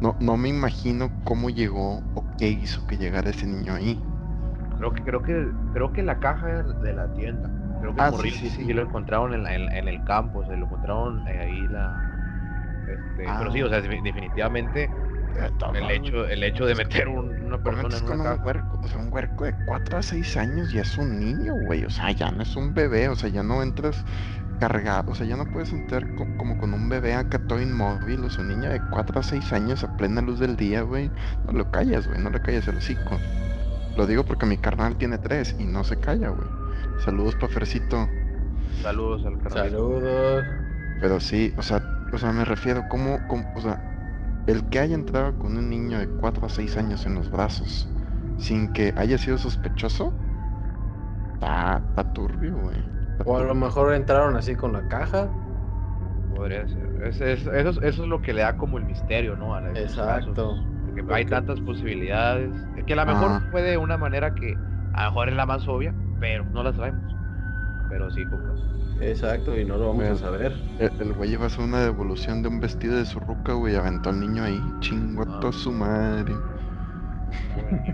no, 0.00 0.14
no 0.20 0.36
me 0.36 0.50
imagino 0.50 1.10
cómo 1.24 1.50
llegó 1.50 2.02
o 2.14 2.24
qué 2.38 2.48
hizo 2.48 2.86
que 2.86 2.98
llegara 2.98 3.30
ese 3.30 3.46
niño 3.46 3.74
ahí. 3.74 4.00
Creo 4.78 4.92
que, 4.92 5.02
creo 5.02 5.22
que, 5.22 5.48
creo 5.72 5.92
que 5.92 6.02
la 6.02 6.18
caja 6.18 6.62
de 6.62 6.92
la 6.92 7.12
tienda. 7.14 7.50
Creo 7.80 7.94
que 7.94 8.00
ah, 8.00 8.12
sí, 8.22 8.30
sí, 8.30 8.48
sí. 8.50 8.72
lo 8.72 8.82
encontraron 8.82 9.34
en, 9.34 9.46
en, 9.46 9.88
el 9.88 10.04
campo, 10.04 10.44
se 10.44 10.56
lo 10.56 10.66
encontraron 10.66 11.26
ahí 11.26 11.66
la. 11.68 12.10
Este, 12.88 13.24
Pero 13.38 13.52
sí, 13.52 13.62
o 13.62 13.68
sea, 13.68 13.78
ah. 13.78 13.80
definitivamente 13.80 14.90
el 15.74 15.90
hecho, 15.90 16.26
el 16.26 16.44
hecho 16.44 16.66
de 16.66 16.74
meter 16.74 17.08
una 17.08 17.62
persona 17.62 17.96
en 17.96 18.20
una 18.20 18.34
un 18.34 18.44
huerco, 18.44 18.80
o 18.82 18.88
sea, 18.88 18.98
un 18.98 19.12
huerco 19.12 19.44
de 19.44 19.54
4 19.66 19.98
a 19.98 20.02
6 20.02 20.36
años 20.36 20.74
y 20.74 20.78
es 20.78 20.98
un 20.98 21.18
niño, 21.18 21.54
güey. 21.66 21.84
O 21.84 21.90
sea, 21.90 22.10
ya 22.10 22.30
no 22.30 22.42
es 22.42 22.56
un 22.56 22.74
bebé, 22.74 23.08
o 23.08 23.16
sea, 23.16 23.28
ya 23.28 23.42
no 23.42 23.62
entras 23.62 24.04
cargado, 24.60 25.10
o 25.10 25.14
sea, 25.14 25.26
ya 25.26 25.36
no 25.36 25.44
puedes 25.46 25.72
entrar 25.72 26.06
como 26.14 26.56
con 26.58 26.72
un 26.72 26.88
bebé 26.88 27.14
acá 27.14 27.40
todo 27.48 27.60
inmóvil, 27.60 28.24
o 28.24 28.30
sea, 28.30 28.42
un 28.42 28.48
niño 28.48 28.70
de 28.70 28.80
4 28.90 29.20
a 29.20 29.22
6 29.22 29.52
años 29.52 29.82
a 29.82 29.96
plena 29.96 30.20
luz 30.20 30.38
del 30.38 30.56
día, 30.56 30.82
güey. 30.82 31.10
No 31.46 31.52
lo 31.52 31.70
callas, 31.70 32.06
güey, 32.06 32.20
no 32.20 32.30
le 32.30 32.40
calles 32.40 32.68
el 32.68 32.76
hocico. 32.76 33.18
Lo 33.96 34.06
digo 34.06 34.24
porque 34.24 34.46
mi 34.46 34.56
carnal 34.56 34.96
tiene 34.96 35.18
3 35.18 35.56
y 35.58 35.64
no 35.64 35.84
se 35.84 35.96
calla, 35.98 36.28
güey. 36.28 36.48
Saludos, 37.04 37.34
Pafercito. 37.36 38.08
Saludos 38.82 39.26
al 39.26 39.38
carnal. 39.38 39.70
Saludos. 39.70 40.44
Pero 41.00 41.18
sí, 41.18 41.52
o 41.56 41.62
sea, 41.62 41.82
o 42.12 42.18
sea, 42.18 42.30
me 42.32 42.44
refiero, 42.44 42.84
como, 42.88 43.18
o 43.56 43.60
sea, 43.60 43.91
el 44.46 44.64
que 44.70 44.78
haya 44.80 44.94
entrado 44.94 45.38
con 45.38 45.56
un 45.56 45.70
niño 45.70 45.98
de 45.98 46.08
4 46.08 46.46
a 46.46 46.48
6 46.48 46.76
años 46.76 47.06
en 47.06 47.14
los 47.14 47.30
brazos 47.30 47.88
sin 48.38 48.72
que 48.72 48.92
haya 48.96 49.16
sido 49.18 49.38
sospechoso, 49.38 50.12
está, 51.34 51.80
turbio, 52.12 52.56
güey. 52.56 52.82
O 53.24 53.36
a 53.36 53.44
lo 53.44 53.54
mejor 53.54 53.94
entraron 53.94 54.36
así 54.36 54.54
con 54.56 54.72
la 54.72 54.86
caja. 54.88 55.28
Podría 56.34 56.66
ser. 56.66 57.04
eso, 57.04 57.80
es 57.82 57.98
lo 57.98 58.20
que 58.20 58.32
le 58.32 58.42
da 58.42 58.56
como 58.56 58.78
el 58.78 58.84
misterio, 58.84 59.36
¿no? 59.36 59.56
Exacto. 59.76 60.56
Porque 60.86 61.14
hay 61.14 61.24
tantas 61.24 61.60
posibilidades. 61.60 62.50
Que 62.86 62.94
a 62.94 62.96
lo 62.96 63.06
mejor 63.06 63.42
fue 63.50 63.62
de 63.62 63.76
una 63.76 63.96
manera 63.96 64.34
que 64.34 64.56
a 64.94 65.04
lo 65.04 65.10
mejor 65.10 65.28
es 65.28 65.36
la 65.36 65.46
más 65.46 65.66
obvia, 65.68 65.94
pero 66.18 66.44
no 66.46 66.62
la 66.62 66.72
sabemos. 66.72 67.14
Pero 67.88 68.10
sí, 68.10 68.24
compa. 68.24 68.52
Exacto, 69.02 69.58
y 69.58 69.64
no 69.64 69.76
lo 69.76 69.88
vamos 69.88 70.04
a 70.04 70.16
saber. 70.16 70.54
El, 70.78 71.12
güey 71.14 71.32
iba 71.32 71.44
a 71.44 71.46
hacer 71.48 71.64
una 71.64 71.80
devolución 71.80 72.42
de 72.42 72.48
un 72.48 72.60
vestido 72.60 72.96
de 72.96 73.04
su 73.04 73.18
ruca, 73.20 73.52
güey, 73.54 73.74
aventó 73.74 74.10
al 74.10 74.20
niño 74.20 74.44
ahí, 74.44 74.62
chingo 74.80 75.22
a 75.22 75.40
ah. 75.42 75.52
su 75.52 75.72
madre. 75.72 76.32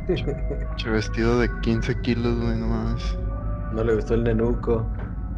Che 0.77 0.91
vestido 0.91 1.41
de 1.41 1.49
15 1.61 2.01
kilos, 2.03 2.39
güey, 2.41 2.57
nomás. 2.57 3.17
No 3.73 3.85
le 3.85 3.95
gustó 3.95 4.15
el 4.15 4.25
nenuco. 4.25 4.87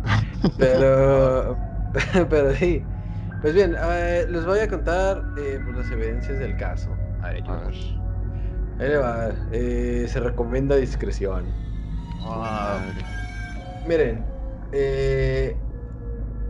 Pero, 0.59 1.56
pero 2.30 2.54
sí. 2.54 2.83
Pues 3.42 3.54
bien, 3.54 3.72
les 4.30 4.46
voy 4.46 4.59
a 4.59 4.68
contar 4.68 5.22
eh, 5.38 5.61
pues, 5.64 5.76
las 5.76 5.90
evidencias 5.90 6.38
del 6.38 6.56
caso. 6.56 6.90
A 7.22 7.30
ver. 7.30 7.42
Ahí 8.78 8.88
le 8.88 8.96
va. 8.96 9.30
Eh, 9.52 10.06
se 10.09 10.20
recomienda 10.20 10.76
discreción. 10.76 11.44
Ah, 12.22 12.78
Miren, 13.87 14.24
eh, 14.72 15.56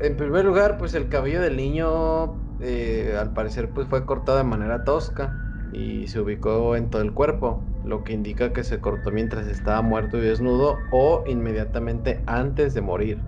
en 0.01 0.17
primer 0.17 0.45
lugar, 0.45 0.79
pues 0.79 0.95
el 0.95 1.09
cabello 1.09 1.41
del 1.41 1.57
niño, 1.57 2.35
eh, 2.61 3.17
al 3.19 3.33
parecer, 3.33 3.71
pues 3.71 3.89
fue 3.89 4.05
cortado 4.07 4.39
de 4.39 4.45
manera 4.45 4.85
tosca 4.85 5.37
y 5.73 6.09
se 6.09 6.21
ubicó 6.21 6.77
en 6.77 6.91
todo 6.91 7.03
el 7.03 7.13
cuerpo, 7.13 7.63
lo 7.85 8.03
que 8.03 8.13
indica 8.13 8.53
que 8.53 8.65
se 8.65 8.81
cortó 8.81 9.11
mientras 9.11 9.47
estaba 9.47 9.83
muerto 9.83 10.19
y 10.19 10.23
desnudo 10.23 10.79
o 10.91 11.23
inmediatamente 11.27 12.23
antes 12.27 12.75
de 12.75 12.81
morir. 12.81 13.19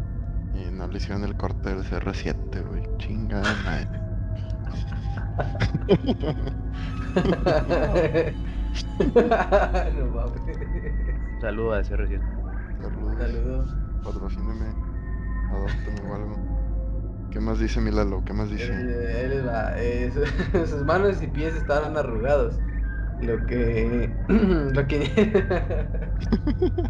Y 0.55 0.71
no 0.71 0.87
le 0.89 0.97
hicieron 0.97 1.25
el 1.25 1.37
corte 1.37 1.75
del 1.75 1.85
CR7, 1.85 2.69
güey. 2.69 2.83
Chingada 2.99 3.55
madre. 3.65 3.89
no 9.97 10.07
mames. 10.15 10.43
Saludos 11.41 11.91
a 11.91 11.95
CR7. 11.95 12.21
Saludos. 12.81 13.19
Saludos 13.19 13.82
patrocíneme, 14.05 14.67
adópteme 15.51 16.11
o 16.11 16.15
algo. 16.15 16.53
¿Qué 17.31 17.41
más 17.41 17.59
dice 17.59 17.81
Milalo? 17.81 18.23
¿Qué 18.25 18.33
más 18.33 18.51
dice? 18.51 18.73
Él, 18.73 19.49
eh, 19.77 20.13
sus 20.67 20.85
manos 20.85 21.23
y 21.23 21.27
pies 21.29 21.55
estaban 21.55 21.97
arrugados. 21.97 22.59
Lo 23.21 23.45
que. 23.47 24.11
lo 24.29 24.87
que. 24.87 25.33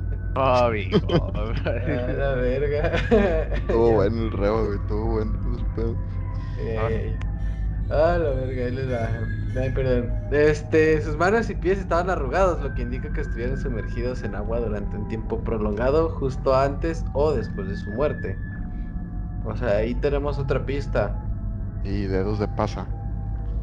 Oh, 0.34 0.40
amigo. 0.40 0.98
la 1.34 2.34
verga. 2.36 2.88
Estuvo 3.54 3.92
bueno 3.92 4.22
el 4.22 4.32
reo, 4.32 4.64
güey. 4.64 4.78
Estuvo 4.78 5.04
bueno 5.04 5.58
el 5.58 5.66
pedo. 5.74 5.96
Eh, 6.58 7.18
ah, 7.92 8.18
la 8.18 8.30
verga, 8.30 8.62
él 8.64 8.78
es 8.78 9.56
Ay, 9.56 9.70
perdón. 9.70 10.10
Este, 10.30 11.00
sus 11.02 11.16
manos 11.16 11.50
y 11.50 11.54
pies 11.54 11.78
estaban 11.78 12.08
arrugados, 12.08 12.62
lo 12.62 12.74
que 12.74 12.82
indica 12.82 13.12
que 13.12 13.20
estuvieron 13.20 13.58
sumergidos 13.58 14.22
en 14.24 14.34
agua 14.34 14.60
durante 14.60 14.96
un 14.96 15.08
tiempo 15.08 15.38
prolongado, 15.44 16.08
justo 16.10 16.54
antes 16.54 17.04
o 17.12 17.32
después 17.32 17.68
de 17.68 17.76
su 17.76 17.90
muerte. 17.90 18.36
O 19.44 19.54
sea, 19.56 19.78
ahí 19.78 19.94
tenemos 19.94 20.38
otra 20.38 20.64
pista. 20.64 21.14
Y 21.84 22.04
dedos 22.04 22.38
de 22.38 22.48
pasa. 22.48 22.86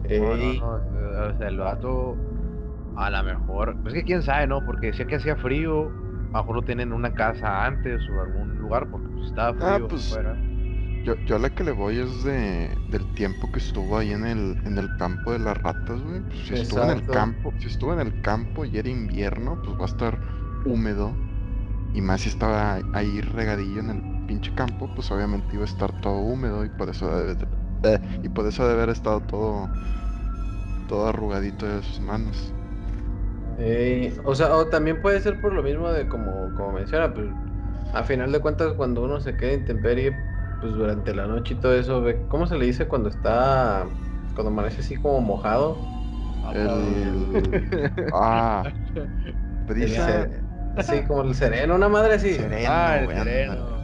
No, 0.10 0.32
O 0.32 1.38
sea, 1.38 1.48
el 1.48 1.58
vato, 1.58 2.16
a 2.96 3.10
lo 3.10 3.24
mejor. 3.24 3.76
Es 3.88 3.94
que 3.94 4.04
quién 4.04 4.22
sabe, 4.22 4.48
¿no? 4.48 4.64
Porque 4.66 4.88
decía 4.88 5.06
que 5.06 5.16
hacía 5.16 5.36
frío. 5.36 5.88
A 6.34 6.38
lo 6.38 6.44
mejor 6.44 6.56
lo 6.58 6.62
tienen 6.62 6.90
en 6.90 6.94
una 6.94 7.14
casa 7.14 7.66
antes 7.66 8.02
o 8.10 8.22
algún 8.22 8.60
lugar, 8.60 8.88
porque 8.92 9.08
pues, 9.16 9.28
estaba 9.28 9.50
ah, 9.50 9.54
frío. 9.54 9.86
Ah, 9.86 9.88
pues. 9.90 10.10
Fuera. 10.10 10.49
Yo, 11.10 11.16
yo 11.26 11.36
a 11.38 11.40
la 11.40 11.50
que 11.50 11.64
le 11.64 11.72
voy 11.72 11.98
es 12.00 12.24
de 12.24 12.78
del 12.88 13.14
tiempo 13.16 13.52
que 13.52 13.60
estuvo 13.60 13.98
ahí 13.98 14.12
en 14.12 14.26
el, 14.26 14.58
en 14.66 14.78
el 14.78 14.96
campo 14.96 15.32
de 15.32 15.40
las 15.40 15.58
ratas, 15.58 16.02
güey. 16.02 16.22
Pues, 16.22 16.48
si 16.48 16.54
estuvo 16.54 16.84
en 16.84 16.92
el 16.92 17.10
campo, 17.10 17.54
si 17.58 17.68
estuvo 17.68 17.94
en 17.94 18.00
el 18.00 18.22
campo 18.22 18.66
y 18.66 18.78
era 18.78 18.90
invierno, 18.90 19.62
pues 19.64 19.76
va 19.78 19.84
a 19.84 19.88
estar 19.88 20.20
húmedo. 20.64 21.20
Y 21.94 22.02
más 22.02 22.22
si 22.22 22.30
estaba 22.30 22.82
ahí 22.94 23.22
regadillo 23.22 23.80
en 23.82 23.90
el 23.92 24.04
pinche 24.28 24.54
campo, 24.54 24.94
pues 24.96 25.12
obviamente 25.12 25.56
iba 25.56 25.64
a 25.64 25.68
estar 25.68 25.94
todo 26.02 26.20
húmedo 26.22 26.66
y 26.66 26.70
por 26.70 26.90
eso 26.90 27.10
debe 27.16 27.36
de, 27.36 27.48
eh, 27.84 28.00
y 28.24 28.30
por 28.30 28.48
eso 28.48 28.64
debe 28.68 28.84
haber 28.84 28.90
estado 28.96 29.22
todo 29.22 29.72
todo 30.88 31.08
arrugadito 31.08 31.66
de 31.66 31.82
sus 31.84 32.00
manos. 32.02 32.54
o 34.24 34.36
sea, 34.36 34.56
o 34.56 34.70
también 34.70 35.02
puede 35.02 35.22
ser 35.22 35.40
por 35.40 35.54
lo 35.54 35.64
mismo 35.64 35.92
de 35.92 36.08
como, 36.08 36.54
como 36.54 36.74
menciona, 36.74 37.14
pues 37.14 37.36
a 37.92 38.04
final 38.04 38.32
de 38.32 38.40
cuentas 38.42 38.74
cuando 38.76 39.04
uno 39.04 39.20
se 39.20 39.36
queda 39.36 39.52
en 39.54 39.60
intemperie 39.62 40.29
pues 40.62 40.74
durante 40.74 41.14
la 41.14 41.28
noche 41.28 41.54
y 41.54 41.58
todo 41.58 41.74
eso, 41.74 42.04
¿cómo 42.28 42.48
se 42.48 42.58
le 42.58 42.66
dice 42.66 42.88
cuando 42.88 43.10
está, 43.10 43.86
cuando 44.34 44.52
amanece 44.52 44.82
así 44.82 44.96
como 44.96 45.22
mojado? 45.22 45.78
El... 46.54 47.92
ah, 48.14 48.64
brisa. 49.68 50.28
así 50.76 51.02
como 51.04 51.24
el 51.24 51.36
sereno, 51.36 51.76
una 51.76 51.90
madre 51.90 52.16
así. 52.16 52.34
Sereno, 52.34 52.70
ah, 52.70 52.98
el 52.98 53.08
sereno. 53.10 53.80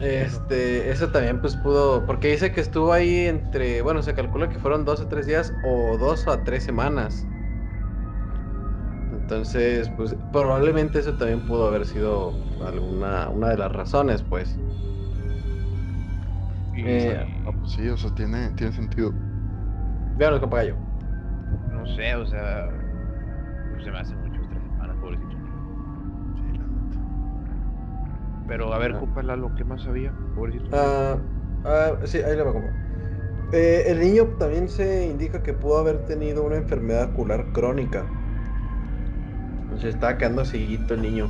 Este, 0.00 0.90
eso 0.90 1.08
también 1.08 1.40
pues 1.40 1.56
pudo, 1.56 2.04
porque 2.04 2.28
dice 2.32 2.52
que 2.52 2.60
estuvo 2.60 2.92
ahí 2.92 3.26
entre, 3.26 3.80
bueno, 3.82 4.02
se 4.02 4.12
calcula 4.14 4.48
que 4.48 4.58
fueron 4.58 4.84
dos 4.84 5.00
o 5.00 5.06
tres 5.06 5.26
días 5.26 5.52
o 5.64 5.96
dos 5.96 6.26
a 6.26 6.42
tres 6.42 6.64
semanas. 6.64 7.26
Entonces, 9.12 9.90
pues 9.96 10.14
probablemente 10.32 10.98
eso 10.98 11.14
también 11.14 11.40
pudo 11.46 11.68
haber 11.68 11.86
sido 11.86 12.34
alguna, 12.66 13.30
una 13.30 13.48
de 13.50 13.56
las 13.56 13.72
razones, 13.72 14.22
pues. 14.22 14.58
Eh, 16.76 17.42
pues 17.44 17.72
sí, 17.72 17.88
o 17.88 17.96
sea, 17.96 18.14
tiene, 18.14 18.50
tiene 18.50 18.72
sentido. 18.72 19.12
Vean 20.16 20.34
el 20.34 20.40
gallo. 20.40 20.76
No 21.72 21.86
sé, 21.86 22.14
o 22.14 22.26
sea. 22.26 22.68
Se 23.82 23.90
me 23.90 23.98
hace 23.98 24.14
mucho 24.16 24.40
tres 24.48 24.62
semanas, 24.62 24.96
pobrecito. 25.00 25.30
Sí, 26.36 26.58
la 26.58 26.64
Pero 28.48 28.72
a 28.72 28.78
ver, 28.78 28.92
ah. 28.94 29.36
lo 29.36 29.54
que 29.54 29.64
más 29.64 29.86
había, 29.86 30.12
pobrecito. 30.34 30.70
Ah, 30.72 31.16
ah, 31.64 31.92
sí, 32.04 32.18
ahí 32.18 32.36
le 32.36 32.42
va 32.42 32.52
como. 32.52 32.68
Eh, 33.52 33.84
el 33.86 34.00
niño 34.00 34.24
también 34.38 34.68
se 34.68 35.06
indica 35.06 35.42
que 35.42 35.52
pudo 35.52 35.78
haber 35.78 36.06
tenido 36.06 36.44
una 36.44 36.56
enfermedad 36.56 37.10
ocular 37.10 37.52
crónica. 37.52 38.04
Se 39.78 39.88
está 39.88 40.16
quedando 40.16 40.44
ciguito 40.44 40.94
el 40.94 41.02
niño. 41.02 41.28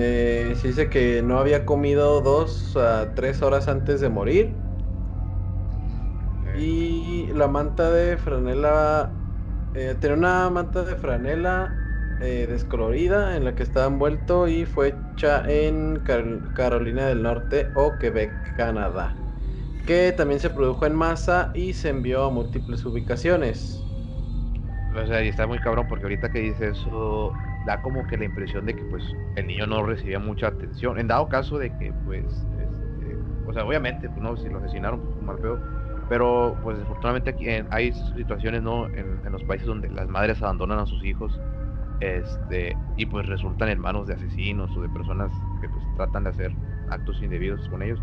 Eh, 0.00 0.54
se 0.60 0.68
dice 0.68 0.88
que 0.90 1.22
no 1.22 1.38
había 1.38 1.64
comido 1.64 2.20
dos 2.20 2.76
a 2.76 3.14
tres 3.14 3.42
horas 3.42 3.68
antes 3.68 4.00
de 4.00 4.08
morir. 4.08 4.56
Y 6.58 7.28
la 7.32 7.48
manta 7.48 7.90
de 7.90 8.16
franela. 8.16 9.10
Eh, 9.74 9.94
tenía 10.00 10.16
una 10.16 10.48
manta 10.50 10.84
de 10.84 10.96
franela 10.96 11.70
eh, 12.20 12.46
descolorida 12.48 13.36
en 13.36 13.44
la 13.44 13.54
que 13.54 13.62
estaba 13.62 13.86
envuelto 13.86 14.48
y 14.48 14.64
fue 14.64 14.94
hecha 15.12 15.44
en 15.46 16.00
Carolina 16.54 17.06
del 17.08 17.22
Norte 17.22 17.70
o 17.74 17.98
Quebec, 17.98 18.56
Canadá. 18.56 19.14
Que 19.86 20.12
también 20.12 20.40
se 20.40 20.50
produjo 20.50 20.86
en 20.86 20.94
masa 20.94 21.50
y 21.54 21.74
se 21.74 21.90
envió 21.90 22.24
a 22.24 22.30
múltiples 22.30 22.84
ubicaciones. 22.86 23.86
O 24.96 25.06
sea, 25.06 25.22
y 25.22 25.28
está 25.28 25.46
muy 25.46 25.58
cabrón 25.58 25.86
porque 25.88 26.04
ahorita 26.04 26.30
que 26.30 26.38
dice 26.38 26.68
eso, 26.68 27.32
da 27.66 27.82
como 27.82 28.06
que 28.06 28.16
la 28.16 28.24
impresión 28.24 28.64
de 28.64 28.74
que 28.74 28.82
pues 28.84 29.04
el 29.34 29.46
niño 29.48 29.66
no 29.66 29.82
recibía 29.82 30.18
mucha 30.18 30.46
atención. 30.46 30.98
En 30.98 31.08
dado 31.08 31.28
caso 31.28 31.58
de 31.58 31.76
que 31.76 31.92
pues, 32.04 32.24
este, 32.24 33.18
o 33.46 33.52
sea, 33.52 33.64
obviamente, 33.64 34.08
pues 34.08 34.22
no, 34.22 34.36
si 34.36 34.48
lo 34.48 34.58
asesinaron, 34.58 35.00
pues 35.00 35.22
mal 35.22 35.38
feo. 35.38 35.60
Pero 36.08 36.56
pues 36.62 36.78
desafortunadamente 36.78 37.30
aquí 37.30 37.48
hay 37.48 37.92
situaciones, 37.92 38.62
¿no? 38.62 38.86
En, 38.86 39.20
los 39.30 39.42
países 39.42 39.66
donde 39.66 39.90
las 39.90 40.08
madres 40.08 40.40
abandonan 40.40 40.78
a 40.78 40.86
sus 40.86 41.04
hijos 41.04 41.38
este 42.00 42.76
y 42.96 43.06
pues 43.06 43.26
resultan 43.26 43.70
en 43.70 43.80
manos 43.80 44.06
de 44.06 44.14
asesinos 44.14 44.70
o 44.76 44.82
de 44.82 44.88
personas 44.90 45.32
que 45.60 45.68
pues 45.68 45.82
tratan 45.96 46.24
de 46.24 46.30
hacer 46.30 46.54
actos 46.88 47.20
indebidos 47.20 47.68
con 47.68 47.82
ellos. 47.82 48.00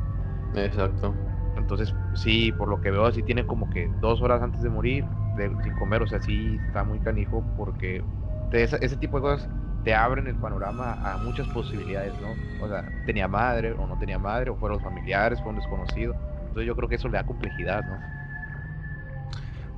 Exacto. 0.55 1.15
Entonces, 1.55 1.95
sí, 2.13 2.51
por 2.51 2.67
lo 2.67 2.81
que 2.81 2.91
veo, 2.91 3.05
así 3.05 3.23
tiene 3.23 3.45
como 3.45 3.69
que 3.69 3.89
dos 4.01 4.21
horas 4.21 4.41
antes 4.41 4.61
de 4.61 4.69
morir, 4.69 5.05
de, 5.37 5.49
sin 5.63 5.73
comer, 5.73 6.01
o 6.01 6.07
sea, 6.07 6.21
sí 6.21 6.59
está 6.67 6.83
muy 6.83 6.99
canijo 6.99 7.43
porque 7.55 8.03
ese, 8.61 8.97
tipo 8.97 9.17
de 9.17 9.21
cosas 9.21 9.49
te 9.83 9.93
abren 9.93 10.27
el 10.27 10.35
panorama 10.35 10.93
a 11.03 11.17
muchas 11.17 11.47
posibilidades, 11.47 12.13
¿no? 12.21 12.35
O 12.63 12.69
sea, 12.69 12.85
tenía 13.05 13.27
madre 13.27 13.73
o 13.73 13.87
no 13.87 13.97
tenía 13.97 14.19
madre, 14.19 14.49
o 14.49 14.55
fueron 14.55 14.79
familiares, 14.79 15.41
fue 15.41 15.49
un 15.49 15.57
desconocido. 15.57 16.13
Entonces 16.39 16.65
yo 16.67 16.75
creo 16.75 16.87
que 16.87 16.95
eso 16.95 17.09
le 17.09 17.17
da 17.17 17.25
complejidad, 17.25 17.83
¿no? 17.83 17.97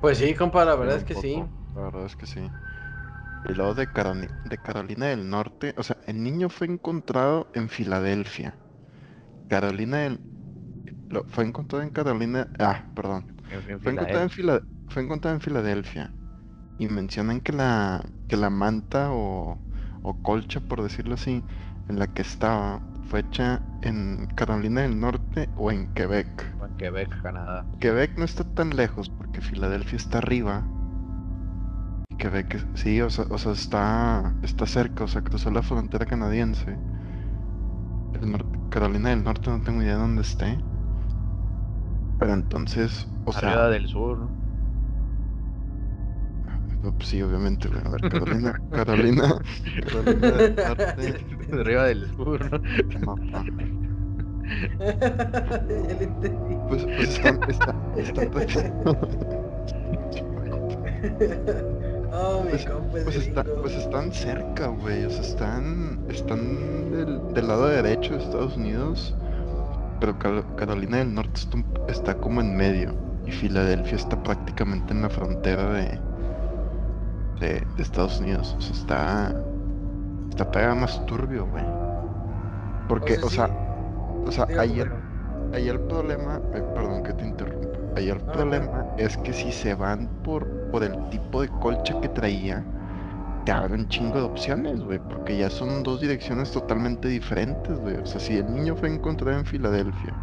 Pues 0.02 0.18
sí, 0.18 0.36
compa, 0.36 0.66
la 0.66 0.76
verdad 0.76 0.98
es 0.98 1.04
que 1.04 1.16
sí. 1.16 1.44
La 1.74 1.84
verdad 1.84 2.06
es 2.06 2.16
que 2.16 2.26
sí. 2.28 2.42
Y 3.50 3.54
luego 3.54 3.74
de, 3.74 3.88
de 4.46 4.58
Carolina 4.58 5.08
del 5.08 5.30
Norte, 5.30 5.74
o 5.78 5.84
sea, 5.84 5.98
el 6.06 6.22
niño 6.22 6.50
fue 6.50 6.68
encontrado 6.68 7.48
en 7.54 7.70
Filadelfia. 7.70 8.56
Carolina 9.50 10.00
del... 10.00 10.20
fue 11.28 11.46
encontrado 11.46 11.84
en 11.84 11.90
Carolina... 11.92 12.48
Ah, 12.60 12.84
perdón. 12.96 13.26
fue, 13.82 13.94
encontrado 13.94 14.24
en 14.24 14.30
fue 14.90 15.04
encontrado 15.04 15.36
en 15.36 15.42
Filadelfia 15.42 16.12
y 16.78 16.88
mencionan 16.88 17.42
que 17.42 17.54
la, 17.54 18.04
que 18.28 18.38
la 18.38 18.50
manta 18.50 19.12
o, 19.12 19.60
o 20.02 20.22
colcha, 20.22 20.60
por 20.60 20.84
decirlo 20.84 21.16
así, 21.16 21.44
en 21.88 22.00
la 22.00 22.08
que 22.08 22.22
estaba 22.22 22.82
fue 23.10 23.22
hecha 23.22 23.62
en 23.82 24.28
Carolina 24.36 24.82
del 24.82 25.00
Norte 25.00 25.50
o 25.56 25.72
en 25.72 25.88
Quebec. 25.94 26.56
en 26.60 26.76
Quebec, 26.76 27.22
Canadá. 27.22 27.66
Quebec 27.80 28.18
no 28.18 28.26
está 28.26 28.44
tan 28.44 28.76
lejos 28.76 29.10
porque 29.10 29.42
Filadelfia 29.42 29.98
está 29.98 30.18
arriba. 30.18 30.64
Y 32.10 32.16
Quebec, 32.18 32.68
sí, 32.76 33.02
o 33.02 33.10
sea, 33.10 33.26
o 33.30 33.38
sea 33.38 33.52
está, 33.52 34.34
está 34.44 34.66
cerca, 34.66 35.04
o 35.04 35.08
sea, 35.08 35.22
cruzó 35.22 35.52
la 35.52 35.62
frontera 35.64 36.06
canadiense. 36.06 36.78
Carolina 38.70 39.10
del 39.10 39.24
Norte 39.24 39.50
no 39.50 39.62
tengo 39.62 39.82
idea 39.82 39.96
de 39.96 40.02
dónde 40.02 40.22
esté. 40.22 40.58
Pero 42.18 42.34
entonces, 42.34 43.08
o 43.26 43.32
Arriba 43.32 43.70
del 43.70 43.88
sur, 43.88 44.30
¿no? 46.86 46.94
pues 46.94 47.10
sí, 47.10 47.22
obviamente, 47.22 47.70
A 47.84 47.90
ver, 47.90 48.02
Carolina, 48.10 48.60
Carolina, 48.72 49.40
Carolina 49.86 50.32
del 50.32 50.56
Norte. 50.56 51.20
De 51.48 51.62
arriba 51.62 51.84
del 51.86 52.16
sur, 52.16 52.52
¿no? 52.52 53.16
Mapa. 53.16 53.46
Pues, 56.70 56.84
pues 56.84 57.10
están, 57.10 57.40
está, 57.50 57.76
están 57.98 58.30
oh, 62.14 62.44
pues, 62.50 62.68
pues, 63.04 63.16
está, 63.16 63.44
pues, 63.44 63.74
están 63.74 64.12
cerca, 64.12 64.68
güey. 64.68 65.06
O 65.06 65.10
sea, 65.10 65.22
están, 65.22 66.00
están 66.10 66.92
del, 66.92 67.34
del, 67.34 67.48
lado 67.48 67.68
derecho 67.68 68.14
de 68.16 68.24
Estados 68.24 68.56
Unidos. 68.56 69.16
Pero 70.00 70.18
Carolina 70.20 70.98
del 70.98 71.14
Norte 71.14 71.40
está, 71.40 71.58
está 71.88 72.14
como 72.16 72.42
en 72.42 72.56
medio. 72.56 72.94
Y 73.26 73.32
Filadelfia 73.32 73.96
está 73.96 74.22
prácticamente 74.22 74.94
en 74.94 75.02
la 75.02 75.10
frontera 75.10 75.74
de, 75.74 76.00
de, 77.40 77.66
Estados 77.78 78.20
Unidos. 78.20 78.56
O 78.58 78.62
sea, 78.62 78.76
está. 78.76 79.42
Está 80.30 80.52
pega 80.52 80.76
más 80.76 81.06
turbio, 81.06 81.48
güey. 81.48 81.64
Porque, 82.90 83.18
o 83.24 83.30
sea, 83.30 83.50
o 84.26 84.32
sea, 84.32 84.48
ayer, 84.60 84.92
ayer 85.54 85.76
el 85.76 85.82
problema, 85.82 86.42
eh, 86.54 86.64
perdón 86.74 87.04
que 87.04 87.14
te 87.14 87.26
interrumpa, 87.26 87.68
ayer 87.96 88.18
el 88.18 88.24
problema 88.24 88.86
es 88.98 89.18
que 89.18 89.34
si 89.34 89.52
se 89.52 89.76
van 89.76 90.08
por, 90.24 90.48
por 90.72 90.84
el 90.84 91.10
tipo 91.10 91.42
de 91.42 91.48
colcha 91.48 92.00
que 92.02 92.10
traía, 92.10 92.64
te 93.46 93.52
abren 93.52 93.82
un 93.82 93.88
chingo 93.88 94.18
de 94.18 94.24
opciones, 94.24 94.82
güey, 94.82 95.00
porque 95.00 95.38
ya 95.38 95.50
son 95.50 95.84
dos 95.84 96.02
direcciones 96.02 96.52
totalmente 96.52 97.08
diferentes, 97.08 97.80
güey. 97.80 97.96
O 97.98 98.06
sea, 98.06 98.20
si 98.20 98.38
el 98.38 98.54
niño 98.54 98.76
fue 98.76 98.94
encontrado 98.94 99.38
en 99.38 99.46
Filadelfia 99.46 100.14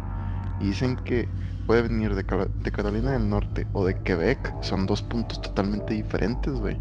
y 0.59 0.65
dicen 0.65 0.97
que 0.97 1.29
puede 1.65 1.83
venir 1.83 2.13
de, 2.15 2.23
de 2.23 2.71
Carolina 2.71 3.11
del 3.11 3.29
Norte 3.29 3.65
o 3.71 3.85
de 3.85 3.97
Quebec, 4.01 4.53
son 4.61 4.85
dos 4.85 5.01
puntos 5.01 5.41
totalmente 5.41 5.93
diferentes, 5.93 6.53
güey. 6.53 6.77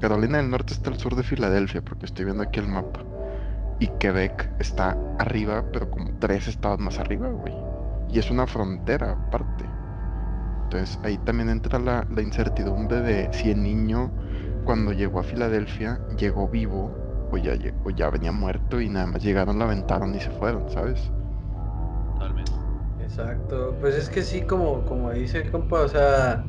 Carolina 0.00 0.38
del 0.38 0.50
Norte 0.50 0.74
está 0.74 0.90
al 0.90 0.98
sur 0.98 1.14
de 1.16 1.22
Filadelfia, 1.22 1.82
porque 1.82 2.06
estoy 2.06 2.26
viendo 2.26 2.42
aquí 2.42 2.60
el 2.60 2.68
mapa. 2.68 3.00
Y 3.78 3.88
Quebec 3.98 4.50
está 4.58 4.96
arriba, 5.18 5.64
pero 5.72 5.90
como 5.90 6.10
tres 6.18 6.48
estados 6.48 6.78
más 6.78 6.98
arriba, 6.98 7.28
güey. 7.28 7.54
Y 8.10 8.18
es 8.18 8.30
una 8.30 8.46
frontera 8.46 9.12
aparte. 9.12 9.64
Entonces 10.64 10.98
ahí 11.02 11.16
también 11.18 11.48
entra 11.48 11.78
la, 11.78 12.06
incertidumbre 12.20 13.00
de 13.00 13.32
si 13.32 13.50
el 13.50 13.62
niño, 13.62 14.10
cuando 14.64 14.92
llegó 14.92 15.20
a 15.20 15.22
Filadelfia, 15.22 16.00
llegó 16.18 16.48
vivo 16.48 16.90
o 17.30 17.36
ya, 17.38 17.52
o 17.84 17.90
ya 17.90 18.10
venía 18.10 18.32
muerto 18.32 18.80
y 18.80 18.88
nada 18.88 19.06
más 19.06 19.22
llegaron, 19.22 19.58
la 19.58 19.64
aventaron 19.64 20.14
y 20.14 20.20
se 20.20 20.30
fueron, 20.30 20.68
¿sabes? 20.70 21.10
Totalmente. 22.14 22.52
Exacto. 23.00 23.76
Pues 23.80 23.94
es 23.94 24.10
que 24.10 24.22
sí, 24.22 24.42
como, 24.42 24.84
como 24.84 25.12
dice 25.12 25.38
el 25.38 25.50
compa, 25.50 25.80
o 25.80 25.88
sea, 25.88 26.44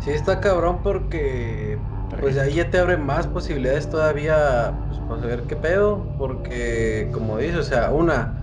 sí 0.00 0.10
está 0.10 0.40
cabrón 0.40 0.80
porque 0.82 1.78
pues 2.18 2.38
ahí 2.38 2.54
ya 2.56 2.70
te 2.70 2.78
abre 2.78 2.96
más 2.96 3.26
posibilidades 3.28 3.88
todavía 3.90 4.84
pues, 4.86 5.00
para 5.00 5.20
saber 5.20 5.46
qué 5.46 5.56
pedo, 5.56 6.14
porque 6.16 7.10
como 7.12 7.38
dices, 7.38 7.56
o 7.58 7.62
sea, 7.64 7.92
una, 7.92 8.42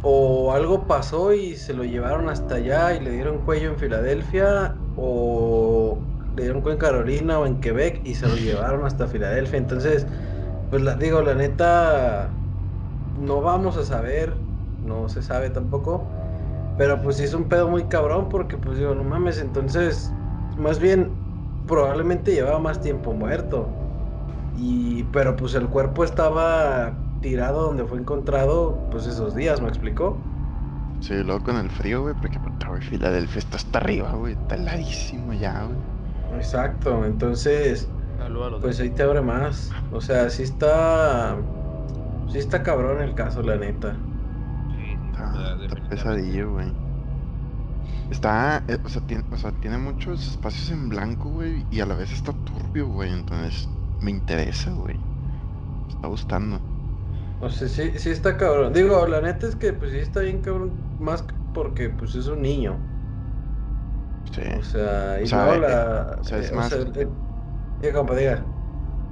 o 0.00 0.52
algo 0.52 0.86
pasó 0.86 1.32
y 1.34 1.56
se 1.56 1.74
lo 1.74 1.84
llevaron 1.84 2.28
hasta 2.28 2.56
allá 2.56 2.94
y 2.94 3.00
le 3.00 3.10
dieron 3.12 3.42
cuello 3.42 3.70
en 3.70 3.78
Filadelfia, 3.78 4.82
o 4.94 6.10
le 6.34 6.42
dieron 6.44 6.60
cuello 6.62 6.74
en 6.74 6.80
Carolina 6.80 7.38
o 7.40 7.46
en 7.46 7.60
Quebec 7.60 8.02
y 8.04 8.14
se 8.16 8.28
lo 8.28 8.36
llevaron 8.36 8.84
hasta 8.86 9.06
Filadelfia. 9.08 9.58
Entonces, 9.58 10.08
pues 10.68 10.82
la 10.82 10.96
digo, 10.96 11.22
la 11.22 11.34
neta, 11.34 12.42
no 13.14 13.40
vamos 13.42 13.76
a 13.76 13.84
saber, 13.84 14.48
no 14.80 15.08
se 15.08 15.22
sabe 15.22 15.50
tampoco, 15.50 16.10
pero 16.76 17.02
pues 17.02 17.16
sí 17.18 17.24
es 17.24 17.34
un 17.34 17.48
pedo 17.48 17.68
muy 17.68 17.88
cabrón 17.88 18.28
porque 18.30 18.58
pues 18.58 18.78
digo, 18.78 18.94
no 18.94 19.04
mames, 19.04 19.38
entonces, 19.40 20.18
más 20.56 20.80
bien 20.80 21.23
probablemente 21.66 22.32
llevaba 22.32 22.58
más 22.58 22.80
tiempo 22.80 23.12
muerto. 23.14 23.68
Y, 24.52 25.04
pero 25.04 25.36
pues 25.36 25.54
el 25.54 25.68
cuerpo 25.68 26.04
estaba 26.04 26.96
tirado 27.20 27.62
donde 27.66 27.86
fue 27.86 27.98
encontrado, 27.98 28.88
pues 28.90 29.06
esos 29.06 29.34
días, 29.34 29.60
¿me 29.60 29.68
explicó? 29.68 30.18
Sí, 31.00 31.14
luego 31.22 31.42
con 31.42 31.56
el 31.56 31.70
frío, 31.70 32.02
güey, 32.02 32.14
porque 32.14 32.40
Filadelfia 32.80 33.38
está 33.38 33.56
hasta 33.56 33.78
arriba, 33.78 34.12
güey, 34.14 34.32
está 34.34 34.54
heladísimo 34.54 35.32
ya, 35.32 35.64
güey. 35.64 35.78
Exacto, 36.30 37.04
entonces, 37.04 37.88
pues 38.60 38.80
ahí 38.80 38.90
te 38.90 39.02
abre 39.02 39.20
más. 39.22 39.70
O 39.90 40.00
sea, 40.00 40.30
sí 40.30 40.42
está, 40.42 41.36
sí 42.26 42.38
está 42.38 42.62
cabrón 42.62 43.02
el 43.02 43.14
caso, 43.14 43.42
la 43.42 43.56
neta. 43.56 44.08
Sí, 44.68 44.98
está 45.12 45.76
pesadillo, 45.88 46.52
güey. 46.52 46.83
Está, 48.14 48.62
eh, 48.68 48.78
o, 48.82 48.88
sea, 48.88 49.02
tiene, 49.02 49.24
o 49.32 49.36
sea, 49.36 49.50
tiene 49.60 49.76
muchos 49.76 50.24
espacios 50.28 50.70
en 50.70 50.88
blanco, 50.88 51.30
güey, 51.30 51.66
y 51.72 51.80
a 51.80 51.86
la 51.86 51.96
vez 51.96 52.12
está 52.12 52.32
turbio, 52.32 52.86
güey, 52.86 53.12
entonces 53.12 53.68
me 54.00 54.12
interesa, 54.12 54.70
güey. 54.70 54.96
Me 54.96 55.92
está 55.92 56.06
gustando. 56.06 56.60
O 57.40 57.50
sea, 57.50 57.66
sí, 57.66 57.90
sí 57.98 58.10
está 58.10 58.36
cabrón. 58.36 58.72
Digo, 58.72 59.04
la 59.08 59.20
neta 59.20 59.48
es 59.48 59.56
que 59.56 59.72
pues 59.72 59.90
sí 59.90 59.98
está 59.98 60.20
bien 60.20 60.42
cabrón, 60.42 60.70
más 61.00 61.24
porque 61.52 61.90
pues 61.90 62.14
es 62.14 62.28
un 62.28 62.42
niño. 62.42 62.76
Sí. 64.32 64.42
O 64.60 64.62
sea, 64.62 65.20
y 65.20 65.24
o 65.24 65.26
sea, 65.26 65.56
la... 65.56 66.12
Eh, 66.12 66.20
o 66.20 66.24
sea, 66.24 66.38
es 66.38 66.52
eh, 66.52 66.54
más... 66.54 66.72
compa, 67.92 68.14
diga. 68.14 68.44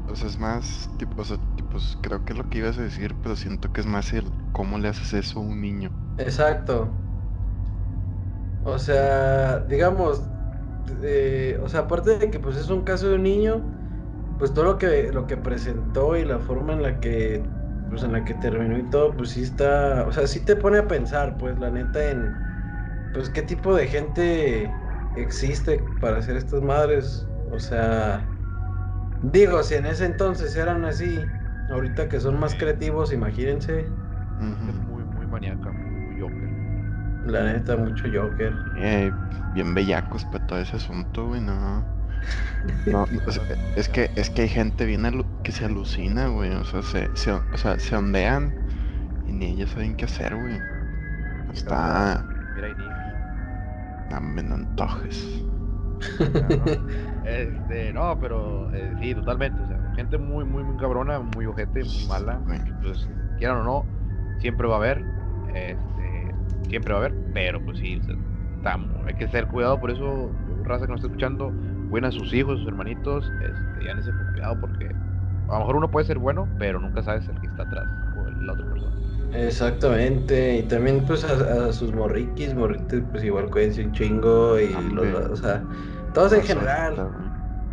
O 0.09 0.15
sea, 0.15 0.29
es 0.29 0.39
más, 0.39 0.89
tipo, 0.97 1.21
o 1.21 1.25
sea, 1.25 1.39
tipo, 1.57 1.77
creo 2.03 2.25
que 2.25 2.35
es 2.35 2.39
lo 2.39 2.49
que 2.49 2.59
ibas 2.59 2.79
a 2.79 2.83
decir, 2.83 3.17
pero 3.21 3.35
siento 3.35 3.73
que 3.73 3.81
es 3.81 3.87
más 3.87 4.13
el 4.13 4.31
cómo 4.53 4.79
le 4.79 4.89
haces 4.89 5.13
eso 5.13 5.41
a 5.41 5.43
un 5.43 5.61
niño. 5.61 5.91
Exacto. 6.19 7.02
O 8.63 8.79
sea, 8.79 9.61
digamos, 9.61 10.31
o 11.63 11.69
sea, 11.69 11.81
aparte 11.81 12.19
de 12.19 12.31
que 12.31 12.41
pues 12.41 12.57
es 12.57 12.69
un 12.71 12.85
caso 12.85 13.09
de 13.09 13.17
un 13.17 13.23
niño, 13.25 13.71
pues 14.39 14.55
todo 14.55 14.65
lo 14.65 14.79
que, 14.79 15.13
lo 15.13 15.27
que 15.27 15.37
presentó 15.37 16.17
y 16.17 16.25
la 16.25 16.41
forma 16.41 16.73
en 16.75 16.83
la 16.83 17.01
que 17.01 17.51
pues 17.89 18.03
en 18.05 18.13
la 18.13 18.25
que 18.25 18.35
terminó 18.35 18.79
y 18.79 18.89
todo, 18.91 19.17
pues 19.17 19.31
sí 19.31 19.43
está, 19.43 20.07
o 20.07 20.13
sea, 20.13 20.27
sí 20.27 20.45
te 20.45 20.57
pone 20.57 20.79
a 20.79 20.89
pensar, 20.89 21.37
pues 21.39 21.59
la 21.59 21.71
neta 21.71 22.11
en, 22.11 22.35
pues 23.13 23.31
qué 23.31 23.43
tipo 23.43 23.75
de 23.75 23.89
gente 23.89 24.83
existe 25.15 25.79
para 26.01 26.19
hacer 26.19 26.37
estas 26.37 26.63
madres, 26.63 27.29
o 27.51 27.59
sea, 27.61 28.35
digo, 29.21 29.63
si 29.63 29.75
en 29.75 29.87
ese 29.87 30.07
entonces 30.07 30.57
eran 30.57 30.85
así, 30.85 31.31
ahorita 31.69 32.09
que 32.09 32.21
son 32.21 32.39
más 32.41 32.55
creativos, 32.57 33.13
imagínense. 33.13 33.81
Es 34.67 34.81
muy, 34.81 35.05
muy 35.05 35.27
maníaca. 35.27 35.92
La 37.25 37.43
neta, 37.45 37.77
mucho 37.77 38.09
Joker. 38.13 38.55
Eh, 38.75 39.13
bien 39.45 39.75
bellacos 39.75 40.25
para 40.25 40.45
todo 40.47 40.59
ese 40.61 40.77
asunto, 40.77 41.27
güey, 41.29 41.41
no. 41.41 41.89
No, 42.85 43.07
es, 43.27 43.41
es 43.75 43.89
que 43.89 44.13
es 44.17 44.31
que 44.31 44.43
hay 44.43 44.49
gente 44.49 44.85
bien 44.87 45.03
alu- 45.05 45.31
que 45.43 45.53
se 45.53 45.65
alucina, 45.65 46.29
güey, 46.29 46.53
o 46.53 46.65
sea, 46.65 46.83
se, 46.83 47.11
se, 47.15 47.33
o 47.33 47.45
sea, 47.57 47.79
se 47.79 47.97
ondean 47.97 48.57
y 49.25 49.33
ni 49.33 49.47
ellos 49.49 49.71
saben 49.71 49.97
qué 49.97 50.07
hacer, 50.07 50.37
güey. 50.37 50.65
Está, 51.49 52.27
Mira 52.55 52.67
ahí, 52.69 52.75
no 54.11 54.21
me 54.21 54.43
no 54.45 54.55
antojes. 54.55 55.19
Este, 57.23 57.93
no, 57.93 58.19
pero 58.19 58.73
eh, 58.73 58.95
sí, 58.99 59.15
totalmente. 59.15 59.63
O 59.63 59.67
sea, 59.67 59.79
gente 59.95 60.19
muy, 60.19 60.45
muy, 60.45 60.65
muy 60.65 60.77
cabrona, 60.77 61.21
muy 61.21 61.47
ojete, 61.47 61.85
muy 61.85 62.05
mala. 62.05 62.45
Güey. 62.47 62.63
que, 62.65 62.75
Pues, 62.75 63.09
quieran 63.37 63.59
o 63.59 63.65
no, 63.65 63.91
siempre 64.39 64.67
va 64.69 64.75
a 64.75 64.79
haber. 64.79 65.09
Este, 65.45 65.92
siempre 66.73 66.95
va 66.95 67.01
a 67.01 67.03
haber, 67.05 67.21
pero 67.33 67.63
pues 67.65 67.79
sí, 67.79 67.97
o 67.99 68.03
sea, 68.03 68.17
hay 69.07 69.15
que 69.15 69.29
tener 69.29 69.47
cuidado. 69.49 69.81
Por 69.81 69.91
eso, 69.93 70.39
raza 70.65 70.87
que 70.87 70.93
nos 70.93 70.99
está 71.01 71.09
escuchando, 71.09 71.57
cuiden 71.89 72.07
a 72.07 72.13
sus 72.13 72.33
hijos, 72.35 72.61
sus 72.61 72.69
hermanitos. 72.69 73.35
Este, 73.39 73.85
ya 73.85 73.95
con 74.15 74.27
cuidado 74.27 74.59
porque 74.61 74.97
a 75.49 75.55
lo 75.55 75.61
mejor 75.61 75.77
uno 75.77 75.91
puede 75.91 76.07
ser 76.07 76.19
bueno, 76.19 76.53
pero 76.59 76.81
nunca 76.81 77.03
sabes 77.03 77.29
el 77.29 77.41
que 77.41 77.47
está 77.49 77.65
atrás 77.65 77.91
o 78.11 78.29
el- 78.29 78.47
la 78.47 78.55
otra 78.55 78.67
persona. 78.69 78.97
Exactamente, 79.31 80.59
y 80.59 80.69
también 80.69 81.07
pues 81.07 81.25
a, 81.25 81.69
a 81.69 81.73
sus 81.73 81.93
morriquis, 81.95 82.55
morritos, 82.55 83.05
pues 83.11 83.25
igual 83.25 83.49
cuídense 83.51 83.83
un 83.83 83.93
chingo 83.93 84.59
y 84.61 84.91
los, 84.91 85.09
o 85.31 85.37
sea, 85.37 85.69
todos 86.13 86.35
en 86.35 86.43
general, 86.43 87.09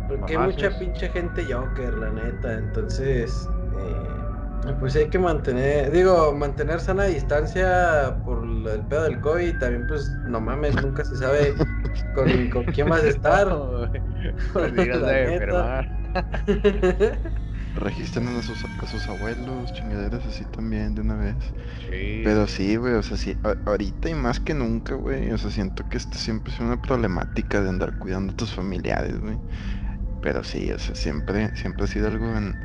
porque 0.06 0.34
hay 0.34 0.38
mucha 0.38 0.78
pinche 0.78 1.10
gente 1.10 1.46
Joker, 1.52 1.98
la 1.98 2.10
neta, 2.10 2.54
entonces, 2.58 3.54
eh, 3.70 4.19
pues 4.78 4.94
hay 4.96 5.08
que 5.10 5.18
mantener, 5.18 5.90
digo, 5.90 6.34
mantener 6.34 6.80
sana 6.80 7.04
distancia 7.04 8.20
por 8.24 8.44
lo- 8.46 8.72
el 8.72 8.86
pedo 8.86 9.04
del 9.04 9.20
COVID, 9.20 9.58
también 9.58 9.86
pues 9.86 10.18
no 10.22 10.40
mames, 10.40 10.76
nunca 10.76 11.04
se 11.04 11.16
sabe 11.16 11.64
con, 12.12 12.48
con 12.48 12.70
quién 12.70 12.88
vas 12.88 13.02
a 13.04 13.08
estar. 13.08 13.48
Pues 14.52 14.72
digas 14.74 15.00
La 15.00 15.12
de 15.12 15.24
enfermar. 15.24 15.86
Registren 17.74 18.26
a 18.36 18.42
sus, 18.42 18.66
a 18.78 18.86
sus 18.86 19.08
abuelos, 19.08 19.72
chingaderas 19.72 20.26
así 20.26 20.44
también 20.46 20.94
de 20.94 21.02
una 21.02 21.16
vez. 21.16 21.36
Sí. 21.78 21.96
Pero 22.22 22.46
sí, 22.48 22.76
güey, 22.76 22.94
o 22.94 23.02
sea, 23.02 23.16
sí, 23.16 23.38
ahorita 23.66 24.10
y 24.10 24.14
más 24.14 24.40
que 24.40 24.54
nunca, 24.54 24.94
güey, 24.94 25.30
o 25.32 25.38
sea, 25.38 25.50
siento 25.50 25.84
que 25.88 25.98
esto 25.98 26.18
siempre 26.18 26.52
es 26.52 26.60
una 26.60 26.78
problemática 26.78 27.62
de 27.62 27.70
andar 27.70 27.96
cuidando 27.96 28.32
a 28.32 28.36
tus 28.36 28.52
familiares, 28.54 29.20
güey. 29.20 29.40
Pero 30.20 30.44
sí, 30.44 30.72
o 30.72 30.78
sea, 30.78 30.94
siempre, 30.96 31.52
siempre 31.56 31.84
ha 31.84 31.88
sido 31.88 32.08
algo 32.08 32.36
en, 32.36 32.58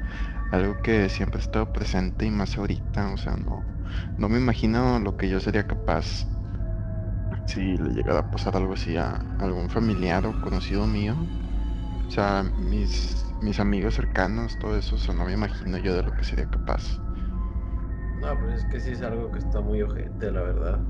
algo 0.50 0.82
que 0.82 1.10
siempre 1.10 1.39
ha 1.39 1.41
estado 1.43 1.72
presente 1.72 2.26
y 2.26 2.32
más 2.32 2.58
ahorita, 2.58 3.14
o 3.14 3.18
sea, 3.18 3.36
no, 3.38 3.70
no 4.18 4.30
me 4.30 4.38
imagino 4.39 5.00
lo 5.00 5.16
que 5.18 5.30
yo 5.30 5.39
sería 5.39 5.68
capaz 5.68 6.26
si 7.46 7.78
le 7.78 7.89
llegara 7.93 8.20
a 8.20 8.30
pasar 8.30 8.56
algo 8.56 8.74
así 8.74 8.96
a 8.98 9.16
algún 9.38 9.70
familiar 9.70 10.26
o 10.28 10.39
conocido 10.39 10.88
mío. 10.88 11.32
O 12.10 12.12
sea, 12.14 12.43
mis, 12.56 13.36
mis 13.41 13.60
amigos 13.60 13.96
cercanos, 13.96 14.58
todo 14.60 14.78
eso, 14.78 14.96
o 14.98 15.00
sea, 15.00 15.16
no 15.16 15.26
me 15.26 15.34
imagino 15.34 15.78
yo 15.80 15.96
de 15.96 16.04
lo 16.04 16.16
que 16.16 16.26
sería 16.26 16.48
capaz. 16.48 17.02
No, 18.14 18.39
pues 18.39 18.54
es 18.56 18.66
que 18.66 18.80
sí 18.80 18.91
es 18.91 19.02
algo 19.02 19.30
que 19.32 19.39
está 19.39 19.62
muy 19.62 19.82
ojete, 19.82 20.32
la 20.32 20.41
verdad. 20.41 20.88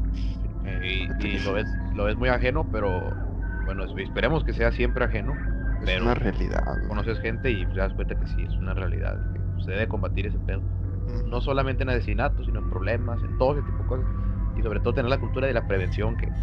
Eh, 0.64 0.82
y, 1.20 1.36
y 1.38 1.39
lo 1.39 1.53
ves 1.53 1.80
lo 1.91 2.06
ves 2.06 2.18
muy 2.18 2.30
ajeno, 2.30 2.70
pero 2.72 3.22
bueno, 3.64 3.86
es- 3.86 3.93
esperemos 3.97 4.43
que 4.43 4.53
sea 4.53 4.72
siempre 4.72 5.06
ajeno. 5.06 5.43
Es 5.80 5.95
Pero 5.95 6.01
una 6.01 6.16
realidad, 6.16 6.60
conoces 6.88 7.20
gente 7.20 7.51
y 7.51 7.68
te 7.68 7.80
das 7.80 7.93
cuenta 7.95 8.16
que 8.16 8.28
sí, 8.28 8.43
es 8.43 8.60
una 8.60 8.74
realidad. 8.76 9.24
Se 9.66 9.72
debe 9.72 9.88
combatir 9.88 10.28
ese 10.28 10.39
pedo. 10.39 10.66
Mm. 11.07 11.22
No 11.26 11.41
solamente 11.41 11.84
en 11.84 11.89
asesinatos, 11.89 12.45
sino 12.47 12.59
en 12.59 12.68
problemas, 12.68 13.24
en 13.24 13.36
todo 13.36 13.53
ese 13.53 13.63
tipo 13.63 13.84
de 13.84 13.88
cosas. 13.88 14.07
Y 14.55 14.61
sobre 14.63 14.82
todo 14.82 14.93
tener 14.95 15.09
la 15.09 15.20
cultura 15.20 15.47
de 15.47 15.53
la 15.53 15.68
prevención, 15.68 16.18
que 16.18 16.34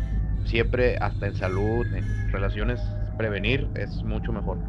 siempre, 0.44 0.96
hasta 1.00 1.26
en 1.26 1.34
salud, 1.34 1.92
en 1.94 2.28
relaciones, 2.28 3.00
prevenir 3.16 3.70
es 3.74 4.04
mucho 4.04 4.32
mejor. 4.32 4.62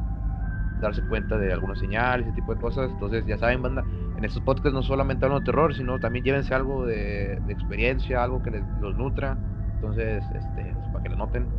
Darse 0.76 1.04
cuenta 1.04 1.38
de 1.38 1.54
algunas 1.54 1.80
señales, 1.80 2.28
ese 2.28 2.34
tipo 2.36 2.54
de 2.54 2.60
cosas. 2.60 2.92
Entonces, 2.92 3.26
ya 3.26 3.38
saben, 3.38 3.62
banda, 3.62 3.86
en 4.16 4.26
estos 4.26 4.44
podcasts 4.44 4.74
no 4.74 4.84
solamente 4.84 5.26
hablan 5.26 5.42
de 5.42 5.46
terror, 5.46 5.76
sino 5.76 6.00
también 6.00 6.26
llévense 6.26 6.54
algo 6.56 6.86
de, 6.86 7.40
de 7.42 7.54
experiencia, 7.54 8.24
algo 8.24 8.42
que 8.42 8.52
les, 8.52 8.68
los 8.78 8.96
nutra. 8.96 9.40
Entonces, 9.76 10.32
este, 10.32 10.76
pues, 10.78 10.90
para 10.92 11.04
que 11.04 11.10
lo 11.10 11.18
noten. 11.18 11.54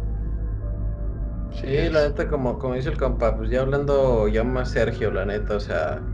Sí, 1.50 1.66
la 1.90 2.08
neta, 2.08 2.28
como, 2.28 2.58
como 2.58 2.74
dice 2.74 2.88
el 2.90 2.98
compa, 2.98 3.36
pues 3.36 3.48
ya 3.50 3.60
hablando 3.62 4.26
ya 4.28 4.42
más 4.44 4.72
Sergio, 4.72 5.10
la 5.12 5.24
neta, 5.24 5.56
o 5.56 5.60
sea, 5.60 6.13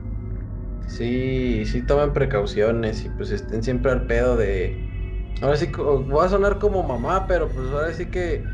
sí, 0.91 1.64
sí 1.66 1.82
tomen 1.82 2.12
precauciones 2.12 3.05
y 3.05 3.09
pues 3.11 3.30
estén 3.30 3.62
siempre 3.62 3.93
al 3.93 4.07
pedo 4.07 4.36
de... 4.36 4.76
Ahora 5.41 5.57
sí, 5.57 5.70
voy 5.76 6.26
a 6.26 6.28
sonar 6.28 6.59
como 6.59 6.82
mamá, 6.82 7.26
pero 7.26 7.49
pues 7.49 7.66
ahora 7.68 7.93
sí 7.95 8.07
que 8.07 8.45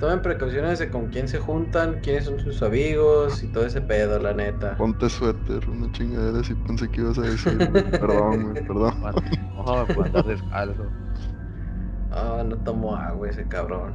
tomen 0.00 0.22
precauciones 0.22 0.78
de 0.78 0.90
con 0.90 1.08
quién 1.08 1.28
se 1.28 1.38
juntan, 1.38 2.00
quiénes 2.02 2.24
son 2.24 2.40
sus 2.40 2.62
amigos 2.62 3.42
y 3.42 3.48
todo 3.48 3.66
ese 3.66 3.80
pedo, 3.82 4.18
la 4.18 4.32
neta. 4.32 4.76
Ponte 4.76 5.08
suéter, 5.10 5.68
una 5.68 5.92
chingadera 5.92 6.40
así 6.40 6.54
pensé 6.54 6.88
que 6.88 7.02
ibas 7.02 7.18
a 7.18 7.22
decir. 7.22 7.58
Perdón, 8.00 8.52
güey, 8.52 8.66
perdón. 8.66 8.94
Cuando 9.64 10.02
andas 10.04 10.26
descalzo. 10.26 10.86
Ah, 12.10 12.42
no 12.46 12.56
tomo 12.56 12.96
agua 12.96 13.28
ese 13.28 13.46
cabrón. 13.46 13.92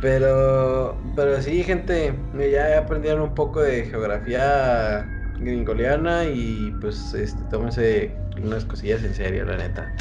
Pero, 0.00 0.96
pero 1.14 1.40
sí, 1.42 1.62
gente, 1.62 2.14
ya 2.52 2.78
aprendieron 2.78 3.22
un 3.22 3.34
poco 3.34 3.60
de 3.60 3.84
geografía 3.86 5.06
gringoliana 5.38 6.24
y 6.24 6.76
pues 6.80 7.14
este, 7.14 7.42
tómense 7.44 8.16
unas 8.42 8.64
cosillas 8.64 9.02
en 9.04 9.14
serio, 9.14 9.44
la 9.44 9.56
neta. 9.56 9.92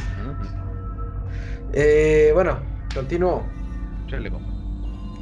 Eh, 1.74 2.32
bueno, 2.34 2.60
continúo. 2.94 3.46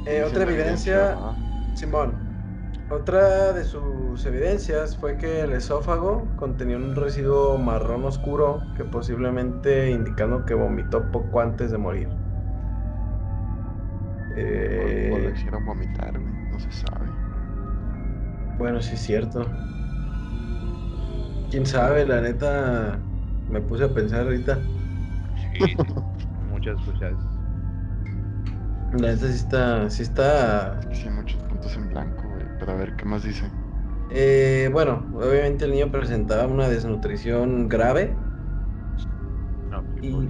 Eh, 0.06 0.22
otra 0.22 0.42
evidencia, 0.44 1.14
¿no? 1.16 1.36
Simón. 1.74 2.34
Otra 2.90 3.52
de 3.54 3.64
sus 3.64 4.24
evidencias 4.26 4.96
fue 4.98 5.16
que 5.16 5.40
el 5.40 5.52
esófago 5.54 6.28
contenía 6.36 6.76
un 6.76 6.94
residuo 6.94 7.56
marrón 7.56 8.04
oscuro 8.04 8.60
que 8.76 8.84
posiblemente 8.84 9.90
indicando 9.90 10.44
que 10.44 10.52
vomitó 10.54 11.02
poco 11.10 11.40
antes 11.40 11.70
de 11.70 11.78
morir. 11.78 12.08
O- 14.30 14.34
O 14.34 14.36
Eh, 14.36 15.20
lo 15.24 15.30
hicieron 15.30 15.64
vomitar. 15.64 16.18
No 16.20 16.58
se 16.58 16.70
sabe. 16.72 17.06
bueno, 18.58 18.80
sí 18.82 18.94
es 18.94 19.00
cierto. 19.00 19.46
Quién 21.54 21.66
sabe, 21.66 22.04
la 22.04 22.20
neta 22.20 22.98
me 23.46 23.60
puse 23.60 23.84
a 23.84 23.94
pensar 23.94 24.22
ahorita. 24.22 24.58
Sí, 25.36 25.60
sí. 25.62 25.76
Muchas, 26.50 26.76
muchas. 26.84 27.14
La 28.90 29.12
neta 29.12 29.28
sí 29.28 29.36
está, 29.36 29.88
sí 29.88 30.02
está 30.02 30.80
Sí, 30.92 31.08
muchos 31.10 31.40
puntos 31.44 31.76
en 31.76 31.90
blanco, 31.90 32.28
güey. 32.28 32.44
Pero 32.58 32.72
a 32.72 32.74
ver, 32.74 32.96
¿qué 32.96 33.04
más 33.04 33.22
dice? 33.22 33.48
Eh, 34.10 34.68
bueno, 34.72 35.06
obviamente 35.14 35.66
el 35.66 35.70
niño 35.70 35.92
presentaba 35.92 36.48
una 36.48 36.68
desnutrición 36.68 37.68
grave 37.68 38.16
No, 39.70 39.84
sí, 39.94 40.00
y 40.08 40.28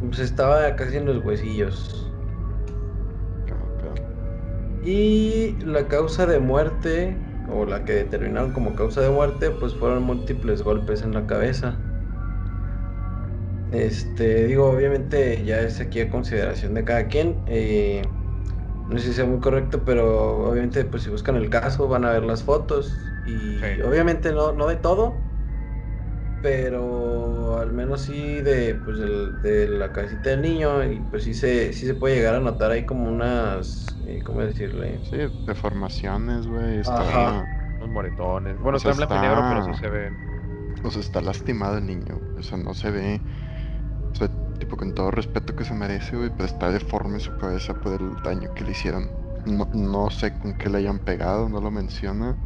pues 0.00 0.18
estaba 0.18 0.76
casi 0.76 0.98
en 0.98 1.06
los 1.06 1.24
huesillos. 1.24 2.12
¿Qué 3.46 3.54
mal 3.54 3.70
pedo? 3.80 3.94
Y 4.84 5.58
la 5.64 5.88
causa 5.88 6.26
de 6.26 6.40
muerte, 6.40 7.16
o 7.46 7.66
la 7.66 7.84
que 7.84 7.92
determinaron 7.94 8.52
como 8.52 8.74
causa 8.74 9.00
de 9.02 9.10
muerte, 9.10 9.50
pues 9.52 9.76
fueron 9.76 10.02
múltiples 10.04 10.62
golpes 10.62 11.02
en 11.02 11.12
la 11.14 11.26
cabeza. 11.26 11.86
Este, 13.70 14.46
digo, 14.46 14.70
obviamente 14.70 15.44
ya 15.44 15.60
es 15.60 15.80
aquí 15.80 16.00
a 16.00 16.10
consideración 16.10 16.74
de 16.74 16.84
cada 16.84 17.08
quien. 17.08 17.42
eh, 17.46 18.02
no 18.86 18.98
sé 18.98 19.06
si 19.08 19.14
sea 19.14 19.26
muy 19.26 19.40
correcto, 19.40 19.84
pero 19.84 20.48
obviamente 20.50 20.84
pues 20.84 21.04
si 21.04 21.10
buscan 21.10 21.36
el 21.36 21.50
caso 21.50 21.88
van 21.88 22.04
a 22.04 22.12
ver 22.12 22.24
las 22.24 22.44
fotos. 22.44 23.16
Y 23.24 23.80
Sí. 23.80 23.82
obviamente 23.82 24.32
no, 24.32 24.52
no 24.52 24.66
de 24.68 24.76
todo, 24.76 25.28
pero 26.40 26.82
al 27.72 27.78
menos 27.78 28.02
sí 28.02 28.42
de, 28.42 28.74
pues, 28.74 28.98
del- 28.98 29.40
de 29.40 29.66
la 29.66 29.90
casita 29.92 30.28
del 30.30 30.42
niño. 30.42 30.84
Y 30.84 31.00
pues 31.00 31.24
sí 31.24 31.32
se, 31.32 31.72
sí 31.72 31.86
se 31.86 31.94
puede 31.94 32.16
llegar 32.16 32.34
a 32.34 32.40
notar 32.40 32.70
ahí 32.70 32.84
como 32.84 33.10
unas, 33.10 33.96
eh, 34.06 34.20
¿cómo 34.22 34.42
decirle? 34.42 35.00
Sí, 35.04 35.16
deformaciones, 35.46 36.46
güey. 36.46 36.80
Está, 36.80 37.00
Ajá. 37.00 37.44
Unos 37.78 37.88
moretones. 37.88 38.60
Bueno, 38.60 38.76
O 38.76 38.78
sea, 38.78 38.90
está 38.90 39.04
en 39.04 39.08
blanco 39.08 39.24
y 39.24 39.28
negro, 39.28 39.42
pero 39.48 39.74
sí 39.74 39.80
se 39.80 39.88
ven. 39.88 40.14
o 40.84 40.90
sea, 40.90 41.00
está 41.00 41.20
lastimado 41.22 41.78
el 41.78 41.86
niño. 41.86 42.20
O 42.38 42.42
sea, 42.42 42.58
no 42.58 42.74
se 42.74 42.90
ve. 42.90 43.22
O 44.12 44.16
sea, 44.16 44.28
tipo, 44.58 44.76
con 44.76 44.94
todo 44.94 45.10
respeto 45.10 45.56
que 45.56 45.64
se 45.64 45.72
merece, 45.72 46.14
güey, 46.14 46.28
pero 46.28 46.44
está 46.44 46.70
deforme 46.70 47.20
su 47.20 47.34
cabeza 47.38 47.72
por 47.72 47.94
el 47.94 48.22
daño 48.22 48.52
que 48.54 48.64
le 48.64 48.72
hicieron. 48.72 49.10
No, 49.46 49.66
no 49.72 50.10
sé 50.10 50.38
con 50.38 50.52
qué 50.58 50.68
le 50.68 50.78
hayan 50.78 50.98
pegado, 50.98 51.48
no 51.48 51.58
lo 51.62 51.70
menciona. 51.70 52.36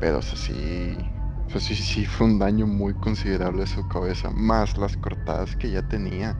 Pero, 0.00 0.18
o 0.18 0.22
sea, 0.22 0.36
sí. 0.36 0.98
Sea, 1.52 1.60
sí, 1.60 1.74
sí 1.74 2.06
fue 2.06 2.28
un 2.28 2.38
daño 2.38 2.66
muy 2.66 2.94
considerable 2.94 3.64
a 3.64 3.66
su 3.66 3.86
cabeza, 3.86 4.30
más 4.30 4.78
las 4.78 4.96
cortadas 4.96 5.54
que 5.54 5.70
ya 5.70 5.82
tenía. 5.82 6.34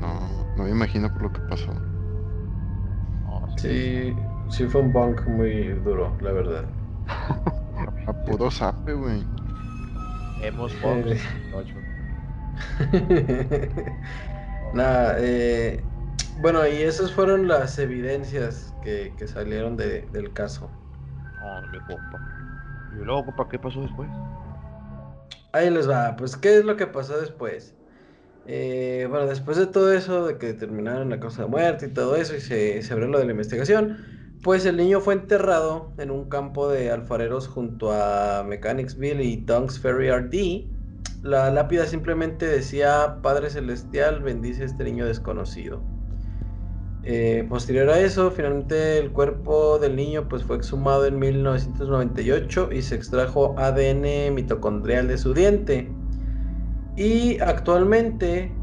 no, 0.00 0.44
no 0.56 0.64
me 0.64 0.70
imagino 0.70 1.12
por 1.12 1.22
lo 1.22 1.32
que 1.32 1.40
pasó. 1.42 1.72
sí, 3.56 4.12
sí 4.48 4.66
fue 4.66 4.80
un 4.80 4.92
bunk 4.92 5.24
muy 5.28 5.68
duro, 5.84 6.16
la 6.20 6.32
verdad. 6.32 6.64
a, 8.08 8.12
puro 8.24 8.50
sape, 8.50 8.94
güey. 8.94 9.24
Hemos 10.42 10.72
bunks. 10.82 11.22
Nada, 14.74 15.16
eh, 15.20 15.84
bueno, 16.40 16.66
y 16.66 16.82
esas 16.82 17.12
fueron 17.12 17.46
las 17.46 17.78
evidencias 17.78 18.74
que, 18.82 19.14
salieron 19.28 19.76
del 19.76 20.32
caso. 20.32 20.68
No, 21.40 21.62
mi 21.68 21.78
compa. 21.78 22.33
¿Y 23.00 23.04
luego, 23.04 23.26
compa, 23.26 23.48
qué 23.48 23.58
pasó 23.58 23.82
después? 23.82 24.08
Ahí 25.52 25.70
les 25.70 25.88
va, 25.88 26.16
pues, 26.16 26.36
¿qué 26.36 26.58
es 26.58 26.64
lo 26.64 26.76
que 26.76 26.86
pasó 26.86 27.20
después? 27.20 27.74
Eh, 28.46 29.06
bueno, 29.08 29.26
después 29.26 29.56
de 29.56 29.66
todo 29.66 29.92
eso, 29.92 30.26
de 30.26 30.38
que 30.38 30.48
determinaron 30.48 31.10
la 31.10 31.20
causa 31.20 31.42
de 31.42 31.48
muerte 31.48 31.86
y 31.86 31.90
todo 31.92 32.16
eso, 32.16 32.34
y 32.36 32.40
se, 32.40 32.82
se 32.82 32.92
abrió 32.92 33.08
lo 33.08 33.18
de 33.18 33.24
la 33.24 33.32
investigación, 33.32 33.98
pues 34.42 34.66
el 34.66 34.76
niño 34.76 35.00
fue 35.00 35.14
enterrado 35.14 35.94
en 35.98 36.10
un 36.10 36.28
campo 36.28 36.68
de 36.68 36.90
alfareros 36.90 37.48
junto 37.48 37.92
a 37.92 38.44
Mechanicsville 38.44 39.22
y 39.22 39.36
Dunks 39.36 39.80
Ferry 39.80 40.10
RD, 40.10 40.74
la 41.22 41.50
lápida 41.50 41.86
simplemente 41.86 42.46
decía, 42.46 43.20
Padre 43.22 43.48
Celestial, 43.48 44.22
bendice 44.22 44.62
a 44.62 44.66
este 44.66 44.84
niño 44.84 45.06
desconocido. 45.06 45.93
Eh, 47.06 47.44
posterior 47.50 47.90
a 47.90 48.00
eso, 48.00 48.30
finalmente 48.30 48.98
el 48.98 49.12
cuerpo 49.12 49.78
del 49.78 49.94
niño 49.94 50.26
pues, 50.26 50.42
fue 50.42 50.56
exhumado 50.56 51.04
en 51.04 51.18
1998 51.18 52.70
y 52.72 52.80
se 52.80 52.94
extrajo 52.94 53.54
ADN 53.58 54.34
mitocondrial 54.34 55.06
de 55.08 55.18
su 55.18 55.34
diente. 55.34 55.98
Y 56.96 57.38
actualmente, 57.40 58.58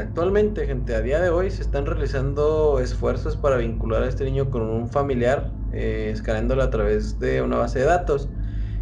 actualmente, 0.00 0.66
gente, 0.66 0.94
a 0.94 1.02
día 1.02 1.20
de 1.20 1.28
hoy 1.30 1.50
se 1.50 1.62
están 1.62 1.84
realizando 1.84 2.78
esfuerzos 2.80 3.36
para 3.36 3.56
vincular 3.58 4.02
a 4.04 4.08
este 4.08 4.24
niño 4.24 4.50
con 4.50 4.62
un 4.62 4.88
familiar, 4.88 5.52
eh, 5.72 6.10
escaneándolo 6.12 6.62
a 6.62 6.70
través 6.70 7.18
de 7.18 7.42
una 7.42 7.58
base 7.58 7.80
de 7.80 7.86
datos. 7.86 8.30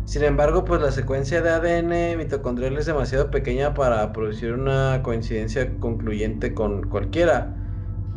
Sin 0.05 0.23
embargo, 0.23 0.65
pues 0.65 0.81
la 0.83 0.93
secuencia 0.93 1.43
de 1.43 1.51
ADN 1.51 2.17
mitocondrial 2.17 2.77
es 2.79 2.87
demasiado 2.87 3.31
pequeña 3.31 3.75
para 3.75 4.13
producir 4.13 4.53
una 4.53 5.03
coincidencia 5.03 5.79
concluyente 5.81 6.55
con 6.55 6.89
cualquiera. 6.89 7.60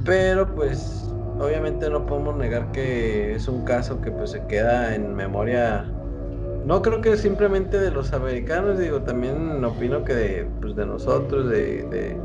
Pero 0.06 0.54
pues 0.54 1.10
obviamente 1.40 1.90
no 1.90 2.06
podemos 2.06 2.36
negar 2.36 2.72
que 2.72 3.36
es 3.36 3.48
un 3.48 3.64
caso 3.64 4.02
que 4.02 4.12
pues 4.12 4.32
se 4.32 4.46
queda 4.48 4.96
en 4.96 5.16
memoria. 5.16 5.86
No 6.66 6.82
creo 6.82 7.02
que 7.02 7.18
simplemente 7.18 7.78
de 7.80 7.92
los 7.92 8.14
americanos, 8.14 8.80
digo, 8.80 9.02
también 9.02 9.64
opino 9.66 10.06
que 10.06 10.14
de, 10.14 10.48
pues, 10.62 10.76
de 10.76 10.86
nosotros, 10.86 11.50
de, 11.50 12.18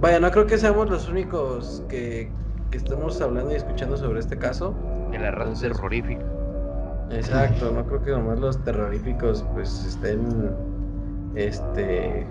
Vaya, 0.00 0.18
no 0.18 0.30
creo 0.30 0.46
que 0.46 0.56
seamos 0.56 0.88
los 0.88 1.08
únicos 1.08 1.84
que, 1.88 2.30
que 2.70 2.78
estemos 2.78 3.20
hablando 3.20 3.52
y 3.52 3.56
escuchando 3.56 3.96
sobre 3.96 4.18
este 4.18 4.38
caso. 4.38 4.74
Que 5.12 5.18
la 5.18 5.30
raza 5.30 5.52
es 5.52 5.60
terrorífica. 5.60 6.24
Exacto, 7.10 7.72
no 7.72 7.84
creo 7.84 8.02
que 8.02 8.10
nomás 8.12 8.38
los 8.38 8.64
terroríficos 8.64 9.44
pues 9.52 9.84
estén 9.84 10.50
este 11.34 12.26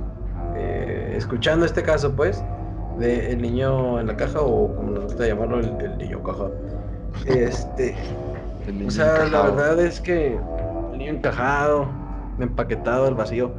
eh, 0.55 1.13
escuchando 1.15 1.65
este 1.65 1.83
caso 1.83 2.15
pues 2.15 2.43
de 2.99 3.31
el 3.31 3.41
niño 3.41 3.99
en 3.99 4.07
la 4.07 4.17
caja 4.17 4.41
o 4.41 4.75
como 4.75 4.91
nos 4.91 5.05
gusta 5.05 5.25
llamarlo 5.25 5.59
el, 5.59 5.97
niño 5.97 6.21
caja. 6.21 6.49
Este, 7.25 7.95
o 8.85 8.91
sea, 8.91 9.25
la 9.25 9.43
verdad 9.43 9.79
es 9.79 9.99
que 9.99 10.37
el 10.91 10.97
niño 10.97 11.11
encajado, 11.11 11.87
empaquetado 12.39 13.07
al 13.07 13.15
vacío. 13.15 13.51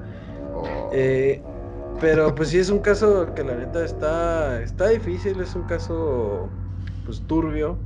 Oh. 0.54 0.90
Eh, 0.92 1.42
pero 2.00 2.34
pues 2.34 2.50
sí 2.50 2.58
es 2.58 2.70
un 2.70 2.78
caso 2.78 3.34
que 3.34 3.44
la 3.44 3.54
neta 3.54 3.84
está 3.84 4.62
está 4.62 4.88
difícil, 4.88 5.40
es 5.40 5.54
un 5.54 5.64
caso 5.64 6.48
pues 7.04 7.20
turbio, 7.22 7.76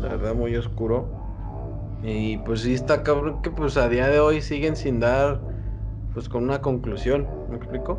la 0.00 0.08
verdad 0.08 0.34
muy 0.34 0.56
oscuro. 0.56 1.08
Y 2.02 2.38
pues 2.38 2.60
sí 2.60 2.74
está 2.74 3.02
cabrón 3.02 3.40
que 3.42 3.50
pues 3.50 3.76
a 3.76 3.88
día 3.88 4.08
de 4.08 4.20
hoy 4.20 4.42
siguen 4.42 4.76
sin 4.76 5.00
dar 5.00 5.40
pues 6.12 6.28
con 6.28 6.44
una 6.44 6.60
conclusión, 6.60 7.26
¿me 7.50 7.56
explico? 7.56 7.98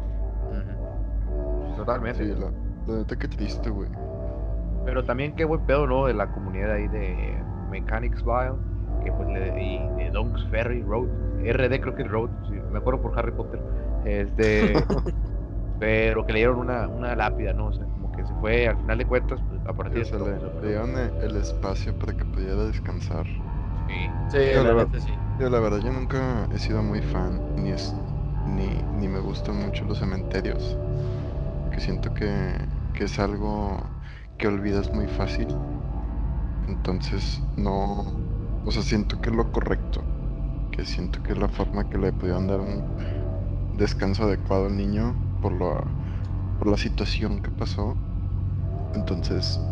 Totalmente. 1.75 2.23
Sí, 2.23 2.39
la, 2.39 2.51
neta 2.93 3.15
que 3.15 3.27
triste, 3.27 3.69
güey. 3.69 3.89
Pero 4.85 5.03
también 5.03 5.35
qué 5.35 5.45
buen 5.45 5.61
pedo, 5.61 5.87
¿no? 5.87 6.05
De 6.05 6.13
la 6.13 6.31
comunidad 6.31 6.71
ahí 6.71 6.87
de 6.87 7.37
Mechanics 7.69 8.23
Vile, 8.23 8.55
que 9.03 9.11
pues 9.11 9.27
le, 9.29 9.61
y 9.61 9.79
de 9.97 10.11
Donks 10.11 10.45
Ferry 10.49 10.83
Road, 10.83 11.07
RD 11.43 11.81
creo 11.81 11.95
que 11.95 12.03
es 12.03 12.11
Road, 12.11 12.29
me 12.71 12.77
acuerdo 12.77 13.01
por 13.01 13.17
Harry 13.17 13.31
Potter. 13.31 13.59
Este 14.05 14.73
pero 15.79 16.25
que 16.25 16.33
le 16.33 16.39
dieron 16.39 16.57
una, 16.57 16.87
una 16.87 17.15
lápida, 17.15 17.53
¿no? 17.53 17.67
O 17.67 17.73
sea, 17.73 17.85
como 17.85 18.11
que 18.11 18.25
se 18.25 18.33
fue, 18.35 18.67
al 18.67 18.77
final 18.77 18.97
de 18.97 19.05
cuentas, 19.05 19.39
pues, 19.49 19.61
a 19.65 19.73
partir 19.73 20.05
de 20.05 20.19
le, 20.19 20.67
dieron 20.67 20.97
el 20.97 21.35
espacio 21.35 21.97
para 21.97 22.13
que 22.13 22.25
pudiera 22.25 22.63
descansar. 22.65 23.25
Sí, 24.29 24.37
la, 25.39 25.59
verdad, 25.59 25.79
yo 25.79 25.91
nunca 25.91 26.47
he 26.51 26.57
sido 26.57 26.81
muy 26.81 27.01
fan, 27.01 27.39
ni, 27.57 27.71
es, 27.71 27.93
ni, 28.47 28.67
ni 28.97 29.07
me 29.07 29.19
gustan 29.19 29.57
mucho 29.57 29.85
los 29.85 29.99
cementerios. 29.99 30.77
Que 31.71 31.79
siento 31.79 32.13
que, 32.13 32.55
que 32.95 33.05
es 33.05 33.19
algo 33.19 33.93
que 34.37 34.47
olvidas 34.47 34.91
muy 34.93 35.07
fácil. 35.07 35.61
Entonces, 36.63 37.47
no. 37.55 38.23
O 38.63 38.71
sea, 38.71 38.83
siento 38.83 39.21
que 39.21 39.29
es 39.29 39.35
lo 39.35 39.51
correcto. 39.51 40.11
Que 40.71 40.85
siento 40.85 41.21
que 41.23 41.33
es 41.33 41.37
la 41.39 41.49
forma 41.49 41.89
que 41.89 41.97
le 41.97 42.13
pudieron 42.13 42.47
dar 42.47 42.61
un 42.61 42.87
descanso 43.71 44.23
adecuado 44.25 44.67
al 44.67 44.77
niño 44.77 45.21
por, 45.41 45.53
la, 45.53 45.95
por 46.57 46.69
la 46.69 46.77
situación 46.77 47.41
que 47.41 47.51
pasó. 47.51 48.03
Entonces, 48.93 49.67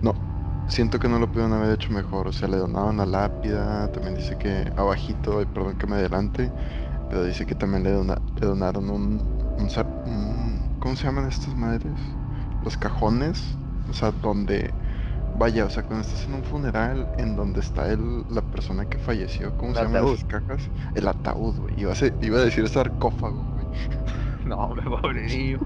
no, 0.00 0.14
siento 0.66 0.98
que 0.98 1.08
no 1.08 1.18
lo 1.18 1.30
pudieron 1.30 1.52
haber 1.54 1.72
hecho 1.72 1.92
mejor. 1.92 2.28
O 2.28 2.32
sea, 2.32 2.48
le 2.48 2.56
donaban 2.56 2.98
la 2.98 3.06
lápida, 3.06 3.90
también 3.92 4.14
dice 4.14 4.36
que 4.38 4.72
abajito, 4.76 5.38
perdón 5.52 5.76
que 5.78 5.86
me 5.86 5.96
adelante, 5.96 6.54
pero 7.08 7.24
dice 7.24 7.46
que 7.46 7.54
también 7.54 7.84
le, 7.84 7.90
le 7.92 8.46
donaron 8.46 8.90
un, 8.90 9.30
¿Cómo 10.82 10.96
se 10.96 11.04
llaman 11.04 11.28
estas 11.28 11.54
madres? 11.54 11.92
Los 12.64 12.76
cajones. 12.76 13.56
O 13.88 13.92
sea, 13.92 14.10
donde... 14.10 14.74
Vaya, 15.38 15.64
o 15.64 15.70
sea, 15.70 15.84
cuando 15.84 16.04
estás 16.04 16.26
en 16.26 16.34
un 16.34 16.42
funeral 16.42 17.08
en 17.18 17.36
donde 17.36 17.60
está 17.60 17.88
el, 17.88 18.24
la 18.28 18.42
persona 18.42 18.84
que 18.86 18.98
falleció, 18.98 19.56
¿cómo 19.58 19.74
se 19.74 19.82
llaman 19.82 20.08
esas 20.08 20.24
cajas? 20.24 20.68
El 20.96 21.06
ataúd, 21.06 21.56
güey. 21.56 21.80
Iba, 21.80 21.92
a 21.92 21.96
iba 22.20 22.38
a 22.38 22.42
decir 22.42 22.68
sarcófago, 22.68 23.44
güey. 23.54 23.66
No, 24.44 24.74
me 24.74 24.82
pobre 24.82 25.24
niño. 25.24 25.60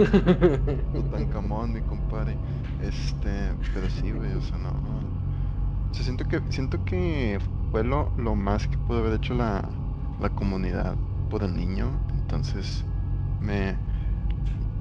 tan 1.12 1.26
camón, 1.26 1.74
mi 1.74 1.82
compadre. 1.82 2.34
Este, 2.82 3.52
pero 3.74 3.90
sí, 3.90 4.12
güey, 4.12 4.32
o 4.32 4.40
sea, 4.40 4.56
no. 4.56 4.70
O 5.90 5.94
sea, 5.94 6.02
siento 6.02 6.26
que, 6.26 6.40
siento 6.48 6.82
que 6.86 7.38
fue 7.70 7.84
lo, 7.84 8.10
lo 8.16 8.34
más 8.34 8.66
que 8.66 8.78
pudo 8.78 9.00
haber 9.00 9.12
hecho 9.12 9.34
la, 9.34 9.68
la 10.20 10.30
comunidad 10.30 10.96
por 11.28 11.42
el 11.42 11.54
niño. 11.54 11.90
Entonces, 12.14 12.82
me, 13.40 13.76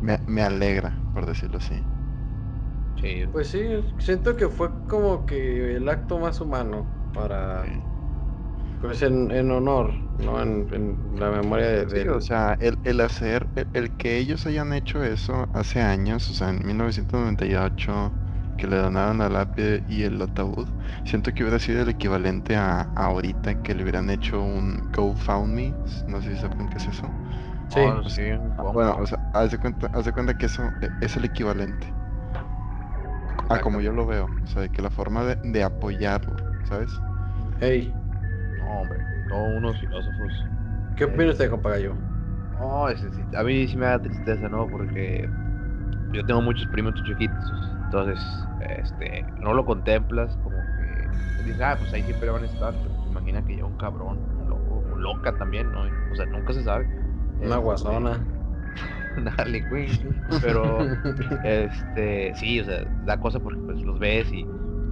me, 0.05 0.19
me 0.27 0.41
alegra, 0.43 1.03
por 1.11 1.25
decirlo 1.25 1.57
así. 1.57 1.87
Sí. 2.95 3.27
Pues 3.27 3.49
sí, 3.49 3.59
siento 3.99 4.35
que 4.37 4.47
fue 4.49 4.85
como 4.87 5.25
que 5.25 5.75
el 5.75 5.87
acto 5.89 6.17
más 6.19 6.39
humano 6.41 6.93
para... 7.11 7.75
Pues 8.79 9.01
en, 9.01 9.31
en 9.31 9.51
honor, 9.51 9.93
¿no? 10.17 10.41
En, 10.41 10.67
en, 10.73 10.99
la 11.19 11.29
memoria 11.31 11.85
de... 11.85 11.85
Sí, 11.87 12.07
o 12.07 12.19
sea, 12.21 12.55
el, 12.59 12.79
el 12.83 12.99
hacer, 13.01 13.49
el, 13.73 13.91
que 13.95 14.17
ellos 14.17 14.45
hayan 14.45 14.73
hecho 14.73 15.03
eso 15.03 15.47
hace 15.53 15.81
años, 15.81 16.29
o 16.29 16.33
sea, 16.33 16.49
en 16.49 16.65
1998, 16.65 18.15
que 18.55 18.67
le 18.67 18.77
donaron 18.77 19.19
la 19.19 19.29
lápida 19.29 19.79
y 19.85 20.03
el 20.03 20.21
ataúd, 20.21 20.69
siento 21.03 21.31
que 21.33 21.43
hubiera 21.43 21.59
sido 21.59 21.81
el 21.83 21.89
equivalente 21.89 22.55
a, 22.55 22.81
ahorita 22.95 23.55
que 23.55 23.75
le 23.75 23.83
hubieran 23.83 24.09
hecho 24.09 24.41
un 24.41 24.89
GoFundMe, 24.91 25.77
no 26.05 26.21
sé 26.21 26.31
si 26.33 26.37
saben 26.39 26.67
qué 26.69 26.77
es 26.79 26.87
eso. 26.87 27.15
Sí, 27.69 27.79
oh, 27.81 28.03
sí. 28.03 28.21
Bueno, 28.73 28.97
o 28.99 29.05
sea, 29.05 29.19
haz 29.33 29.51
de 29.51 29.57
cuenta, 29.57 29.89
haz 29.93 30.05
de 30.05 30.13
cuenta 30.13 30.33
que 30.33 30.45
eso 30.45 30.63
e, 30.81 30.89
es 31.01 31.15
el 31.17 31.25
equivalente. 31.25 31.93
A 33.49 33.59
como 33.59 33.81
yo 33.81 33.91
lo 33.91 34.05
veo, 34.05 34.25
o 34.43 34.47
sea, 34.47 34.67
que 34.69 34.81
la 34.81 34.89
forma 34.89 35.23
de, 35.25 35.37
de 35.43 35.63
apoyarlo, 35.63 36.35
¿sabes? 36.63 36.91
Hey. 37.59 37.93
No, 38.57 38.65
hombre, 38.81 38.99
todos 39.29 39.47
unos 39.55 39.79
filósofos. 39.79 40.33
¿Qué 40.97 41.03
eh, 41.03 41.07
opina 41.07 41.31
usted, 41.31 41.49
compa 41.49 41.77
yo? 41.79 41.93
No, 42.59 42.87
a 42.87 43.43
mí 43.43 43.67
sí 43.67 43.77
me 43.77 43.85
da 43.85 44.01
tristeza, 44.01 44.47
¿no? 44.49 44.67
Porque 44.69 45.29
yo 46.13 46.25
tengo 46.25 46.41
muchos 46.41 46.67
primos 46.67 46.93
chiquitos, 47.03 47.53
entonces, 47.85 48.19
este, 48.59 49.25
no 49.41 49.53
lo 49.53 49.65
contemplas 49.65 50.35
como 50.37 50.57
que 50.77 51.43
dices, 51.43 51.61
ah, 51.61 51.75
pues 51.77 51.93
ahí 51.93 52.03
siempre 52.03 52.29
van 52.29 52.43
a 52.43 52.45
estar, 52.47 52.73
pero 52.81 52.95
te 53.03 53.09
imaginas 53.09 53.45
que 53.45 53.53
llega 53.53 53.67
un 53.67 53.77
cabrón, 53.77 54.19
un 54.39 54.49
loco, 54.49 54.83
un 54.93 55.01
loca 55.03 55.37
también, 55.37 55.71
¿no? 55.71 55.81
O 56.11 56.15
sea, 56.15 56.25
nunca 56.25 56.53
se 56.53 56.63
sabe. 56.63 56.87
Una 57.39 57.55
este, 57.55 57.57
guasona. 57.57 58.25
Dale, 59.37 59.61
güey. 59.69 59.87
Pero, 60.41 60.79
este, 61.43 62.33
sí, 62.35 62.59
o 62.59 62.65
sea, 62.65 62.83
da 63.05 63.17
cosa 63.19 63.39
porque 63.39 63.59
pues 63.65 63.81
los 63.83 63.99
ves 63.99 64.31
y 64.31 64.45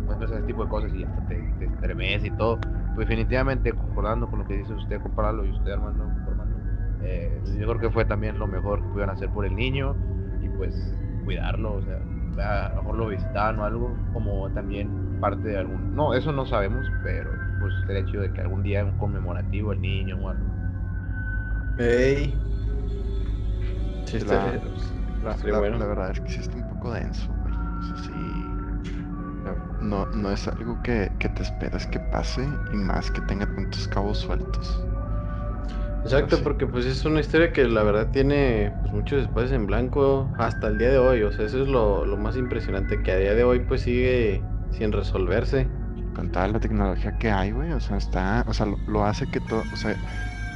pues 0.05 0.21
ese 0.21 0.41
tipo 0.43 0.63
de 0.63 0.69
cosas 0.69 0.93
y 0.93 1.03
hasta 1.03 1.27
te, 1.27 1.35
te 1.59 1.65
estremeces 1.65 2.25
y 2.25 2.31
todo. 2.31 2.59
definitivamente 2.97 3.71
concordando 3.73 4.27
con 4.27 4.39
lo 4.39 4.45
que 4.45 4.57
dice 4.57 4.73
usted, 4.73 5.01
compararlo 5.01 5.45
y 5.45 5.51
usted 5.51 5.71
Armando, 5.71 6.03
Armando 6.27 6.57
eh, 7.03 7.41
yo 7.59 7.67
creo 7.67 7.79
que 7.79 7.89
fue 7.89 8.05
también 8.05 8.39
lo 8.39 8.47
mejor 8.47 8.81
que 8.81 8.87
pudieron 8.89 9.09
hacer 9.09 9.29
por 9.29 9.45
el 9.45 9.55
niño 9.55 9.95
y 10.41 10.49
pues 10.49 10.73
cuidarlo, 11.25 11.75
o 11.75 11.81
sea, 11.81 12.67
a 12.67 12.69
lo 12.75 12.75
mejor 12.77 12.97
lo 12.97 13.07
visitaban 13.07 13.59
o 13.59 13.65
algo, 13.65 13.97
como 14.13 14.49
también 14.51 14.89
parte 15.19 15.49
de 15.49 15.57
algún, 15.57 15.95
no, 15.95 16.13
eso 16.13 16.31
no 16.31 16.45
sabemos, 16.45 16.85
pero 17.03 17.29
pues 17.59 17.73
el 17.89 17.97
hecho 17.97 18.19
de 18.21 18.31
que 18.31 18.41
algún 18.41 18.63
día 18.63 18.83
un 18.83 18.97
conmemorativo 18.97 19.73
el 19.73 19.81
niño 19.81 20.17
o 20.21 20.29
algo. 20.29 20.52
Ey. 21.77 22.35
Sí, 24.05 24.19
la, 24.19 24.59
la, 25.23 25.85
verdad 25.87 26.11
es 26.11 26.19
que 26.19 26.29
sí 26.29 26.41
está 26.41 26.55
un 26.57 26.69
poco 26.69 26.93
denso, 26.93 27.33
güey. 27.41 27.53
O 27.53 27.83
sea, 27.83 27.97
sí. 28.05 28.11
No, 29.81 30.05
no 30.05 30.31
es 30.31 30.47
algo 30.47 30.81
que, 30.83 31.11
que 31.19 31.29
te 31.29 31.43
esperas 31.43 31.87
que 31.87 31.99
pase 31.99 32.47
y 32.71 32.75
más 32.75 33.09
que 33.11 33.21
tenga 33.21 33.45
tantos 33.45 33.87
cabos 33.87 34.19
sueltos. 34.19 34.83
Exacto, 36.03 36.37
porque 36.43 36.67
pues 36.67 36.85
es 36.85 37.05
una 37.05 37.21
historia 37.21 37.53
que 37.53 37.63
la 37.65 37.81
verdad 37.83 38.09
tiene 38.11 38.73
pues, 38.81 38.93
muchos 38.93 39.21
espacios 39.21 39.53
en 39.53 39.65
blanco 39.65 40.29
hasta 40.37 40.67
el 40.67 40.77
día 40.77 40.89
de 40.89 40.97
hoy. 40.97 41.23
O 41.23 41.31
sea, 41.31 41.45
eso 41.45 41.61
es 41.61 41.67
lo, 41.69 42.05
más 42.17 42.35
impresionante, 42.35 43.01
que 43.01 43.11
a 43.11 43.17
día 43.17 43.33
de 43.33 43.43
hoy 43.43 43.59
pues 43.59 43.81
sigue 43.81 44.43
sin 44.71 44.91
resolverse. 44.91 45.67
Con 46.13 46.29
toda 46.29 46.49
la 46.49 46.59
tecnología 46.59 47.17
que 47.19 47.31
hay, 47.31 47.51
güey, 47.51 47.71
o 47.71 47.79
sea, 47.79 47.97
está, 47.97 48.43
o 48.47 48.53
sea, 48.53 48.67
lo, 48.87 49.05
hace 49.05 49.25
que 49.31 49.39
todo, 49.39 49.63
o 49.71 49.75
sea, 49.77 49.95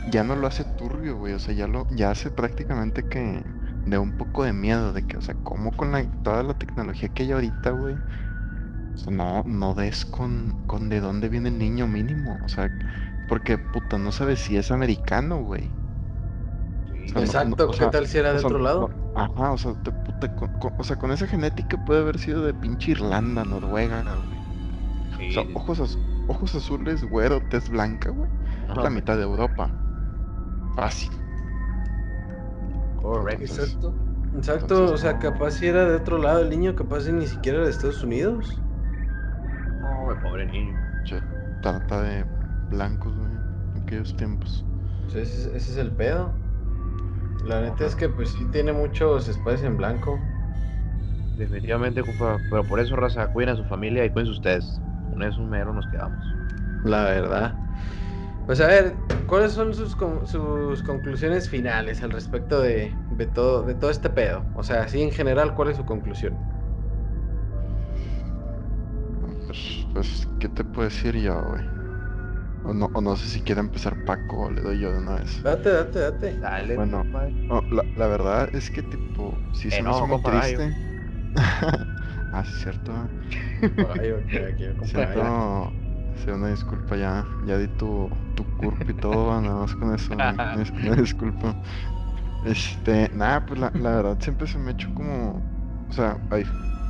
ya 0.08 0.24
no 0.24 0.36
lo 0.36 0.48
hace 0.48 0.66
turbio, 0.66 1.18
güey, 1.18 1.34
o 1.34 1.40
sea, 1.40 1.54
ya 1.54 1.68
lo, 1.68 1.88
ya 1.92 2.12
hace 2.12 2.32
prácticamente 2.32 3.08
que 3.08 3.44
de 3.86 3.98
un 3.98 4.14
poco 4.18 4.44
de 4.44 4.54
miedo, 4.54 4.94
de 4.94 5.04
que, 5.06 5.18
o 5.18 5.22
sea, 5.22 5.36
como 5.44 5.76
con 5.76 5.92
la, 5.92 6.10
toda 6.24 6.44
la 6.44 6.56
tecnología 6.56 7.10
que 7.10 7.24
hay 7.24 7.32
ahorita, 7.32 7.72
güey, 7.72 7.98
o 7.98 8.98
sea, 8.98 9.14
no, 9.14 9.44
no 9.46 9.76
des 9.76 10.06
con, 10.06 10.58
con 10.68 10.90
de 10.90 11.02
dónde 11.02 11.30
viene 11.30 11.50
el 11.50 11.58
niño 11.60 11.88
mínimo, 11.88 12.40
o 12.44 12.50
sea, 12.50 12.72
porque, 13.28 13.58
puta, 13.60 13.98
no 14.00 14.12
sabes 14.12 14.42
si 14.42 14.58
es 14.58 14.72
americano, 14.72 15.40
güey. 15.44 15.78
Exacto, 17.16 17.74
¿qué 17.76 17.88
tal 17.88 18.08
si 18.08 18.18
era 18.18 18.34
de 18.34 18.40
otro 18.40 18.60
lado? 18.60 18.96
ajá, 19.14 19.52
o 19.54 19.58
sea, 19.58 19.74
de 19.74 19.92
puta, 19.92 20.30
con, 20.36 20.52
o 20.78 20.84
sea, 20.84 20.98
con 20.98 21.12
esa 21.12 21.28
genética 21.28 21.78
puede 21.78 22.02
haber 22.02 22.20
sido 22.20 22.44
de 22.44 22.54
pinche 22.54 22.92
Irlanda, 22.92 23.46
Noruega, 23.46 24.04
güey. 24.04 24.28
O 25.28 25.32
sea, 25.32 25.44
ojos, 25.54 26.00
ojos 26.28 26.56
azules, 26.56 27.04
güero, 27.04 27.42
tez 27.50 27.70
blanca, 27.70 28.12
güey. 28.12 28.32
La 28.80 28.90
mitad 28.90 29.18
de 29.18 29.24
Europa. 29.24 29.78
Fácil. 30.78 31.12
Correcto. 33.02 33.44
Exacto. 33.44 33.94
Exacto, 34.36 34.94
o 34.94 34.98
sea, 34.98 35.18
capaz 35.18 35.52
si 35.52 35.66
era 35.66 35.86
de 35.86 35.96
otro 35.96 36.20
lado 36.20 36.42
el 36.42 36.50
niño, 36.50 36.76
capaz 36.76 37.08
ni 37.08 37.26
siquiera 37.26 37.64
de 37.64 37.72
Estados 37.72 38.04
Unidos. 38.04 38.62
Oh, 39.82 40.14
pobre 40.22 40.46
niño. 40.46 40.78
Che, 41.04 41.20
trata 41.64 42.04
de 42.04 42.24
blancos, 42.70 43.16
güey, 43.18 43.32
en 43.76 43.82
aquellos 43.82 44.16
tiempos. 44.16 44.64
ese, 45.16 45.56
es 45.56 45.78
el 45.78 45.90
pedo. 45.90 46.32
La 47.46 47.62
neta 47.62 47.86
es 47.86 47.96
que 47.96 48.10
pues 48.10 48.30
sí 48.30 48.46
tiene 48.52 48.72
muchos 48.72 49.28
espacios 49.28 49.64
en 49.64 49.78
blanco. 49.78 50.20
Definitivamente, 51.38 52.04
pero 52.52 52.64
por 52.66 52.80
eso, 52.80 52.96
raza, 52.96 53.26
cuiden 53.28 53.56
a 53.56 53.56
su 53.56 53.64
familia 53.64 54.06
y 54.06 54.12
cuiden 54.12 54.30
ustedes. 54.30 54.80
Con 55.10 55.24
eso 55.24 55.42
mero 55.42 55.74
nos 55.74 55.88
quedamos. 55.88 56.24
La 56.84 57.06
verdad. 57.06 57.67
Pues 58.48 58.62
a 58.62 58.68
ver, 58.68 58.96
¿cuáles 59.28 59.52
son 59.52 59.74
sus, 59.74 59.98
sus 60.24 60.82
conclusiones 60.84 61.50
finales 61.50 62.02
al 62.02 62.12
respecto 62.12 62.62
de, 62.62 62.96
todo, 63.34 63.64
de 63.64 63.76
todo 63.76 63.92
este 63.92 64.10
pedo? 64.10 64.46
O 64.56 64.64
sea, 64.64 64.84
así 64.84 65.02
en 65.02 65.12
general, 65.12 65.54
¿cuál 65.54 65.70
es 65.70 65.76
su 65.76 65.86
conclusión? 65.86 66.34
Pues, 69.46 69.86
pues 69.94 70.28
¿qué 70.40 70.48
te 70.48 70.64
puedo 70.64 70.88
decir 70.88 71.18
yo, 71.18 71.42
güey? 71.42 71.62
O 72.64 72.74
no, 72.74 72.90
o 72.94 73.02
no 73.02 73.18
sé 73.18 73.28
si 73.28 73.42
quiere 73.42 73.60
empezar 73.60 74.06
Paco 74.06 74.44
o 74.44 74.50
le 74.50 74.62
doy 74.62 74.80
yo 74.80 74.94
de 74.94 75.00
una 75.00 75.16
vez. 75.16 75.44
Date, 75.44 75.70
date, 75.70 76.00
date. 76.00 76.40
Dale, 76.40 76.76
bueno, 76.76 77.04
la, 77.70 77.84
la, 77.98 78.08
verdad 78.08 78.50
es 78.56 78.72
que 78.72 78.82
tipo, 78.82 79.38
si 79.52 79.70
se 79.70 79.84
me 79.84 79.90
hace 79.90 80.06
muy 80.06 80.22
triste. 80.22 80.74
ah, 82.32 82.46
sí, 82.46 82.64
cierto. 82.64 82.94
Ay, 84.00 84.12
okay, 84.12 84.54
okay, 84.54 84.88
cierto. 84.88 85.74
Sí, 86.24 86.32
una 86.32 86.50
disculpa 86.50 86.96
ya, 86.96 87.26
ya 87.46 87.58
di 87.58 87.68
tu, 87.68 88.10
tu 88.38 88.46
curp 88.58 88.90
y 88.90 88.94
todo, 88.94 89.42
nada 89.42 89.62
más 89.62 89.76
con 89.76 89.94
eso, 89.94 90.14
una, 90.14 90.56
disculpa. 90.96 91.56
Este, 92.46 93.10
nada, 93.14 93.46
pues 93.46 93.60
la, 93.60 93.72
la 93.74 93.96
verdad 93.98 94.18
siempre 94.22 94.48
se 94.48 94.58
me 94.60 94.70
ha 94.70 94.74
hecho 94.74 94.94
como, 94.94 95.42
o 95.90 95.94
sea, 95.94 96.18
ay, 96.30 96.46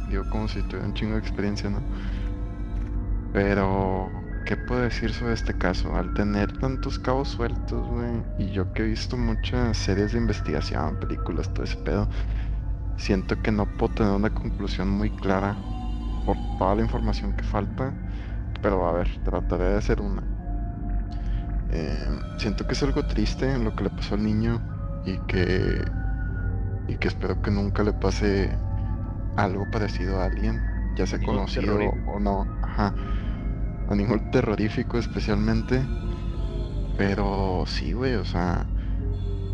digo 0.09 0.23
como 0.29 0.47
si 0.47 0.61
tuviera 0.63 0.85
un 0.85 0.93
chingo 0.93 1.13
de 1.13 1.19
experiencia, 1.19 1.69
¿no? 1.69 1.81
Pero 3.33 4.09
¿qué 4.45 4.57
puedo 4.57 4.81
decir 4.81 5.13
sobre 5.13 5.33
este 5.33 5.53
caso? 5.57 5.95
Al 5.95 6.13
tener 6.13 6.51
tantos 6.59 6.99
cabos 6.99 7.29
sueltos, 7.29 7.87
güey, 7.87 8.23
y 8.37 8.51
yo 8.51 8.71
que 8.73 8.83
he 8.83 8.87
visto 8.87 9.17
muchas 9.17 9.77
series 9.77 10.11
de 10.11 10.19
investigación, 10.19 10.99
películas, 10.99 11.51
todo 11.53 11.63
ese 11.63 11.77
pedo, 11.77 12.07
siento 12.97 13.41
que 13.41 13.51
no 13.51 13.65
puedo 13.77 13.93
tener 13.95 14.11
una 14.11 14.29
conclusión 14.33 14.89
muy 14.89 15.09
clara 15.11 15.55
por 16.25 16.35
toda 16.59 16.75
la 16.75 16.81
información 16.81 17.33
que 17.33 17.43
falta, 17.43 17.93
pero 18.61 18.85
a 18.85 18.91
ver, 18.91 19.07
trataré 19.23 19.63
de 19.63 19.77
hacer 19.77 20.01
una. 20.01 20.36
Eh, 21.71 22.19
siento 22.37 22.65
que 22.65 22.73
es 22.73 22.83
algo 22.83 23.05
triste 23.05 23.57
lo 23.57 23.75
que 23.75 23.83
le 23.85 23.89
pasó 23.89 24.15
al 24.15 24.23
niño 24.23 24.61
y 25.05 25.17
que 25.27 25.83
y 26.87 26.95
que 26.95 27.09
espero 27.09 27.41
que 27.41 27.51
nunca 27.51 27.83
le 27.83 27.91
pase 27.91 28.57
algo 29.35 29.69
parecido 29.71 30.21
a 30.21 30.25
alguien, 30.25 30.61
ya 30.95 31.05
sea 31.05 31.19
conocido 31.19 31.77
o 32.07 32.19
no. 32.19 32.47
Ajá 32.63 32.93
a 33.89 33.95
ningún 33.95 34.31
terrorífico 34.31 34.97
especialmente. 34.97 35.81
Pero 36.97 37.63
sí, 37.67 37.93
güey, 37.93 38.15
o 38.15 38.25
sea, 38.25 38.65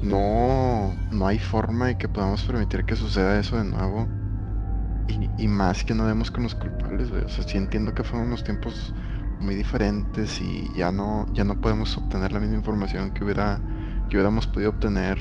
no, 0.01 0.93
no 1.11 1.27
hay 1.27 1.39
forma 1.39 1.87
de 1.87 1.97
que 1.97 2.07
podamos 2.07 2.43
permitir 2.43 2.85
que 2.85 2.95
suceda 2.95 3.39
eso 3.39 3.57
de 3.57 3.65
nuevo. 3.65 4.07
Y, 5.37 5.47
más 5.47 5.83
que 5.83 5.93
no 5.93 6.05
vemos 6.05 6.31
con 6.31 6.43
los 6.43 6.55
culpables, 6.55 7.09
güey. 7.09 7.23
O 7.23 7.29
sea, 7.29 7.43
sí 7.43 7.57
entiendo 7.57 7.93
que 7.93 8.03
fueron 8.03 8.27
unos 8.27 8.43
tiempos 8.43 8.93
muy 9.43 9.55
diferentes 9.55 10.41
y 10.41 10.71
ya 10.75 10.91
no, 10.91 11.27
ya 11.33 11.43
no 11.43 11.59
podemos 11.59 11.95
obtener 11.97 12.31
la 12.31 12.39
misma 12.39 12.55
información 12.55 13.11
que 13.11 13.23
hubiera, 13.23 13.59
que 14.09 14.17
hubiéramos 14.17 14.47
podido 14.47 14.71
obtener 14.71 15.17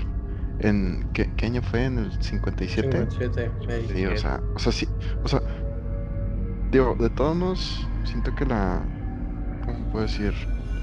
en 0.60 1.10
¿qué, 1.12 1.30
año 1.44 1.62
fue? 1.62 1.84
¿En 1.84 1.98
el 1.98 2.22
57? 2.22 3.10
57, 3.10 3.92
sí, 3.92 4.06
o 4.06 4.16
sea, 4.16 4.40
o 4.54 4.58
sea, 4.58 4.72
sí, 4.72 4.88
o 5.24 5.28
sea, 5.28 5.42
digo, 6.70 6.96
de 6.98 7.10
todos 7.10 7.36
modos, 7.36 7.86
siento 8.04 8.34
que 8.34 8.46
la, 8.46 8.82
¿cómo 9.64 9.90
puedo 9.90 10.06
decir? 10.06 10.32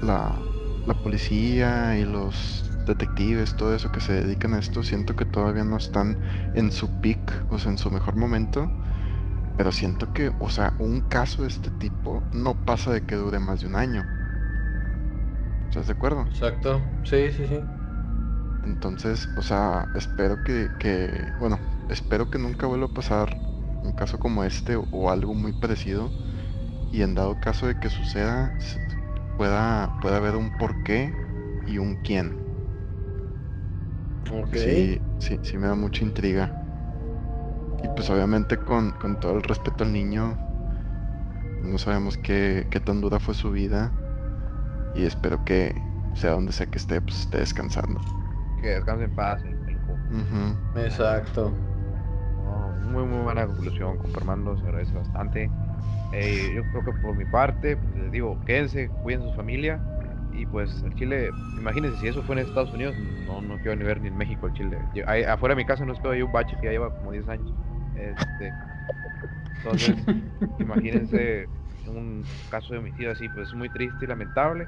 La, 0.02 0.38
la 0.86 0.94
policía 0.94 1.98
y 1.98 2.04
los 2.04 2.70
detectives, 2.86 3.56
todo 3.56 3.74
eso 3.74 3.90
que 3.92 4.00
se 4.00 4.12
dedican 4.24 4.54
a 4.54 4.58
esto, 4.58 4.82
siento 4.82 5.16
que 5.16 5.24
todavía 5.24 5.64
no 5.64 5.76
están 5.76 6.18
en 6.54 6.70
su 6.72 6.88
peak, 7.00 7.44
o 7.50 7.58
sea, 7.58 7.72
en 7.72 7.78
su 7.78 7.90
mejor 7.90 8.16
momento. 8.16 8.70
Pero 9.60 9.72
siento 9.72 10.10
que, 10.10 10.32
o 10.38 10.48
sea, 10.50 10.74
un 10.78 11.02
caso 11.02 11.42
de 11.42 11.48
este 11.48 11.70
tipo 11.70 12.26
no 12.32 12.64
pasa 12.64 12.90
de 12.92 13.04
que 13.04 13.16
dure 13.16 13.38
más 13.40 13.60
de 13.60 13.66
un 13.68 13.76
año. 13.76 14.10
¿Estás 15.68 15.86
de 15.86 15.92
acuerdo? 15.92 16.30
Exacto, 16.30 16.96
sí, 17.04 17.30
sí, 17.32 17.46
sí. 17.46 17.70
Entonces, 18.62 19.28
o 19.34 19.42
sea, 19.42 19.90
espero 19.94 20.42
que, 20.42 20.74
que, 20.78 21.32
bueno, 21.38 21.60
espero 21.88 22.28
que 22.30 22.38
nunca 22.38 22.66
vuelva 22.66 22.86
a 22.86 22.92
pasar 22.92 23.40
un 23.82 23.92
caso 23.92 24.18
como 24.18 24.44
este 24.44 24.76
o 24.90 25.10
algo 25.10 25.34
muy 25.34 25.52
parecido 25.54 26.14
y 26.90 27.02
en 27.02 27.14
dado 27.16 27.40
caso 27.40 27.66
de 27.68 27.76
que 27.78 27.90
suceda 27.90 28.56
pueda, 29.36 29.96
pueda 30.00 30.18
haber 30.18 30.36
un 30.36 30.52
porqué 30.52 31.18
y 31.64 31.78
un 31.78 31.96
quién. 31.96 32.38
Ok. 34.30 34.56
Sí, 34.56 35.04
sí, 35.18 35.40
sí 35.42 35.58
me 35.58 35.66
da 35.66 35.74
mucha 35.74 36.04
intriga. 36.04 36.59
Y 37.82 37.88
pues 37.88 38.10
obviamente 38.10 38.56
con, 38.56 38.94
todo 39.20 39.36
el 39.36 39.42
respeto 39.42 39.84
al 39.84 39.92
niño, 39.92 40.36
no 41.62 41.78
sabemos 41.78 42.18
qué, 42.18 42.66
qué, 42.70 42.80
tan 42.80 43.00
dura 43.00 43.18
fue 43.18 43.34
su 43.34 43.50
vida 43.50 43.92
y 44.94 45.04
espero 45.04 45.44
que 45.44 45.74
sea 46.14 46.32
donde 46.32 46.52
sea 46.52 46.66
que 46.66 46.78
esté, 46.78 47.00
pues 47.00 47.20
esté 47.20 47.38
descansando. 47.38 48.00
Que 48.60 48.68
descanse 48.68 49.04
en 49.04 49.14
paz. 49.14 49.42
Exacto. 50.76 51.52
muy 52.90 53.04
muy 53.04 53.22
buena 53.22 53.46
conclusión, 53.46 53.98
con 53.98 54.10
Fernando, 54.10 54.56
se 54.58 54.64
agradece 54.64 54.94
bastante. 54.94 55.50
Eh, 56.12 56.52
yo 56.54 56.62
creo 56.70 56.84
que 56.84 57.00
por 57.00 57.14
mi 57.14 57.24
parte, 57.24 57.76
pues, 57.76 57.94
les 57.94 58.10
digo, 58.10 58.38
quédense, 58.44 58.88
cuiden 59.02 59.22
su 59.22 59.32
familia. 59.34 59.80
Y 60.32 60.46
pues 60.46 60.82
el 60.82 60.94
Chile, 60.94 61.30
imagínense 61.58 61.98
si 62.00 62.08
eso 62.08 62.22
fue 62.22 62.36
en 62.36 62.46
Estados 62.46 62.72
Unidos, 62.72 62.94
no, 63.26 63.42
no 63.42 63.56
quiero 63.56 63.76
ni 63.76 63.84
ver 63.84 64.00
ni 64.00 64.08
en 64.08 64.16
México 64.16 64.46
el 64.46 64.52
Chile. 64.54 64.78
afuera 65.28 65.54
de 65.54 65.56
mi 65.56 65.66
casa 65.66 65.84
no 65.84 65.92
es 65.92 65.98
que 65.98 66.08
hay 66.08 66.22
un 66.22 66.32
bache 66.32 66.56
que 66.60 66.66
ya 66.66 66.72
lleva 66.72 66.90
como 66.90 67.12
10 67.12 67.28
años. 67.28 67.52
Este, 67.94 68.52
entonces, 69.56 69.96
imagínense 70.58 71.46
un 71.86 72.24
caso 72.50 72.72
de 72.72 72.78
homicidio 72.78 73.12
así, 73.12 73.28
pues 73.28 73.48
es 73.48 73.54
muy 73.54 73.68
triste 73.68 74.04
y 74.04 74.08
lamentable. 74.08 74.66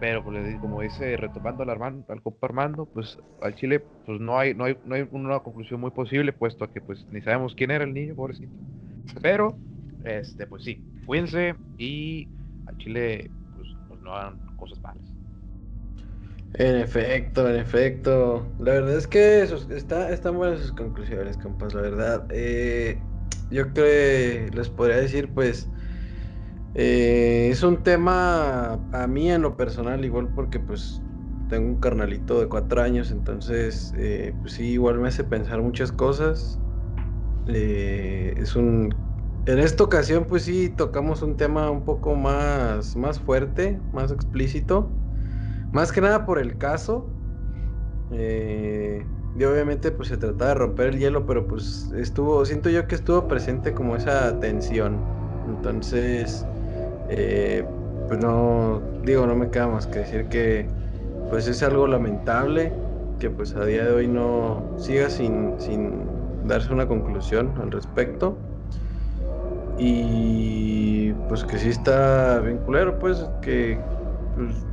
Pero 0.00 0.22
pues, 0.22 0.60
como 0.60 0.80
dice, 0.80 1.16
retomando 1.16 1.64
al, 1.64 1.70
Armando, 1.70 2.04
al 2.08 2.22
compa 2.22 2.46
Armando, 2.46 2.86
pues 2.86 3.18
al 3.42 3.54
Chile 3.56 3.80
pues 4.06 4.20
no 4.20 4.38
hay, 4.38 4.54
no 4.54 4.64
hay, 4.64 4.78
no 4.84 4.94
hay 4.94 5.08
una 5.10 5.40
conclusión 5.40 5.80
muy 5.80 5.90
posible, 5.90 6.32
puesto 6.32 6.64
a 6.64 6.72
que 6.72 6.80
pues 6.80 7.04
ni 7.10 7.20
sabemos 7.20 7.54
quién 7.54 7.72
era 7.72 7.84
el 7.84 7.92
niño, 7.92 8.14
pobrecito. 8.14 8.52
Pero 9.20 9.58
este, 10.04 10.46
pues 10.46 10.62
sí, 10.62 10.80
cuídense 11.04 11.56
y 11.76 12.28
al 12.66 12.78
Chile, 12.78 13.30
pues, 13.56 13.68
pues, 13.88 14.00
no 14.00 14.14
hagan 14.14 14.38
cosas 14.56 14.80
malas. 14.80 15.07
En 16.54 16.76
efecto, 16.76 17.48
en 17.48 17.56
efecto. 17.56 18.54
La 18.58 18.72
verdad 18.72 18.96
es 18.96 19.06
que 19.06 19.42
está, 19.42 20.10
están 20.12 20.36
buenas 20.36 20.60
sus 20.60 20.72
conclusiones, 20.72 21.36
compas, 21.38 21.74
la 21.74 21.82
verdad. 21.82 22.26
Eh, 22.30 23.06
yo 23.50 23.72
creo 23.72 24.50
les 24.50 24.70
podría 24.70 24.96
decir, 24.96 25.34
pues, 25.34 25.70
eh, 26.74 27.48
es 27.50 27.62
un 27.62 27.82
tema 27.82 28.86
a 28.92 29.06
mí 29.06 29.30
en 29.30 29.42
lo 29.42 29.56
personal, 29.56 30.04
igual 30.04 30.32
porque 30.32 30.60
pues 30.60 31.04
tengo 31.46 31.66
un 31.68 31.80
carnalito 31.80 32.40
de 32.40 32.48
cuatro 32.48 32.82
años, 32.82 33.10
entonces, 33.10 33.92
eh, 33.96 34.38
pues 34.40 34.54
sí, 34.54 34.72
igual 34.72 34.98
me 35.00 35.08
hace 35.08 35.24
pensar 35.24 35.62
muchas 35.62 35.92
cosas. 35.92 36.62
es 37.46 38.56
un... 38.56 38.90
En 39.46 39.58
esta 39.60 39.84
ocasión, 39.84 40.26
pues 40.26 40.44
sí, 40.44 40.70
tocamos 40.70 41.22
un 41.22 41.36
tema 41.36 41.70
un 41.70 41.84
poco 41.84 42.14
más, 42.16 42.96
más 42.96 43.20
fuerte, 43.20 43.82
más 43.92 44.12
explícito. 44.12 44.98
Más 45.72 45.92
que 45.92 46.00
nada 46.00 46.24
por 46.24 46.38
el 46.38 46.56
caso. 46.58 47.06
Eh, 48.12 49.04
y 49.38 49.44
obviamente 49.44 49.90
pues 49.92 50.08
se 50.08 50.16
trataba 50.16 50.50
de 50.50 50.54
romper 50.54 50.88
el 50.88 50.98
hielo, 50.98 51.26
pero 51.26 51.46
pues 51.46 51.90
estuvo, 51.96 52.44
siento 52.44 52.70
yo 52.70 52.86
que 52.88 52.94
estuvo 52.94 53.28
presente 53.28 53.72
como 53.74 53.96
esa 53.96 54.38
tensión. 54.40 54.98
Entonces, 55.46 56.44
eh, 57.08 57.64
pues 58.08 58.20
no, 58.20 58.80
digo, 59.04 59.26
no 59.26 59.36
me 59.36 59.50
queda 59.50 59.68
más 59.68 59.86
que 59.86 60.00
decir 60.00 60.28
que 60.28 60.68
pues 61.30 61.46
es 61.46 61.62
algo 61.62 61.86
lamentable 61.86 62.72
que 63.18 63.30
pues 63.30 63.54
a 63.54 63.64
día 63.64 63.84
de 63.84 63.92
hoy 63.92 64.08
no 64.08 64.74
siga 64.78 65.10
sin, 65.10 65.60
sin 65.60 66.46
darse 66.46 66.72
una 66.72 66.88
conclusión 66.88 67.52
al 67.60 67.70
respecto. 67.70 68.36
Y 69.78 71.12
pues 71.28 71.44
que 71.44 71.58
sí 71.58 71.68
está 71.68 72.40
bien 72.40 72.60
pues 72.98 73.24
que 73.42 73.78
pues, 74.34 74.67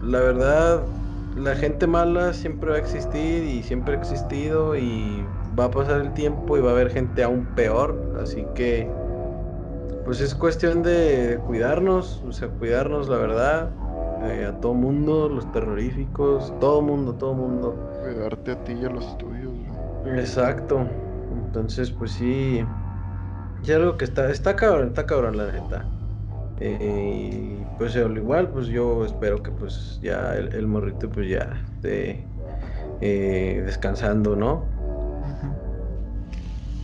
la 0.00 0.20
verdad, 0.20 0.84
la 1.34 1.54
gente 1.56 1.86
mala 1.86 2.32
siempre 2.32 2.70
va 2.70 2.76
a 2.76 2.78
existir 2.78 3.44
y 3.44 3.62
siempre 3.62 3.94
ha 3.94 3.98
existido 3.98 4.76
y 4.76 5.24
va 5.58 5.64
a 5.64 5.70
pasar 5.70 6.00
el 6.00 6.12
tiempo 6.14 6.56
y 6.56 6.60
va 6.60 6.70
a 6.70 6.72
haber 6.72 6.90
gente 6.90 7.22
aún 7.22 7.54
peor, 7.54 8.14
así 8.20 8.46
que 8.54 8.90
pues 10.04 10.20
es 10.20 10.34
cuestión 10.34 10.82
de 10.82 11.38
cuidarnos, 11.46 12.22
o 12.24 12.32
sea, 12.32 12.48
cuidarnos 12.48 13.08
la 13.08 13.18
verdad, 13.18 13.72
eh, 14.22 14.46
a 14.46 14.58
todo 14.60 14.74
mundo, 14.74 15.28
los 15.28 15.50
terroríficos, 15.52 16.58
todo 16.60 16.80
mundo, 16.80 17.14
todo 17.16 17.34
mundo. 17.34 17.74
Cuidarte 18.02 18.52
a 18.52 18.64
ti 18.64 18.72
y 18.72 18.84
a 18.84 18.88
los 18.88 19.18
tuyos. 19.18 19.52
Exacto, 20.06 20.86
entonces 21.30 21.90
pues 21.90 22.12
sí, 22.12 22.64
es 23.62 23.70
algo 23.70 23.96
que 23.96 24.04
está, 24.06 24.30
está 24.30 24.56
cabrón, 24.56 24.88
está 24.88 25.04
cabrón 25.06 25.36
la 25.36 25.52
neta. 25.52 25.97
Eh, 26.60 27.64
pues 27.78 27.96
al 27.96 28.16
igual, 28.16 28.48
pues 28.48 28.66
yo 28.66 29.04
espero 29.04 29.42
que 29.42 29.50
pues 29.50 30.00
ya 30.02 30.34
el, 30.34 30.66
morrito 30.66 31.08
pues 31.08 31.28
ya 31.28 31.62
esté 31.76 32.26
eh, 33.00 33.62
descansando, 33.64 34.34
¿no? 34.34 34.64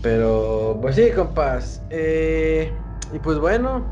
Pero 0.03 0.79
pues 0.81 0.97
sí, 0.97 1.11
compas. 1.11 1.83
Eh, 1.91 2.70
y 3.12 3.18
pues 3.18 3.39
bueno, 3.39 3.85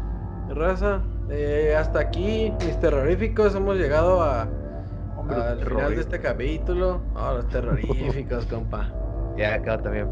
raza, 0.55 1.01
eh, 1.31 1.75
hasta 1.77 2.01
aquí 2.01 2.53
mis 2.65 2.79
terroríficos 2.79 3.55
hemos 3.55 3.77
llegado 3.77 4.23
a, 4.23 4.43
al 4.43 5.59
final 5.65 5.95
de 5.95 6.01
este 6.01 6.21
capítulo. 6.21 7.01
Oh, 7.17 7.35
los 7.35 7.49
terroríficos, 7.49 8.47
compa. 8.47 8.89
Ya 9.35 9.55
acá 9.55 9.79
también 9.81 10.09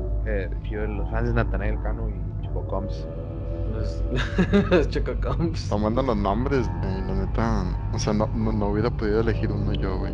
los 0.97 1.11
fans 1.11 1.29
de 1.29 1.35
Nathaniel 1.35 1.79
Cano 1.83 2.09
y 2.09 2.47
Choco 2.47 2.67
Combs. 2.67 3.07
Los, 4.71 4.89
Chococomps. 4.91 5.69
Tomando 5.69 6.03
los 6.03 6.17
nombres, 6.17 6.67
la 6.83 7.15
neta. 7.15 7.65
O 7.93 7.99
sea, 7.99 8.13
no, 8.13 8.27
no, 8.27 8.69
hubiera 8.69 8.91
podido 8.91 9.21
elegir 9.21 9.51
uno 9.51 9.73
yo, 9.73 9.99
güey. 9.99 10.13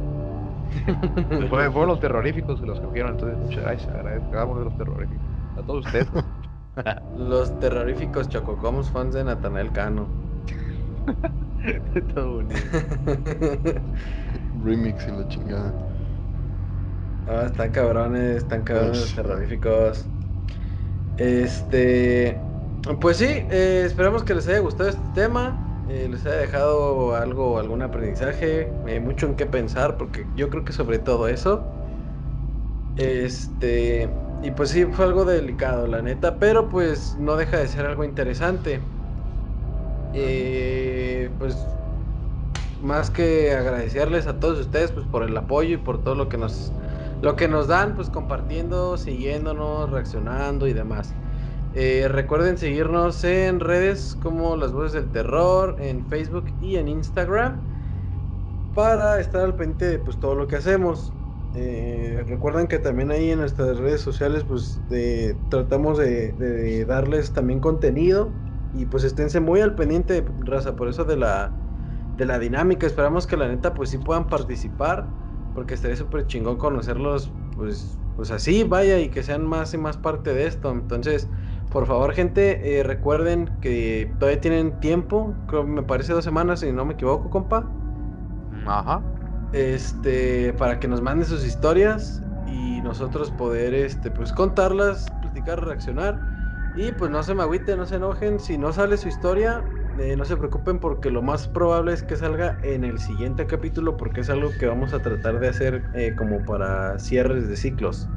fueron 1.49 1.89
los 1.89 2.01
terroríficos 2.01 2.61
que 2.61 2.67
los 2.67 2.81
cogieron, 2.81 3.13
entonces 3.13 3.39
muchas 3.39 3.63
gracias, 3.63 3.95
agradecemos 3.95 4.59
de 4.59 4.65
los 4.65 4.77
terroríficos. 4.77 5.25
A 5.57 5.63
todos 5.63 5.87
ustedes. 5.87 6.09
los 7.17 7.59
terroríficos 7.61 8.29
Chococoms 8.29 8.91
fans 8.91 9.15
de 9.15 9.25
Nathaniel 9.25 9.71
Cano. 9.73 10.07
Todo 12.15 12.35
bonito. 12.35 12.61
Remix 14.65 15.07
y 15.07 15.11
la 15.11 15.29
chingada. 15.29 15.73
Ah, 17.29 17.45
están 17.47 17.71
cabrones, 17.71 18.37
están 18.37 18.63
cabrones 18.63 19.01
los 19.01 19.15
terroríficos. 19.15 20.07
Este. 21.17 22.39
Pues 22.95 23.17
sí, 23.17 23.25
eh, 23.27 23.83
esperamos 23.85 24.23
que 24.23 24.33
les 24.35 24.47
haya 24.47 24.61
gustado 24.61 24.89
este 24.89 25.09
tema, 25.13 25.59
eh, 25.89 26.07
les 26.09 26.25
haya 26.25 26.37
dejado 26.37 27.17
algo, 27.17 27.59
algún 27.59 27.83
aprendizaje, 27.83 28.73
eh, 28.87 29.01
mucho 29.01 29.27
en 29.27 29.35
qué 29.35 29.47
pensar, 29.47 29.97
porque 29.97 30.31
yo 30.37 30.51
creo 30.51 30.65
que 30.65 30.73
sobre 30.73 31.01
todo 31.01 31.27
eso. 31.27 31.69
Este, 32.97 34.09
y 34.43 34.51
pues 34.53 34.71
sí, 34.71 34.85
fue 34.87 35.05
algo 35.07 35.25
delicado, 35.25 35.87
la 35.89 36.01
neta, 36.01 36.39
pero 36.39 36.69
pues 36.69 37.17
no 37.19 37.37
deja 37.37 37.59
de 37.59 37.69
ser 37.69 37.87
algo 37.87 38.05
interesante. 38.05 38.81
pues 41.39 41.57
más 42.81 43.11
que 43.11 43.53
agradecerles 43.55 44.27
a 44.27 44.39
todos 44.41 44.59
ustedes 44.59 44.93
pues 44.93 45.07
por 45.07 45.23
el 45.23 45.37
apoyo 45.37 45.75
y 45.75 45.79
por 45.79 46.03
todo 46.03 46.15
lo 46.15 46.29
que 46.29 46.39
nos 46.39 46.73
lo 47.23 47.35
que 47.37 47.49
nos 47.49 47.67
dan 47.69 47.95
pues 47.95 48.11
compartiendo, 48.11 48.97
siguiéndonos, 48.99 49.91
reaccionando 49.91 50.67
y 50.67 50.75
demás. 50.75 51.17
Eh, 51.79 52.09
recuerden 52.09 52.57
seguirnos 52.57 53.23
en 53.23 53.61
redes 53.61 54.17
como 54.23 54.57
Las 54.57 54.73
Voces 54.73 54.95
del 54.95 55.13
Terror, 55.13 55.77
en 55.79 56.07
Facebook 56.07 56.47
y 56.63 56.77
en 56.77 56.89
Instagram, 56.89 57.61
para 58.75 59.21
estar 59.21 59.43
al 59.43 59.57
pendiente 59.57 59.85
de 59.85 59.99
pues, 59.99 60.19
todo 60.19 60.35
lo 60.35 60.47
que 60.47 60.57
hacemos. 60.57 61.13
Eh, 61.55 62.25
recuerden 62.29 62.67
que 62.67 62.79
también 62.79 63.11
ahí 63.11 63.31
en 63.31 63.41
nuestras 63.41 63.77
redes 63.77 64.01
sociales 64.01 64.43
pues 64.45 64.81
tratamos 65.51 65.99
de, 65.99 66.87
darles 66.89 67.35
también 67.35 67.61
contenido 67.61 68.31
y 68.75 68.87
pues 68.87 69.05
esténse 69.05 69.41
muy 69.41 69.61
al 69.61 69.75
pendiente, 69.75 70.25
raza, 70.47 70.77
por 70.77 70.89
eso 70.89 71.05
de 71.05 71.19
la, 71.19 71.53
de 72.17 72.25
la 72.25 72.39
dinámica. 72.39 72.87
Esperamos 72.87 73.27
que 73.27 73.37
la 73.37 73.49
neta 73.49 73.75
pues 73.75 73.91
sí 73.91 73.99
puedan 73.99 74.31
participar, 74.31 75.11
porque 75.55 75.75
estaría 75.75 75.99
súper 75.99 76.27
chingón 76.27 76.57
conocerlos 76.57 77.31
pues, 77.55 77.99
pues 78.17 78.31
así, 78.31 78.65
vaya, 78.65 78.99
y 78.99 79.11
que 79.11 79.23
sean 79.23 79.45
más 79.45 79.75
y 79.75 79.77
más 79.77 79.99
parte 79.99 80.33
de 80.33 80.47
esto. 80.47 80.71
Entonces... 80.71 81.29
Por 81.77 81.85
favor, 81.85 82.15
gente, 82.15 82.79
eh, 82.79 82.83
recuerden 82.83 83.51
que 83.61 84.11
todavía 84.19 84.41
tienen 84.41 84.81
tiempo, 84.81 85.35
creo 85.47 85.63
me 85.63 85.83
parece 85.83 86.15
dos 86.15 86.25
semanas, 86.25 86.61
si 86.61 86.73
no 86.73 86.87
me 86.87 86.95
equivoco, 86.95 87.29
compa. 87.29 87.71
Ajá. 88.67 89.03
Este, 89.53 90.55
para 90.55 90.81
que 90.81 90.89
nos 90.89 91.03
manden 91.03 91.27
sus 91.29 91.45
historias 91.45 92.23
y 92.47 92.81
nosotros 92.81 93.31
poder, 93.31 93.75
este, 93.75 94.11
pues 94.11 94.33
contarlas, 94.33 95.05
platicar, 95.21 95.63
reaccionar. 95.67 96.19
Y 96.77 96.93
pues 96.93 97.11
no 97.11 97.23
se 97.23 97.35
me 97.35 97.43
agüiten, 97.43 97.77
no 97.77 97.85
se 97.85 97.97
enojen. 97.97 98.41
Si 98.41 98.57
no 98.57 98.73
sale 98.73 98.97
su 98.97 99.09
historia, 99.09 99.63
eh, 99.99 100.17
no 100.17 100.25
se 100.25 100.39
preocupen 100.39 100.79
porque 100.79 101.11
lo 101.11 101.21
más 101.21 101.47
probable 101.47 101.93
es 101.93 102.03
que 102.03 102.17
salga 102.17 102.57
en 102.63 102.85
el 102.85 102.99
siguiente 103.01 103.47
capítulo 103.47 103.99
porque 103.99 104.23
es 104.23 104.31
algo 104.31 104.57
que 104.59 104.65
vamos 104.65 104.95
a 104.95 105.03
tratar 105.03 105.41
de 105.41 105.49
hacer 105.49 105.83
eh, 105.93 106.15
como 106.17 106.43
para 106.47 106.99
cierres 107.01 107.51
de 107.51 107.57
ciclos. 107.59 108.09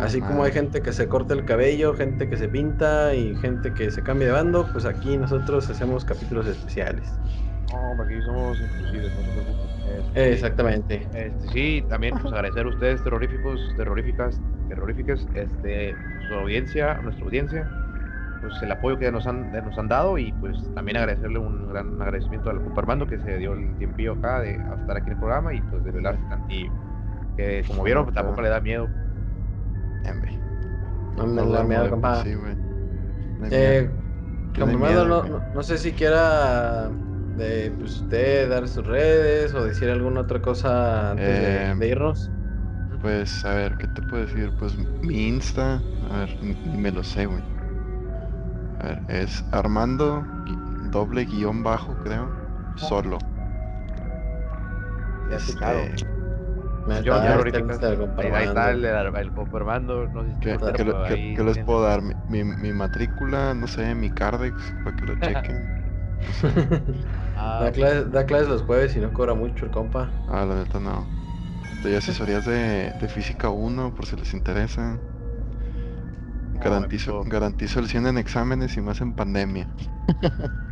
Así 0.00 0.20
como 0.20 0.44
hay 0.44 0.52
gente 0.52 0.80
que 0.80 0.92
se 0.92 1.08
corta 1.08 1.34
el 1.34 1.44
cabello, 1.44 1.94
gente 1.94 2.28
que 2.28 2.36
se 2.36 2.48
pinta 2.48 3.14
y 3.14 3.34
gente 3.36 3.72
que 3.74 3.90
se 3.90 4.02
cambia 4.02 4.28
de 4.28 4.32
bando, 4.32 4.66
pues 4.72 4.84
aquí 4.84 5.16
nosotros 5.16 5.68
hacemos 5.68 6.04
capítulos 6.04 6.46
especiales. 6.46 7.12
No, 7.72 8.02
aquí 8.02 8.20
somos 8.22 8.58
inclusivos, 8.60 9.10
no 9.12 9.22
se 9.22 9.42
preocupen. 9.42 9.72
Este, 10.08 10.32
Exactamente. 10.32 11.08
Este, 11.14 11.48
sí, 11.48 11.84
también 11.88 12.14
pues 12.20 12.32
agradecer 12.32 12.66
a 12.66 12.68
ustedes 12.68 13.02
terroríficos, 13.02 13.60
terroríficas, 13.76 14.40
terroríficas, 14.68 15.26
este, 15.34 15.94
su 16.28 16.34
audiencia, 16.34 16.94
nuestra 17.02 17.24
audiencia, 17.24 17.70
pues 18.40 18.54
el 18.62 18.72
apoyo 18.72 18.98
que 18.98 19.10
nos 19.10 19.26
han, 19.26 19.52
nos 19.52 19.78
han 19.78 19.88
dado 19.88 20.18
y 20.18 20.32
pues 20.32 20.56
también 20.74 20.96
agradecerle 20.96 21.38
un 21.38 21.68
gran 21.68 22.00
agradecimiento 22.00 22.50
al 22.50 22.62
compa 22.62 22.80
Armando 22.82 23.06
que 23.06 23.18
se 23.18 23.38
dio 23.38 23.54
el 23.54 23.76
tiempillo 23.76 24.14
acá 24.14 24.40
de 24.40 24.52
estar 24.52 24.96
aquí 24.96 25.06
en 25.06 25.12
el 25.12 25.18
programa 25.18 25.54
y 25.54 25.60
pues 25.62 25.84
de 25.84 25.90
velarse 25.90 26.22
tantillo. 26.28 26.72
Que 27.36 27.64
como 27.66 27.82
vieron, 27.82 28.04
pues, 28.04 28.14
tampoco 28.14 28.42
le 28.42 28.48
da 28.48 28.60
miedo 28.60 28.88
no 31.16 31.26
me 31.26 31.46
da 31.46 31.64
miedo, 31.64 31.90
compa. 31.90 32.22
Sí, 32.22 32.34
güey. 32.34 32.56
Eh, 33.50 33.90
no, 34.56 35.42
no, 35.54 35.62
sé 35.62 35.78
si 35.78 35.92
quiera 35.92 36.90
de 37.36 37.74
pues, 37.78 38.02
usted 38.02 38.48
dar 38.48 38.68
sus 38.68 38.86
redes 38.86 39.54
o 39.54 39.64
decir 39.64 39.90
alguna 39.90 40.20
otra 40.20 40.40
cosa 40.40 41.12
antes 41.12 41.78
de, 41.78 41.88
irnos. 41.88 42.30
Pues, 43.00 43.44
a 43.44 43.54
ver, 43.54 43.76
¿qué 43.78 43.88
te 43.88 44.02
puedo 44.02 44.26
decir? 44.26 44.52
Pues 44.58 44.76
mi 45.02 45.28
Insta, 45.28 45.82
a 46.10 46.18
ver, 46.18 46.36
ni, 46.42 46.54
me 46.76 46.92
lo 46.92 47.02
sé, 47.02 47.26
güey. 47.26 47.42
A 48.80 48.86
ver, 48.86 49.02
es 49.08 49.44
Armando, 49.50 50.24
doble 50.90 51.24
guion 51.24 51.62
bajo, 51.62 51.94
creo, 52.02 52.30
solo. 52.76 53.18
Ya 55.30 55.38
yo, 56.86 57.02
ya 57.02 57.34
ahorita 57.34 57.58
ahí, 57.58 58.44
está 58.44 58.70
el, 58.70 58.84
el, 58.84 58.94
Armando, 59.52 60.08
no 60.08 60.24
sé 60.24 60.30
si 60.30 60.36
¿Qué, 60.40 60.58
¿qué, 61.36 61.44
les 61.44 61.58
puedo 61.58 61.82
dar? 61.82 62.02
Mi, 62.28 62.42
mi, 62.44 62.72
matrícula, 62.72 63.54
no 63.54 63.66
sé, 63.66 63.94
mi 63.94 64.10
Cardex, 64.10 64.74
para 64.82 64.96
que 64.96 65.06
lo 65.06 65.14
chequen. 65.20 65.82
Ah, 67.34 67.60
da, 67.64 67.72
clases, 67.72 68.12
da 68.12 68.24
clases 68.24 68.48
los 68.48 68.62
jueves 68.62 68.94
y 68.94 69.00
no 69.00 69.12
cobra 69.12 69.34
mucho 69.34 69.64
el 69.64 69.72
compa. 69.72 70.08
Ah, 70.28 70.44
la 70.44 70.54
neta 70.54 70.78
no. 70.78 71.04
Doy 71.82 71.94
asesorías 71.94 72.44
de, 72.44 72.92
de 73.00 73.08
física 73.08 73.48
1 73.48 73.94
por 73.96 74.06
si 74.06 74.16
les 74.16 74.32
interesa. 74.32 74.98
Garantizo, 76.54 77.24
garantizo 77.24 77.80
el 77.80 77.88
100 77.88 78.06
en 78.06 78.18
exámenes 78.18 78.76
y 78.76 78.80
más 78.80 79.00
en 79.00 79.14
pandemia. 79.14 79.66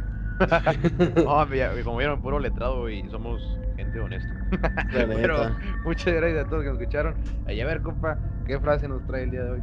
no, 1.17 1.85
como 1.85 1.97
vieron, 1.97 2.21
puro 2.21 2.39
letrado 2.39 2.89
y 2.89 3.09
somos 3.11 3.43
gente 3.81 4.01
honesta. 4.01 4.35
Pero 4.93 5.51
muchas 5.85 6.15
gracias 6.15 6.47
a 6.47 6.49
todos 6.49 6.63
que 6.63 6.71
nos 6.71 6.81
escucharon. 6.81 7.15
Ahí 7.47 7.61
a 7.61 7.67
ver, 7.67 7.83
compa, 7.83 8.19
¿qué 8.47 8.59
frase 8.61 8.89
nos 8.89 9.07
trae 9.07 9.25
el 9.25 9.31
día 9.31 9.43
de 9.43 9.51
hoy? 9.51 9.61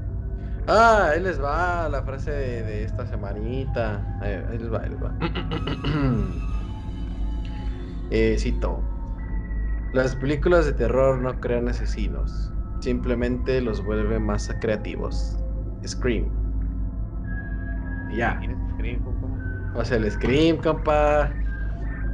Ah, 0.67 1.09
ahí 1.13 1.21
les 1.21 1.41
va 1.41 1.87
la 1.87 2.03
frase 2.03 2.31
de, 2.31 2.83
esta 2.83 3.07
semanita. 3.07 4.05
Ahí, 4.21 4.57
les 4.57 4.71
va, 4.71 4.81
ahí 4.81 4.89
les 4.89 5.01
va. 5.01 5.13
eh, 8.11 8.35
cito. 8.37 8.83
Las 9.93 10.15
películas 10.17 10.65
de 10.65 10.73
terror 10.73 11.17
no 11.19 11.39
crean 11.39 11.69
asesinos, 11.69 12.51
simplemente 12.81 13.61
los 13.61 13.81
vuelven 13.83 14.25
más 14.25 14.53
creativos. 14.59 15.39
Scream. 15.85 16.25
Ya. 18.11 18.37
Scream, 18.73 19.01
compa? 19.03 19.27
O 19.75 19.85
sea, 19.85 19.97
el 19.97 20.11
Scream, 20.11 20.57
compa. 20.57 21.31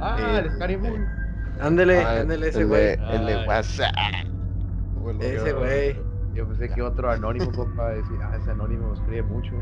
Ah, 0.00 0.38
el 0.38 0.50
Scream. 0.52 0.84
Eh, 0.84 1.23
ándele, 1.60 2.00
ah, 2.00 2.20
ándele 2.20 2.48
ese 2.48 2.64
güey. 2.64 2.98
El 3.10 3.26
de 3.26 3.46
WhatsApp. 3.46 3.94
Ese 5.20 5.52
güey. 5.52 5.96
Yo 6.34 6.48
pensé 6.48 6.68
que 6.68 6.82
otro 6.82 7.10
anónimo, 7.10 7.52
compa, 7.52 7.90
decir, 7.90 8.18
ah, 8.22 8.36
ese 8.40 8.50
anónimo 8.50 8.92
escribe 8.94 9.22
mucho. 9.22 9.52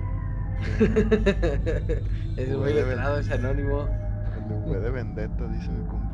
es 2.36 2.56
muy 2.56 2.72
letrado 2.72 3.18
ese 3.18 3.34
anónimo. 3.34 3.88
El 4.64 4.72
de 4.72 4.80
de 4.80 4.90
vendetta, 4.90 5.46
dice 5.48 5.70
mi 5.70 5.86
compa. 5.86 6.12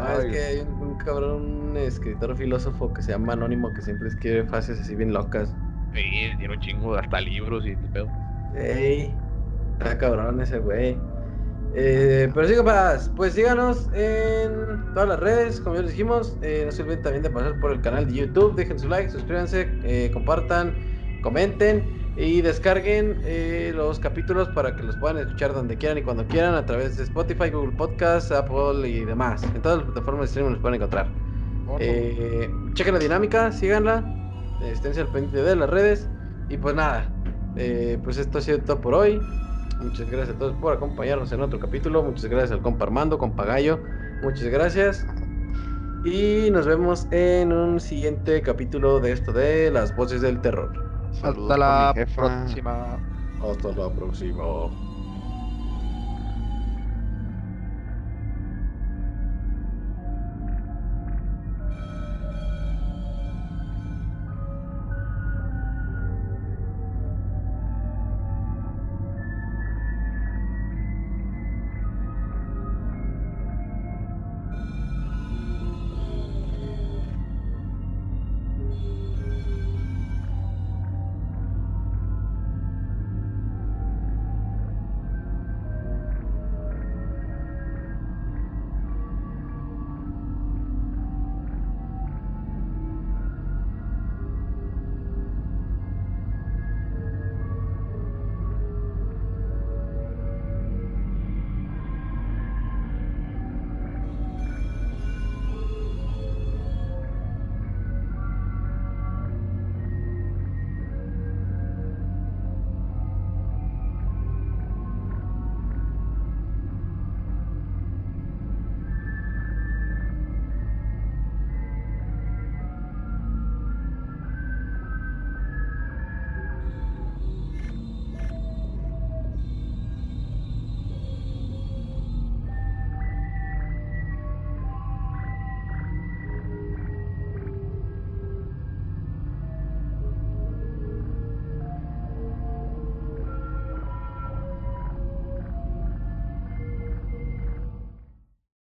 Ah, 0.00 0.14
es 0.20 0.26
que 0.26 0.38
hay 0.38 0.60
un, 0.60 0.96
cabrón, 0.98 1.42
un 1.42 1.76
escritor 1.76 2.36
filósofo 2.36 2.92
que 2.92 3.02
se 3.02 3.10
llama 3.10 3.32
Anónimo 3.32 3.72
que 3.72 3.82
siempre 3.82 4.08
escribe 4.08 4.44
frases 4.44 4.80
así 4.80 4.94
bien 4.94 5.12
locas. 5.12 5.52
Sí, 5.92 6.30
tiene 6.38 6.54
un 6.54 6.60
chingo 6.60 6.94
de 6.94 7.00
hasta 7.00 7.20
libros 7.20 7.66
y 7.66 7.74
te 7.74 7.88
pedo. 7.88 8.08
Ey, 8.54 9.12
está 9.72 9.98
cabrón 9.98 10.40
ese 10.40 10.60
güey. 10.60 10.96
Eh, 11.74 12.30
pero 12.34 12.48
sí, 12.48 12.54
capaz, 12.54 13.10
pues 13.14 13.34
síganos 13.34 13.88
en 13.92 14.92
todas 14.94 15.08
las 15.08 15.20
redes, 15.20 15.60
como 15.60 15.76
ya 15.76 15.82
les 15.82 15.90
dijimos. 15.92 16.36
Eh, 16.42 16.62
no 16.64 16.72
se 16.72 16.82
olviden 16.82 17.02
también 17.02 17.22
de 17.22 17.30
pasar 17.30 17.58
por 17.60 17.72
el 17.72 17.80
canal 17.80 18.06
de 18.06 18.14
YouTube. 18.14 18.54
Dejen 18.54 18.78
su 18.78 18.88
like, 18.88 19.10
suscríbanse, 19.10 19.68
eh, 19.84 20.10
compartan, 20.12 20.74
comenten 21.22 21.98
y 22.16 22.40
descarguen 22.40 23.20
los 23.76 24.00
capítulos 24.00 24.48
para 24.48 24.74
que 24.74 24.82
los 24.82 24.96
puedan 24.96 25.18
escuchar 25.18 25.54
donde 25.54 25.76
quieran 25.76 25.98
y 25.98 26.02
cuando 26.02 26.26
quieran 26.26 26.54
a 26.54 26.66
través 26.66 26.96
de 26.96 27.04
Spotify, 27.04 27.50
Google 27.50 27.76
Podcast, 27.76 28.32
Apple 28.32 28.88
y 28.88 29.04
demás. 29.04 29.44
En 29.54 29.62
todas 29.62 29.78
las 29.78 29.86
plataformas 29.86 30.22
de 30.22 30.26
streaming 30.26 30.52
los 30.54 30.60
pueden 30.60 30.82
encontrar. 30.82 31.08
chequen 32.74 32.94
la 32.94 33.00
dinámica, 33.00 33.52
síganla, 33.52 34.02
estén 34.64 34.98
al 34.98 35.06
pendiente 35.12 35.42
de 35.42 35.54
las 35.54 35.70
redes. 35.70 36.08
Y 36.48 36.56
pues 36.56 36.74
nada, 36.74 37.08
pues 38.02 38.16
esto 38.16 38.38
ha 38.38 38.40
sido 38.40 38.58
todo 38.62 38.80
por 38.80 38.94
hoy. 38.94 39.20
Muchas 39.80 40.10
gracias 40.10 40.36
a 40.36 40.38
todos 40.38 40.54
por 40.56 40.72
acompañarnos 40.72 41.30
en 41.32 41.40
otro 41.40 41.58
capítulo. 41.60 42.02
Muchas 42.02 42.26
gracias 42.26 42.52
al 42.52 42.62
compa 42.62 42.84
Armando, 42.84 43.18
compa 43.18 43.44
Gallo. 43.44 43.80
Muchas 44.22 44.48
gracias. 44.48 45.06
Y 46.04 46.50
nos 46.50 46.66
vemos 46.66 47.06
en 47.10 47.52
un 47.52 47.80
siguiente 47.80 48.40
capítulo 48.42 49.00
de 49.00 49.12
esto 49.12 49.32
de 49.32 49.70
las 49.70 49.94
voces 49.94 50.20
del 50.20 50.40
terror. 50.40 50.72
Hasta 51.22 51.56
la 51.56 51.94
próxima. 52.14 52.98
Hasta 53.40 53.72
la 53.72 53.90
próxima. 53.90 54.87